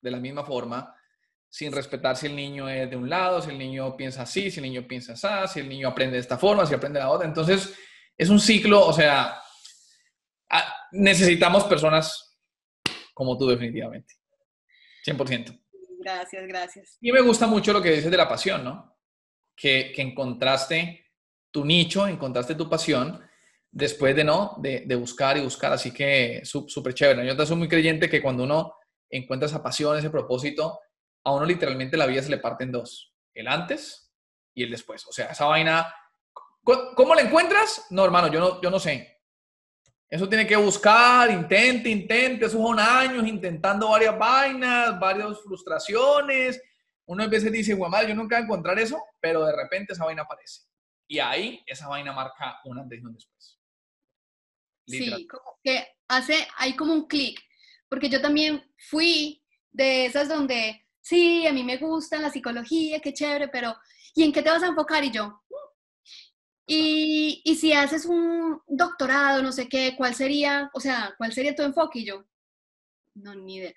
de 0.00 0.10
la 0.10 0.18
misma 0.18 0.44
forma, 0.44 0.94
sin 1.48 1.72
respetar 1.72 2.16
si 2.16 2.26
el 2.26 2.36
niño 2.36 2.68
es 2.68 2.88
de 2.88 2.96
un 2.96 3.08
lado, 3.08 3.40
si 3.40 3.50
el 3.50 3.58
niño 3.58 3.96
piensa 3.96 4.22
así, 4.22 4.50
si 4.50 4.60
el 4.60 4.66
niño 4.66 4.86
piensa 4.86 5.14
así, 5.14 5.54
si 5.54 5.60
el 5.60 5.68
niño 5.68 5.88
aprende 5.88 6.14
de 6.14 6.20
esta 6.20 6.38
forma, 6.38 6.66
si 6.66 6.74
aprende 6.74 6.98
de 6.98 7.04
la 7.04 7.10
otra. 7.10 7.26
Entonces, 7.26 7.74
es 8.16 8.28
un 8.28 8.38
ciclo, 8.38 8.86
o 8.86 8.92
sea, 8.92 9.40
necesitamos 10.92 11.64
personas 11.64 12.38
como 13.14 13.38
tú 13.38 13.48
definitivamente. 13.48 14.14
100%. 15.06 15.58
Gracias, 16.00 16.46
gracias. 16.46 16.98
Y 17.00 17.12
me 17.12 17.20
gusta 17.20 17.46
mucho 17.46 17.72
lo 17.72 17.82
que 17.82 17.92
dices 17.92 18.10
de 18.10 18.16
la 18.16 18.28
pasión, 18.28 18.62
¿no? 18.62 18.96
Que, 19.56 19.92
que 19.94 20.02
encontraste 20.02 21.06
tu 21.50 21.64
nicho, 21.64 22.06
encontraste 22.06 22.54
tu 22.54 22.68
pasión 22.68 23.26
después 23.70 24.14
de, 24.14 24.24
¿no? 24.24 24.56
De, 24.58 24.84
de 24.86 24.94
buscar 24.94 25.36
y 25.36 25.40
buscar. 25.40 25.72
Así 25.72 25.92
que 25.92 26.42
súper 26.44 26.94
chévere. 26.94 27.26
Yo 27.26 27.36
te 27.36 27.46
soy 27.46 27.56
muy 27.56 27.68
creyente 27.68 28.08
que 28.08 28.20
cuando 28.20 28.44
uno 28.44 28.74
encuentra 29.08 29.46
esa 29.46 29.62
pasión, 29.62 29.96
ese 29.96 30.10
propósito, 30.10 30.80
a 31.24 31.32
uno 31.32 31.46
literalmente 31.46 31.96
la 31.96 32.06
vida 32.06 32.22
se 32.22 32.30
le 32.30 32.38
parte 32.38 32.64
en 32.64 32.72
dos. 32.72 33.14
El 33.34 33.48
antes 33.48 34.12
y 34.54 34.62
el 34.62 34.70
después. 34.70 35.06
O 35.06 35.12
sea, 35.12 35.26
esa 35.26 35.46
vaina... 35.46 35.92
¿Cómo 36.62 37.14
la 37.14 37.22
encuentras? 37.22 37.86
No, 37.90 38.04
hermano, 38.04 38.26
yo 38.26 38.40
no, 38.40 38.60
yo 38.60 38.70
no 38.70 38.80
sé. 38.80 39.15
Eso 40.08 40.28
tiene 40.28 40.46
que 40.46 40.56
buscar, 40.56 41.30
intente, 41.30 41.88
intente. 41.88 42.46
Esos 42.46 42.60
son 42.60 42.78
años 42.78 43.26
intentando 43.26 43.88
varias 43.88 44.16
vainas, 44.18 44.98
varias 45.00 45.40
frustraciones. 45.42 46.60
Uno 47.06 47.24
a 47.24 47.28
veces 47.28 47.50
dice, 47.50 47.74
guamal, 47.74 48.06
yo 48.06 48.14
nunca 48.14 48.36
voy 48.36 48.42
a 48.42 48.44
encontrar 48.46 48.78
eso, 48.78 49.02
pero 49.20 49.44
de 49.44 49.54
repente 49.54 49.92
esa 49.92 50.04
vaina 50.04 50.22
aparece. 50.22 50.62
Y 51.08 51.18
ahí 51.18 51.62
esa 51.66 51.88
vaina 51.88 52.12
marca 52.12 52.60
un 52.64 52.78
antes 52.78 53.00
y 53.00 53.04
un 53.04 53.14
después. 53.14 53.60
Sí, 54.86 55.26
como 55.26 55.58
que 55.62 55.86
hace, 56.08 56.46
hay 56.56 56.76
como 56.76 56.92
un 56.92 57.06
clic, 57.08 57.40
porque 57.88 58.08
yo 58.08 58.20
también 58.20 58.62
fui 58.88 59.42
de 59.72 60.06
esas 60.06 60.28
donde, 60.28 60.86
sí, 61.00 61.46
a 61.46 61.52
mí 61.52 61.64
me 61.64 61.76
gusta 61.76 62.18
la 62.18 62.30
psicología, 62.30 63.00
qué 63.00 63.12
chévere, 63.12 63.48
pero 63.48 63.76
¿y 64.14 64.22
en 64.22 64.32
qué 64.32 64.42
te 64.42 64.50
vas 64.50 64.62
a 64.62 64.68
enfocar? 64.68 65.04
Y 65.04 65.10
yo, 65.10 65.42
y, 66.66 67.42
y, 67.44 67.54
si 67.56 67.72
haces 67.72 68.06
un 68.06 68.60
doctorado, 68.66 69.42
no 69.42 69.52
sé 69.52 69.68
qué, 69.68 69.94
¿cuál 69.96 70.14
sería, 70.14 70.70
o 70.74 70.80
sea, 70.80 71.14
cuál 71.16 71.32
sería 71.32 71.54
tu 71.54 71.62
enfoque? 71.62 72.00
Y 72.00 72.06
yo, 72.06 72.24
no, 73.16 73.34
ni 73.34 73.56
idea. 73.56 73.72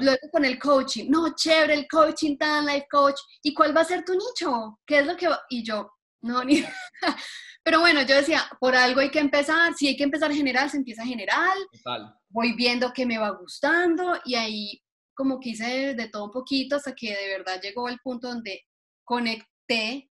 Luego 0.00 0.30
con 0.30 0.44
el 0.44 0.58
coaching, 0.58 1.10
no, 1.10 1.34
chévere, 1.34 1.74
el 1.74 1.88
coaching, 1.88 2.36
tan 2.36 2.66
life 2.66 2.86
coach. 2.90 3.18
¿Y 3.42 3.54
cuál 3.54 3.76
va 3.76 3.80
a 3.80 3.84
ser 3.84 4.04
tu 4.04 4.12
nicho? 4.12 4.78
¿Qué 4.86 4.98
es 4.98 5.06
lo 5.06 5.16
que 5.16 5.28
va? 5.28 5.40
Y 5.48 5.62
yo, 5.62 5.90
no, 6.22 6.44
ni 6.44 6.64
Pero 7.64 7.80
bueno, 7.80 8.02
yo 8.02 8.16
decía, 8.16 8.48
por 8.60 8.74
algo 8.74 9.00
hay 9.00 9.10
que 9.10 9.18
empezar, 9.18 9.74
si 9.74 9.88
hay 9.88 9.96
que 9.96 10.04
empezar 10.04 10.32
general, 10.32 10.70
se 10.70 10.78
empieza 10.78 11.04
general. 11.04 11.58
Voy 12.28 12.54
viendo 12.54 12.92
que 12.92 13.06
me 13.06 13.18
va 13.18 13.30
gustando 13.30 14.18
y 14.24 14.34
ahí 14.34 14.82
como 15.14 15.40
quise 15.40 15.94
de 15.94 16.08
todo 16.08 16.26
un 16.26 16.30
poquito 16.30 16.76
hasta 16.76 16.94
que 16.94 17.14
de 17.14 17.28
verdad 17.36 17.60
llegó 17.60 17.88
el 17.88 17.98
punto 17.98 18.28
donde 18.28 18.64
conecté 19.04 20.10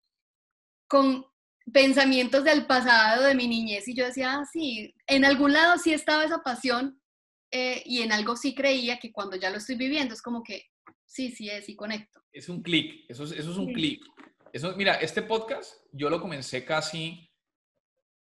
con 0.88 1.26
pensamientos 1.72 2.44
del 2.44 2.66
pasado, 2.66 3.24
de 3.24 3.36
mi 3.36 3.48
niñez, 3.48 3.88
y 3.88 3.96
yo 3.96 4.06
decía, 4.06 4.34
ah, 4.34 4.46
sí, 4.52 4.94
en 5.08 5.26
algún 5.26 5.54
lado 5.54 5.78
sí 5.78 5.94
estaba 5.94 6.24
esa 6.24 6.40
pasión 6.40 7.02
eh, 7.52 7.82
y 7.86 8.02
en 8.02 8.12
algo 8.12 8.36
sí 8.36 8.54
creía 8.54 9.00
que 9.00 9.12
cuando 9.12 9.36
ya 9.36 9.50
lo 9.50 9.58
estoy 9.58 9.76
viviendo 9.76 10.14
es 10.14 10.22
como 10.22 10.44
que 10.44 10.68
sí, 11.06 11.32
sí 11.32 11.50
es, 11.50 11.66
sí 11.66 11.76
conecto. 11.76 12.22
Es 12.32 12.50
un 12.50 12.62
clic, 12.62 13.06
eso 13.10 13.24
es, 13.24 13.32
eso 13.32 13.52
es 13.52 13.58
un 13.58 13.74
clic. 13.74 14.04
Eso, 14.54 14.76
mira, 14.76 14.96
este 14.96 15.22
podcast 15.22 15.74
yo 15.92 16.10
lo 16.10 16.22
comencé 16.22 16.66
casi, 16.66 17.30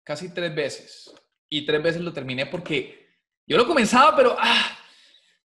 casi 0.03 0.33
tres 0.33 0.53
veces 0.55 1.13
y 1.49 1.65
tres 1.65 1.81
veces 1.81 2.01
lo 2.01 2.13
terminé 2.13 2.45
porque 2.45 3.05
yo 3.47 3.57
lo 3.57 3.67
comenzaba, 3.67 4.15
pero 4.15 4.35
ah, 4.39 4.77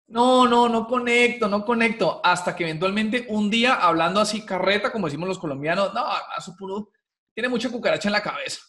no, 0.09 0.47
no, 0.47 0.69
no 0.69 0.87
conecto, 0.87 1.49
no 1.49 1.65
conecto, 1.65 2.21
hasta 2.25 2.57
que 2.57 2.65
eventualmente 2.65 3.27
un 3.29 3.51
día 3.51 3.75
hablando 3.75 4.21
así 4.21 4.45
carreta, 4.45 4.91
como 4.91 5.07
decimos 5.07 5.29
los 5.29 5.39
colombianos, 5.39 5.95
no, 5.95 6.05
eso 6.37 6.55
puro, 6.59 6.91
tiene 7.35 7.49
mucha 7.49 7.71
cucaracha 7.71 8.09
en 8.09 8.13
la 8.13 8.23
cabeza. 8.23 8.61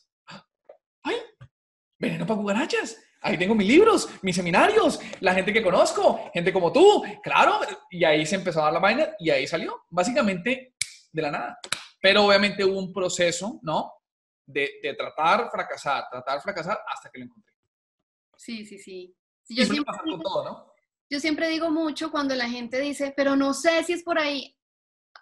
¡Ay! 1.03 1.15
Veneno 1.99 2.25
para 2.25 2.39
cucarachas. 2.39 2.97
Ahí 3.23 3.37
tengo 3.37 3.53
mis 3.53 3.67
libros, 3.67 4.09
mis 4.23 4.35
seminarios, 4.35 4.99
la 5.19 5.35
gente 5.35 5.53
que 5.53 5.61
conozco, 5.61 6.31
gente 6.33 6.51
como 6.51 6.71
tú, 6.71 7.03
claro. 7.21 7.59
Y 7.91 8.03
ahí 8.03 8.25
se 8.25 8.35
empezó 8.35 8.61
a 8.61 8.65
dar 8.65 8.73
la 8.73 8.79
vaina 8.79 9.09
y 9.19 9.29
ahí 9.29 9.45
salió, 9.45 9.83
básicamente 9.89 10.73
de 11.11 11.21
la 11.21 11.29
nada. 11.29 11.59
Pero 12.01 12.25
obviamente 12.25 12.65
hubo 12.65 12.79
un 12.79 12.91
proceso, 12.91 13.59
¿no? 13.61 13.93
De, 14.43 14.79
de 14.81 14.95
tratar, 14.95 15.51
fracasar, 15.51 16.05
tratar, 16.09 16.41
fracasar 16.41 16.79
hasta 16.87 17.11
que 17.11 17.19
lo 17.19 17.25
encontré. 17.25 17.53
Sí, 18.35 18.65
sí, 18.65 18.79
sí. 18.79 19.15
yo, 19.49 19.65
siempre 19.65 19.93
digo, 20.03 20.19
todo, 20.23 20.43
¿no? 20.43 20.73
yo 21.07 21.19
siempre 21.19 21.47
digo 21.47 21.69
mucho 21.69 22.09
cuando 22.09 22.33
la 22.33 22.49
gente 22.49 22.79
dice, 22.79 23.13
pero 23.15 23.35
no 23.35 23.53
sé 23.53 23.83
si 23.83 23.93
es 23.93 24.03
por 24.03 24.17
ahí, 24.17 24.57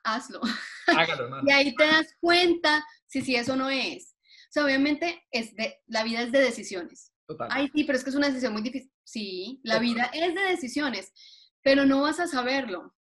hazlo. 0.05 0.39
Hágalo, 0.87 1.41
y 1.45 1.51
ahí 1.51 1.75
te 1.75 1.85
das 1.85 2.15
cuenta 2.21 2.85
si, 3.09 3.21
si 3.21 3.35
eso 3.35 3.55
no 3.55 3.69
es. 3.69 4.15
O 4.49 4.51
sea, 4.51 4.65
obviamente 4.65 5.23
es 5.31 5.53
de, 5.55 5.77
la 5.87 6.03
vida 6.03 6.21
es 6.21 6.31
de 6.31 6.39
decisiones. 6.39 7.11
Total. 7.27 7.49
Ay, 7.51 7.69
sí, 7.73 7.83
pero 7.83 7.97
es 7.97 8.03
que 8.03 8.09
es 8.09 8.15
una 8.15 8.27
decisión 8.27 8.53
muy 8.53 8.61
difícil. 8.61 8.91
Sí, 9.03 9.59
la 9.63 9.79
vida 9.79 10.09
es 10.13 10.33
de 10.33 10.41
decisiones. 10.41 11.11
pero 11.61 11.85
no 11.85 12.01
vas 12.03 12.19
a 12.19 12.27
saberlo. 12.27 12.95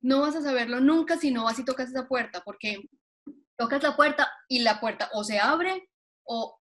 No 0.00 0.20
vas 0.20 0.36
a 0.36 0.42
saberlo 0.42 0.80
nunca 0.80 1.18
si 1.18 1.30
no 1.30 1.44
vas 1.44 1.58
y 1.58 1.64
tocas 1.64 1.90
esa 1.90 2.08
puerta, 2.08 2.42
porque 2.44 2.88
tocas 3.56 3.82
la 3.82 3.96
puerta 3.96 4.30
y 4.48 4.60
la 4.60 4.80
puerta 4.80 5.10
o 5.12 5.24
se 5.24 5.38
abre 5.38 5.88
o, 6.24 6.58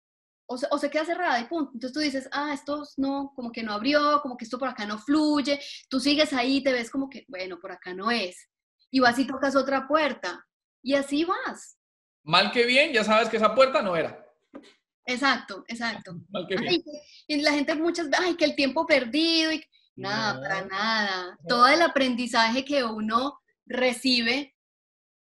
o, 0.47 0.57
se, 0.57 0.67
o 0.69 0.77
se 0.77 0.89
queda 0.89 1.05
cerrada 1.05 1.39
y 1.39 1.45
punto. 1.45 1.71
Entonces 1.73 1.93
tú 1.93 1.99
dices, 1.99 2.29
ah, 2.31 2.53
esto 2.53 2.83
no, 2.97 3.33
como 3.35 3.51
que 3.51 3.63
no 3.63 3.73
abrió, 3.73 4.21
como 4.21 4.37
que 4.37 4.45
esto 4.45 4.59
por 4.59 4.67
acá 4.67 4.85
no 4.85 4.97
fluye. 4.99 5.59
Tú 5.89 5.99
sigues 5.99 6.33
ahí, 6.33 6.61
te 6.63 6.73
ves 6.73 6.89
como 6.89 7.09
que, 7.09 7.25
bueno, 7.27 7.59
por 7.59 7.71
acá 7.71 7.93
no 7.93 8.11
es. 8.11 8.49
Y 8.91 8.99
vas 8.99 9.17
y 9.19 9.25
tocas 9.25 9.55
otra 9.55 9.87
puerta. 9.87 10.45
Y 10.83 10.95
así 10.95 11.25
vas. 11.25 11.77
Mal 12.23 12.51
que 12.51 12.65
bien, 12.65 12.93
ya 12.93 13.03
sabes 13.03 13.29
que 13.29 13.37
esa 13.37 13.53
puerta 13.53 13.81
no 13.81 13.95
era. 13.95 14.23
Exacto, 15.05 15.65
exacto. 15.67 16.15
Mal 16.29 16.47
que 16.47 16.55
bien. 16.55 16.81
y 17.27 17.41
la 17.41 17.51
gente 17.51 17.75
muchas 17.75 18.09
veces, 18.09 18.25
ay, 18.25 18.35
que 18.35 18.45
el 18.45 18.55
tiempo 18.55 18.85
perdido. 18.85 19.51
Y... 19.51 19.63
Nada, 19.95 20.41
para 20.41 20.65
nada. 20.65 21.37
Todo 21.47 21.67
el 21.67 21.81
aprendizaje 21.81 22.65
que 22.65 22.83
uno 22.83 23.39
recibe 23.65 24.55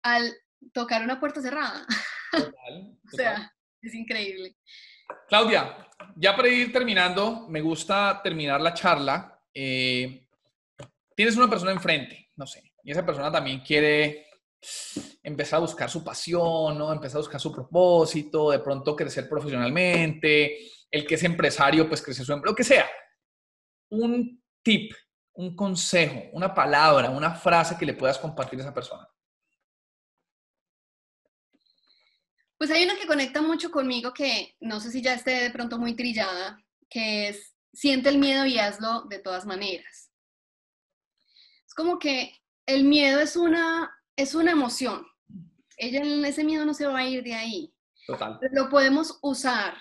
al 0.03 0.32
tocar 0.72 1.03
una 1.03 1.20
puerta 1.20 1.43
cerrada. 1.43 1.87
Total, 2.30 2.99
o 3.12 3.16
sea, 3.16 3.53
es 3.82 3.95
increíble. 3.95 4.57
Claudia, 5.28 5.89
ya 6.16 6.34
para 6.34 6.49
ir 6.49 6.72
terminando, 6.72 7.47
me 7.49 7.61
gusta 7.61 8.20
terminar 8.22 8.61
la 8.61 8.74
charla. 8.74 9.41
Eh, 9.53 10.26
tienes 11.14 11.37
una 11.37 11.51
persona 11.51 11.72
enfrente, 11.72 12.30
no 12.37 12.47
sé, 12.47 12.72
y 12.82 12.91
esa 12.91 13.05
persona 13.05 13.30
también 13.30 13.61
quiere 13.61 14.26
empezar 15.23 15.59
a 15.59 15.61
buscar 15.61 15.91
su 15.91 16.05
pasión, 16.05 16.79
¿no? 16.79 16.93
Empezar 16.93 17.19
a 17.19 17.21
buscar 17.21 17.41
su 17.41 17.53
propósito, 17.53 18.51
de 18.51 18.59
pronto 18.61 18.97
crecer 18.97 19.29
profesionalmente, 19.29 20.71
el 20.91 21.07
que 21.07 21.14
es 21.14 21.23
empresario, 21.23 21.89
pues 21.89 22.03
crecer 22.03 22.25
su 22.25 22.33
empleo, 22.33 22.53
lo 22.53 22.57
que 22.57 22.64
sea. 22.64 22.89
Un 23.91 24.43
tip, 24.62 24.93
un 25.35 25.55
consejo, 25.55 26.23
una 26.33 26.55
palabra, 26.55 27.11
una 27.11 27.35
frase 27.35 27.77
que 27.79 27.87
le 27.87 27.95
puedas 27.95 28.19
compartir 28.19 28.59
a 28.59 28.62
esa 28.62 28.75
persona? 28.75 29.09
Pues 32.59 32.71
hay 32.71 32.85
una 32.85 32.99
que 32.99 33.07
conecta 33.07 33.43
mucho 33.43 33.71
conmigo 33.71 34.14
que 34.14 34.57
no 34.61 34.81
sé 34.81 34.91
si 34.91 35.03
ya 35.03 35.14
esté 35.14 35.43
de 35.43 35.51
pronto 35.51 35.79
muy 35.79 35.95
trillada, 35.95 36.59
que 36.89 37.29
es 37.29 37.55
siente 37.73 38.09
el 38.09 38.19
miedo 38.19 38.47
y 38.47 38.59
hazlo 38.59 39.03
de 39.03 39.19
todas 39.19 39.45
maneras. 39.45 40.11
Es 41.67 41.75
como 41.75 41.99
que 41.99 42.35
el 42.64 42.85
miedo 42.85 43.21
es 43.21 43.37
una, 43.37 43.95
es 44.17 44.35
una 44.35 44.53
emoción. 44.53 45.07
Ella, 45.77 46.03
ese 46.27 46.43
miedo 46.43 46.64
no 46.64 46.75
se 46.75 46.87
va 46.87 46.99
a 46.99 47.07
ir 47.07 47.23
de 47.23 47.35
ahí. 47.35 47.75
Total. 48.07 48.39
Lo 48.53 48.69
podemos 48.69 49.19
usar 49.21 49.77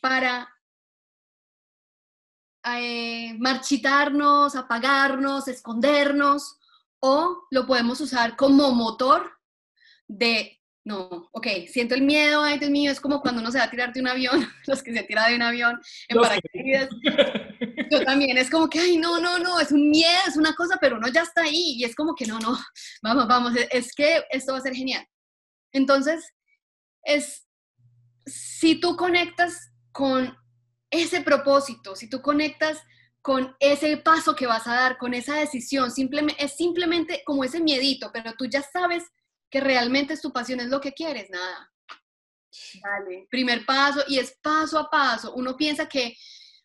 para 0.00 0.48
eh, 2.64 3.34
marchitarnos, 3.38 4.54
apagarnos, 4.54 5.48
escondernos, 5.48 6.58
o 7.00 7.46
lo 7.50 7.66
podemos 7.66 8.00
usar 8.00 8.36
como 8.36 8.70
motor 8.72 9.38
de, 10.06 10.61
no, 10.84 11.28
ok, 11.32 11.46
siento 11.68 11.94
el 11.94 12.02
miedo, 12.02 12.42
ay 12.42 12.58
Dios 12.58 12.70
mío, 12.70 12.90
es 12.90 13.00
como 13.00 13.20
cuando 13.20 13.40
uno 13.40 13.52
se 13.52 13.58
va 13.58 13.64
a 13.64 13.70
tirar 13.70 13.92
de 13.92 14.00
un 14.00 14.08
avión, 14.08 14.48
los 14.66 14.82
que 14.82 14.92
se 14.92 15.02
tiran 15.04 15.30
de 15.30 15.36
un 15.36 15.42
avión 15.42 15.80
en 16.08 16.18
paracaídas. 16.18 16.88
Yo 17.90 18.04
también, 18.04 18.36
es 18.36 18.50
como 18.50 18.68
que, 18.68 18.80
ay, 18.80 18.96
no, 18.96 19.20
no, 19.20 19.38
no, 19.38 19.60
es 19.60 19.70
un 19.70 19.90
miedo, 19.90 20.18
es 20.26 20.36
una 20.36 20.54
cosa, 20.54 20.78
pero 20.80 20.96
uno 20.96 21.08
ya 21.08 21.22
está 21.22 21.42
ahí 21.42 21.74
y 21.76 21.84
es 21.84 21.94
como 21.94 22.14
que, 22.14 22.26
no, 22.26 22.38
no, 22.40 22.58
vamos, 23.02 23.28
vamos, 23.28 23.52
es 23.70 23.94
que 23.94 24.24
esto 24.30 24.52
va 24.52 24.58
a 24.58 24.62
ser 24.62 24.74
genial. 24.74 25.06
Entonces, 25.72 26.32
es, 27.04 27.46
si 28.26 28.80
tú 28.80 28.96
conectas 28.96 29.72
con 29.92 30.36
ese 30.90 31.20
propósito, 31.20 31.94
si 31.94 32.08
tú 32.08 32.20
conectas 32.20 32.82
con 33.22 33.54
ese 33.60 33.96
paso 33.98 34.34
que 34.34 34.48
vas 34.48 34.66
a 34.66 34.74
dar, 34.74 34.98
con 34.98 35.14
esa 35.14 35.36
decisión, 35.36 35.92
simplemente, 35.92 36.44
es 36.44 36.56
simplemente 36.56 37.22
como 37.24 37.44
ese 37.44 37.60
miedito, 37.60 38.10
pero 38.12 38.32
tú 38.36 38.46
ya 38.46 38.62
sabes 38.62 39.04
que 39.52 39.60
realmente 39.60 40.14
es 40.14 40.20
tu 40.20 40.32
pasión, 40.32 40.58
es 40.58 40.68
lo 40.68 40.80
que 40.80 40.92
quieres, 40.92 41.30
nada. 41.30 41.70
Dale, 42.82 43.28
primer 43.30 43.64
paso 43.64 44.02
y 44.08 44.18
es 44.18 44.36
paso 44.42 44.78
a 44.78 44.90
paso. 44.90 45.32
Uno 45.34 45.56
piensa 45.56 45.88
que, 45.88 46.16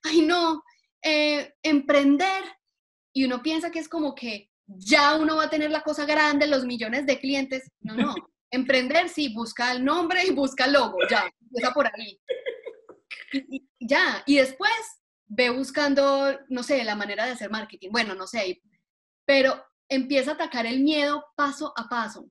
ay 0.03 0.21
no, 0.21 0.63
eh, 1.03 1.53
emprender 1.61 2.43
y 3.13 3.25
uno 3.25 3.43
piensa 3.43 3.69
que 3.69 3.79
es 3.79 3.87
como 3.87 4.15
que 4.15 4.49
ya 4.65 5.15
uno 5.15 5.35
va 5.35 5.43
a 5.43 5.49
tener 5.49 5.69
la 5.69 5.83
cosa 5.83 6.05
grande, 6.05 6.47
los 6.47 6.65
millones 6.65 7.05
de 7.05 7.19
clientes. 7.19 7.69
No, 7.81 7.95
no. 7.95 8.15
Emprender, 8.49 9.09
sí, 9.09 9.33
busca 9.33 9.73
el 9.73 9.83
nombre 9.83 10.25
y 10.25 10.31
busca 10.31 10.65
el 10.65 10.73
logo, 10.73 10.99
ya, 11.09 11.29
empieza 11.41 11.73
por 11.73 11.85
ahí 11.85 12.17
y, 13.31 13.69
ya, 13.79 14.23
y 14.25 14.37
después 14.37 14.71
ve 15.25 15.49
buscando, 15.49 16.39
no 16.49 16.63
sé, 16.63 16.83
la 16.83 16.95
manera 16.95 17.25
de 17.25 17.31
hacer 17.31 17.49
marketing, 17.49 17.89
bueno, 17.91 18.15
no 18.15 18.27
sé, 18.27 18.61
pero 19.25 19.63
empieza 19.89 20.31
a 20.31 20.33
atacar 20.35 20.65
el 20.65 20.81
miedo 20.81 21.25
paso 21.35 21.73
a 21.75 21.87
paso, 21.89 22.29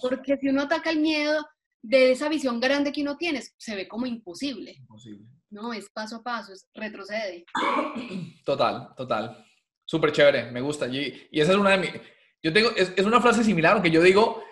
porque 0.00 0.36
si 0.36 0.48
uno 0.48 0.62
ataca 0.62 0.90
el 0.90 1.00
miedo 1.00 1.46
de 1.82 2.12
esa 2.12 2.28
visión 2.28 2.60
grande 2.60 2.92
que 2.92 3.02
uno 3.02 3.16
tiene, 3.16 3.42
se 3.56 3.76
ve 3.76 3.88
como 3.88 4.06
imposible. 4.06 4.72
Imposible. 4.72 5.26
No, 5.50 5.72
es 5.72 5.88
paso 5.90 6.16
a 6.16 6.22
paso, 6.22 6.52
es 6.52 6.68
retrocede. 6.74 7.44
Total, 8.44 8.94
total. 8.96 9.44
Súper 9.84 10.12
chévere, 10.12 10.50
me 10.50 10.60
gusta. 10.60 10.86
Y, 10.86 11.28
y, 11.30 11.40
esa 11.40 11.52
es 11.52 11.58
una 11.58 11.70
de 11.70 11.78
mis... 11.78 11.90
Yo 12.42 12.52
tengo, 12.52 12.70
es, 12.76 12.92
es, 12.94 13.06
una 13.06 13.20
frase 13.20 13.42
similar, 13.42 13.72
aunque 13.72 13.90
yo 13.90 14.02
digo, 14.02 14.42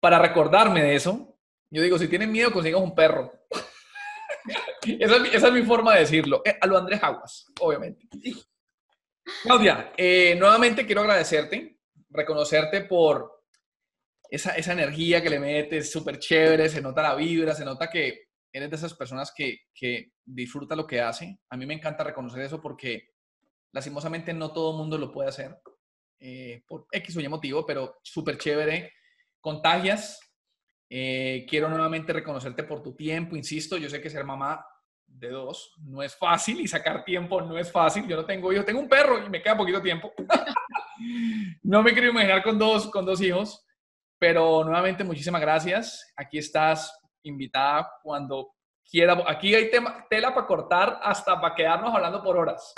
para 0.00 0.18
recordarme 0.18 0.82
de 0.82 0.94
eso, 0.96 1.38
yo 1.70 1.82
digo, 1.82 1.98
si 1.98 2.08
tienen 2.08 2.32
miedo, 2.32 2.52
consigan 2.52 2.82
un 2.82 2.94
perro. 2.94 3.32
esa, 4.98 5.16
es 5.48 5.52
mi, 5.52 5.62
forma 5.62 5.94
de 5.94 6.00
decirlo. 6.00 6.42
Eh, 6.44 6.56
a 6.60 6.66
lo 6.66 6.78
Andrés 6.78 7.02
Aguas, 7.02 7.46
obviamente. 7.60 8.08
Claudia, 9.42 9.92
eh, 9.96 10.36
nuevamente 10.38 10.86
quiero 10.86 11.02
agradecerte, 11.02 11.78
reconocerte 12.10 12.82
por 12.82 13.35
esa, 14.30 14.56
esa 14.56 14.72
energía 14.72 15.22
que 15.22 15.30
le 15.30 15.40
metes, 15.40 15.90
súper 15.90 16.18
chévere, 16.18 16.68
se 16.68 16.80
nota 16.80 17.02
la 17.02 17.14
vibra, 17.14 17.54
se 17.54 17.64
nota 17.64 17.90
que 17.90 18.26
eres 18.52 18.70
de 18.70 18.76
esas 18.76 18.94
personas 18.94 19.32
que, 19.36 19.60
que 19.74 20.12
disfruta 20.24 20.76
lo 20.76 20.86
que 20.86 21.00
hace. 21.00 21.38
A 21.50 21.56
mí 21.56 21.66
me 21.66 21.74
encanta 21.74 22.04
reconocer 22.04 22.42
eso 22.42 22.60
porque 22.60 23.10
lastimosamente 23.72 24.32
no 24.32 24.52
todo 24.52 24.72
el 24.72 24.78
mundo 24.78 24.98
lo 24.98 25.12
puede 25.12 25.28
hacer 25.28 25.56
eh, 26.20 26.62
por 26.66 26.86
X 26.90 27.16
o 27.16 27.20
Y 27.20 27.28
motivo, 27.28 27.66
pero 27.66 27.98
súper 28.02 28.38
chévere. 28.38 28.92
Contagias, 29.40 30.20
eh, 30.88 31.44
quiero 31.48 31.68
nuevamente 31.68 32.12
reconocerte 32.12 32.64
por 32.64 32.82
tu 32.82 32.94
tiempo, 32.94 33.36
insisto, 33.36 33.76
yo 33.76 33.88
sé 33.88 34.00
que 34.00 34.10
ser 34.10 34.24
mamá 34.24 34.64
de 35.06 35.28
dos 35.28 35.72
no 35.82 36.02
es 36.02 36.16
fácil 36.16 36.60
y 36.60 36.68
sacar 36.68 37.04
tiempo 37.04 37.40
no 37.40 37.58
es 37.58 37.70
fácil. 37.70 38.06
Yo 38.06 38.16
no 38.16 38.24
tengo 38.24 38.52
hijos, 38.52 38.64
tengo 38.64 38.80
un 38.80 38.88
perro 38.88 39.24
y 39.24 39.28
me 39.28 39.42
queda 39.42 39.56
poquito 39.56 39.80
tiempo. 39.80 40.12
no 41.62 41.82
me 41.82 41.92
quiero 41.92 42.10
imaginar 42.10 42.42
con 42.42 42.58
dos, 42.58 42.88
con 42.90 43.04
dos 43.04 43.20
hijos, 43.20 43.65
pero 44.18 44.64
nuevamente 44.64 45.04
muchísimas 45.04 45.40
gracias. 45.40 46.12
Aquí 46.16 46.38
estás 46.38 46.92
invitada 47.22 47.88
cuando 48.02 48.52
quiera. 48.88 49.22
Aquí 49.26 49.54
hay 49.54 49.70
tema, 49.70 50.06
tela 50.08 50.34
para 50.34 50.46
cortar 50.46 51.00
hasta 51.02 51.40
para 51.40 51.54
quedarnos 51.54 51.94
hablando 51.94 52.22
por 52.22 52.36
horas. 52.36 52.72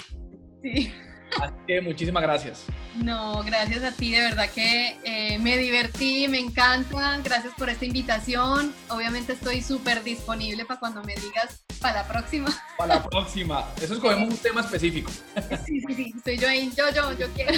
Sí. 0.63 0.93
Así 1.41 1.55
que 1.67 1.81
muchísimas 1.81 2.23
gracias. 2.23 2.65
No, 2.97 3.43
gracias 3.45 3.85
a 3.85 3.93
ti, 3.93 4.13
de 4.13 4.21
verdad 4.21 4.49
que 4.51 4.97
eh, 5.05 5.39
me 5.39 5.57
divertí, 5.57 6.27
me 6.27 6.39
encanta, 6.39 7.19
gracias 7.23 7.53
por 7.57 7.69
esta 7.69 7.85
invitación. 7.85 8.75
Obviamente 8.89 9.35
estoy 9.35 9.61
súper 9.61 10.03
disponible 10.03 10.65
para 10.65 10.81
cuando 10.81 11.03
me 11.03 11.15
digas 11.15 11.65
para 11.81 12.03
la 12.03 12.09
próxima. 12.09 12.49
Para 12.79 12.97
la 12.97 13.03
próxima, 13.05 13.65
eso 13.81 13.95
escogemos 13.95 14.31
un 14.31 14.37
tema 14.39 14.61
específico. 14.63 15.11
Sí, 15.67 15.81
sí, 15.81 15.95
sí, 15.95 16.13
estoy 16.17 16.39
yo 16.39 16.49
ahí, 16.49 16.73
yo, 16.77 16.89
yo, 16.95 17.13
yo 17.13 17.27
quiero. 17.35 17.53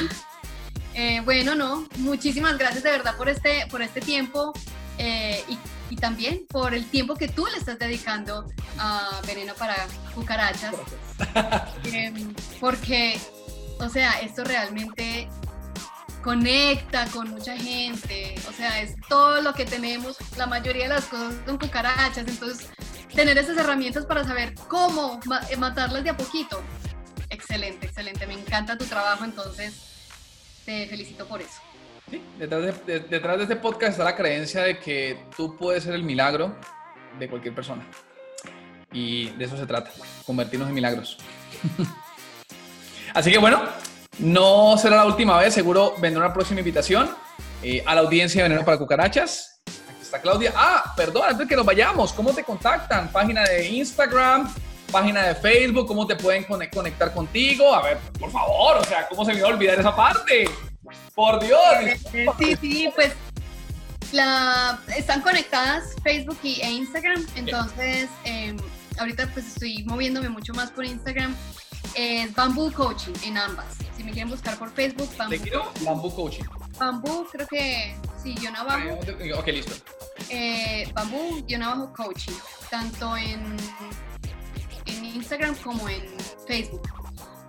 Eh, 0.95 1.21
bueno, 1.25 1.55
no, 1.55 1.87
muchísimas 1.99 2.59
gracias 2.59 2.83
de 2.83 2.91
verdad 2.91 3.17
por 3.17 3.29
este, 3.29 3.67
por 3.71 3.81
este 3.81 4.01
tiempo 4.01 4.53
eh, 4.99 5.45
y, 5.49 5.59
y, 5.89 5.97
también 5.97 6.45
por 6.49 6.75
el 6.75 6.85
tiempo 6.91 7.15
que 7.15 7.29
tú 7.29 7.47
le 7.47 7.59
estás 7.59 7.79
dedicando 7.79 8.47
a 8.79 9.21
Veneno 9.27 9.55
para 9.55 9.87
Cucarachas. 10.15 10.75
porque 12.61 13.19
o 13.81 13.89
sea, 13.89 14.21
esto 14.21 14.45
realmente 14.45 15.29
conecta 16.23 17.07
con 17.07 17.31
mucha 17.31 17.57
gente, 17.57 18.35
o 18.49 18.53
sea, 18.53 18.83
es 18.83 18.95
todo 19.09 19.41
lo 19.41 19.55
que 19.55 19.65
tenemos, 19.65 20.19
la 20.37 20.47
mayoría 20.47 20.83
de 20.85 20.91
las 20.91 21.07
cosas 21.07 21.35
son 21.47 21.59
cucarachas, 21.59 22.29
entonces 22.29 22.69
tener 23.15 23.39
esas 23.39 23.57
herramientas 23.57 24.05
para 24.05 24.23
saber 24.25 24.55
cómo 24.69 25.19
eh, 25.49 25.57
matarlas 25.57 26.05
de 26.05 26.11
a 26.11 26.17
poquito. 26.17 26.63
Excelente, 27.31 27.87
excelente, 27.87 28.27
me 28.27 28.35
encanta 28.35 28.77
tu 28.77 28.85
trabajo, 28.85 29.25
entonces 29.25 29.90
te 30.65 30.87
felicito 30.87 31.27
por 31.27 31.41
eso. 31.41 31.61
Sí, 32.11 32.23
detrás 32.39 32.87
de, 32.87 33.01
detrás 33.01 33.37
de 33.37 33.45
este 33.45 33.57
podcast 33.57 33.93
está 33.93 34.05
la 34.05 34.17
creencia 34.17 34.63
de 34.63 34.79
que 34.79 35.25
tú 35.37 35.57
puedes 35.57 35.85
ser 35.85 35.95
el 35.95 36.03
milagro 36.03 36.57
de 37.19 37.29
cualquier 37.29 37.55
persona. 37.55 37.87
Y 38.93 39.31
de 39.31 39.45
eso 39.45 39.57
se 39.57 39.67
trata, 39.67 39.91
convertirnos 40.27 40.69
en 40.69 40.75
milagros. 40.75 41.19
Así 43.15 43.31
que 43.31 43.39
bueno, 43.39 43.63
no 44.19 44.77
será 44.77 44.97
la 44.97 45.07
última 45.07 45.39
vez, 45.39 45.55
seguro 45.55 45.95
vendrá 45.99 46.25
una 46.25 46.33
próxima 46.33 46.61
invitación 46.61 47.11
eh, 47.63 47.83
a 47.87 47.95
la 47.95 48.01
audiencia 48.01 48.43
de 48.43 48.49
Veneno 48.49 48.65
para 48.65 48.79
Cucarachas. 48.79 49.63
Aquí 49.67 50.03
está 50.03 50.21
Claudia. 50.21 50.53
Ah, 50.57 50.93
perdón, 50.97 51.25
antes 51.25 51.39
de 51.39 51.47
que 51.47 51.57
nos 51.57 51.65
vayamos, 51.65 52.13
¿cómo 52.13 52.33
te 52.33 52.43
contactan? 52.43 53.13
Página 53.13 53.45
de 53.45 53.69
Instagram, 53.69 54.53
página 54.91 55.23
de 55.27 55.35
Facebook, 55.35 55.87
cómo 55.87 56.07
te 56.07 56.17
pueden 56.17 56.45
conectar 56.45 57.13
contigo. 57.13 57.75
A 57.75 57.83
ver, 57.83 57.99
por 58.19 58.31
favor, 58.31 58.79
o 58.79 58.85
sea, 58.85 59.07
¿cómo 59.09 59.25
se 59.25 59.35
me 59.35 59.43
va 59.43 59.49
a 59.49 59.53
olvidar 59.53 59.79
esa 59.79 59.95
parte? 59.95 60.49
Por 61.15 61.41
Dios. 61.41 61.61
Sí, 62.39 62.57
sí, 62.61 62.91
pues 62.95 63.13
la, 64.13 64.81
están 64.97 65.21
conectadas 65.21 65.95
Facebook 66.03 66.39
y, 66.43 66.61
e 66.61 66.71
Instagram, 66.71 67.25
entonces 67.37 68.09
em, 68.25 68.57
ahorita 68.99 69.29
pues 69.33 69.47
estoy 69.47 69.85
moviéndome 69.85 70.29
mucho 70.29 70.53
más 70.55 70.71
por 70.71 70.85
Instagram. 70.85 71.35
Es 71.95 72.33
Bamboo 72.35 72.71
Coaching 72.73 73.15
en 73.25 73.37
ambas. 73.37 73.67
Si 73.97 74.05
me 74.05 74.13
quieren 74.13 74.31
buscar 74.31 74.57
por 74.59 74.71
Facebook, 74.71 75.11
Bamboo. 75.17 75.73
Bamboo 75.81 76.15
Coaching. 76.15 76.45
Bamboo, 76.79 77.27
creo 77.31 77.47
que 77.49 77.97
sí, 78.23 78.35
yo 78.41 78.51
abajo. 78.57 78.99
Ok, 79.39 79.47
listo. 79.49 79.75
Eh, 80.29 80.89
Bamboo, 80.95 81.45
yo 81.47 81.57
abajo 81.59 81.93
Coaching, 81.93 82.33
tanto 82.71 83.17
en, 83.17 83.57
en 84.87 85.05
Instagram 85.05 85.55
como 85.57 85.89
en 85.89 86.03
Facebook. 86.47 86.83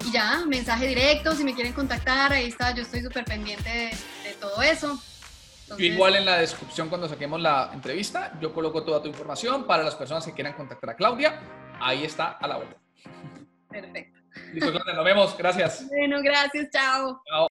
Y 0.05 0.11
ya, 0.11 0.43
mensaje 0.47 0.87
directo, 0.87 1.33
si 1.33 1.43
me 1.43 1.53
quieren 1.53 1.73
contactar, 1.73 2.33
ahí 2.33 2.47
está, 2.47 2.73
yo 2.73 2.81
estoy 2.81 3.01
súper 3.01 3.23
pendiente 3.25 3.69
de, 3.69 4.33
todo 4.39 4.61
eso. 4.61 4.99
igual 5.77 6.15
en 6.15 6.25
la 6.25 6.37
descripción 6.37 6.89
cuando 6.89 7.07
saquemos 7.07 7.39
la 7.39 7.69
entrevista, 7.73 8.33
yo 8.41 8.53
coloco 8.53 8.83
toda 8.83 9.01
tu 9.01 9.07
información 9.07 9.65
para 9.67 9.83
las 9.83 9.95
personas 9.95 10.25
que 10.25 10.33
quieran 10.33 10.53
contactar 10.53 10.91
a 10.91 10.95
Claudia. 10.95 11.39
Ahí 11.79 12.03
está 12.03 12.31
a 12.31 12.47
la 12.47 12.57
vuelta. 12.57 12.77
Perfecto. 13.69 14.19
Listo, 14.53 14.71
Claudia, 14.71 14.93
nos 14.93 15.05
vemos. 15.05 15.37
Gracias. 15.37 15.87
Bueno, 15.87 16.21
gracias. 16.21 16.69
Chao. 16.71 17.21
Chao. 17.27 17.50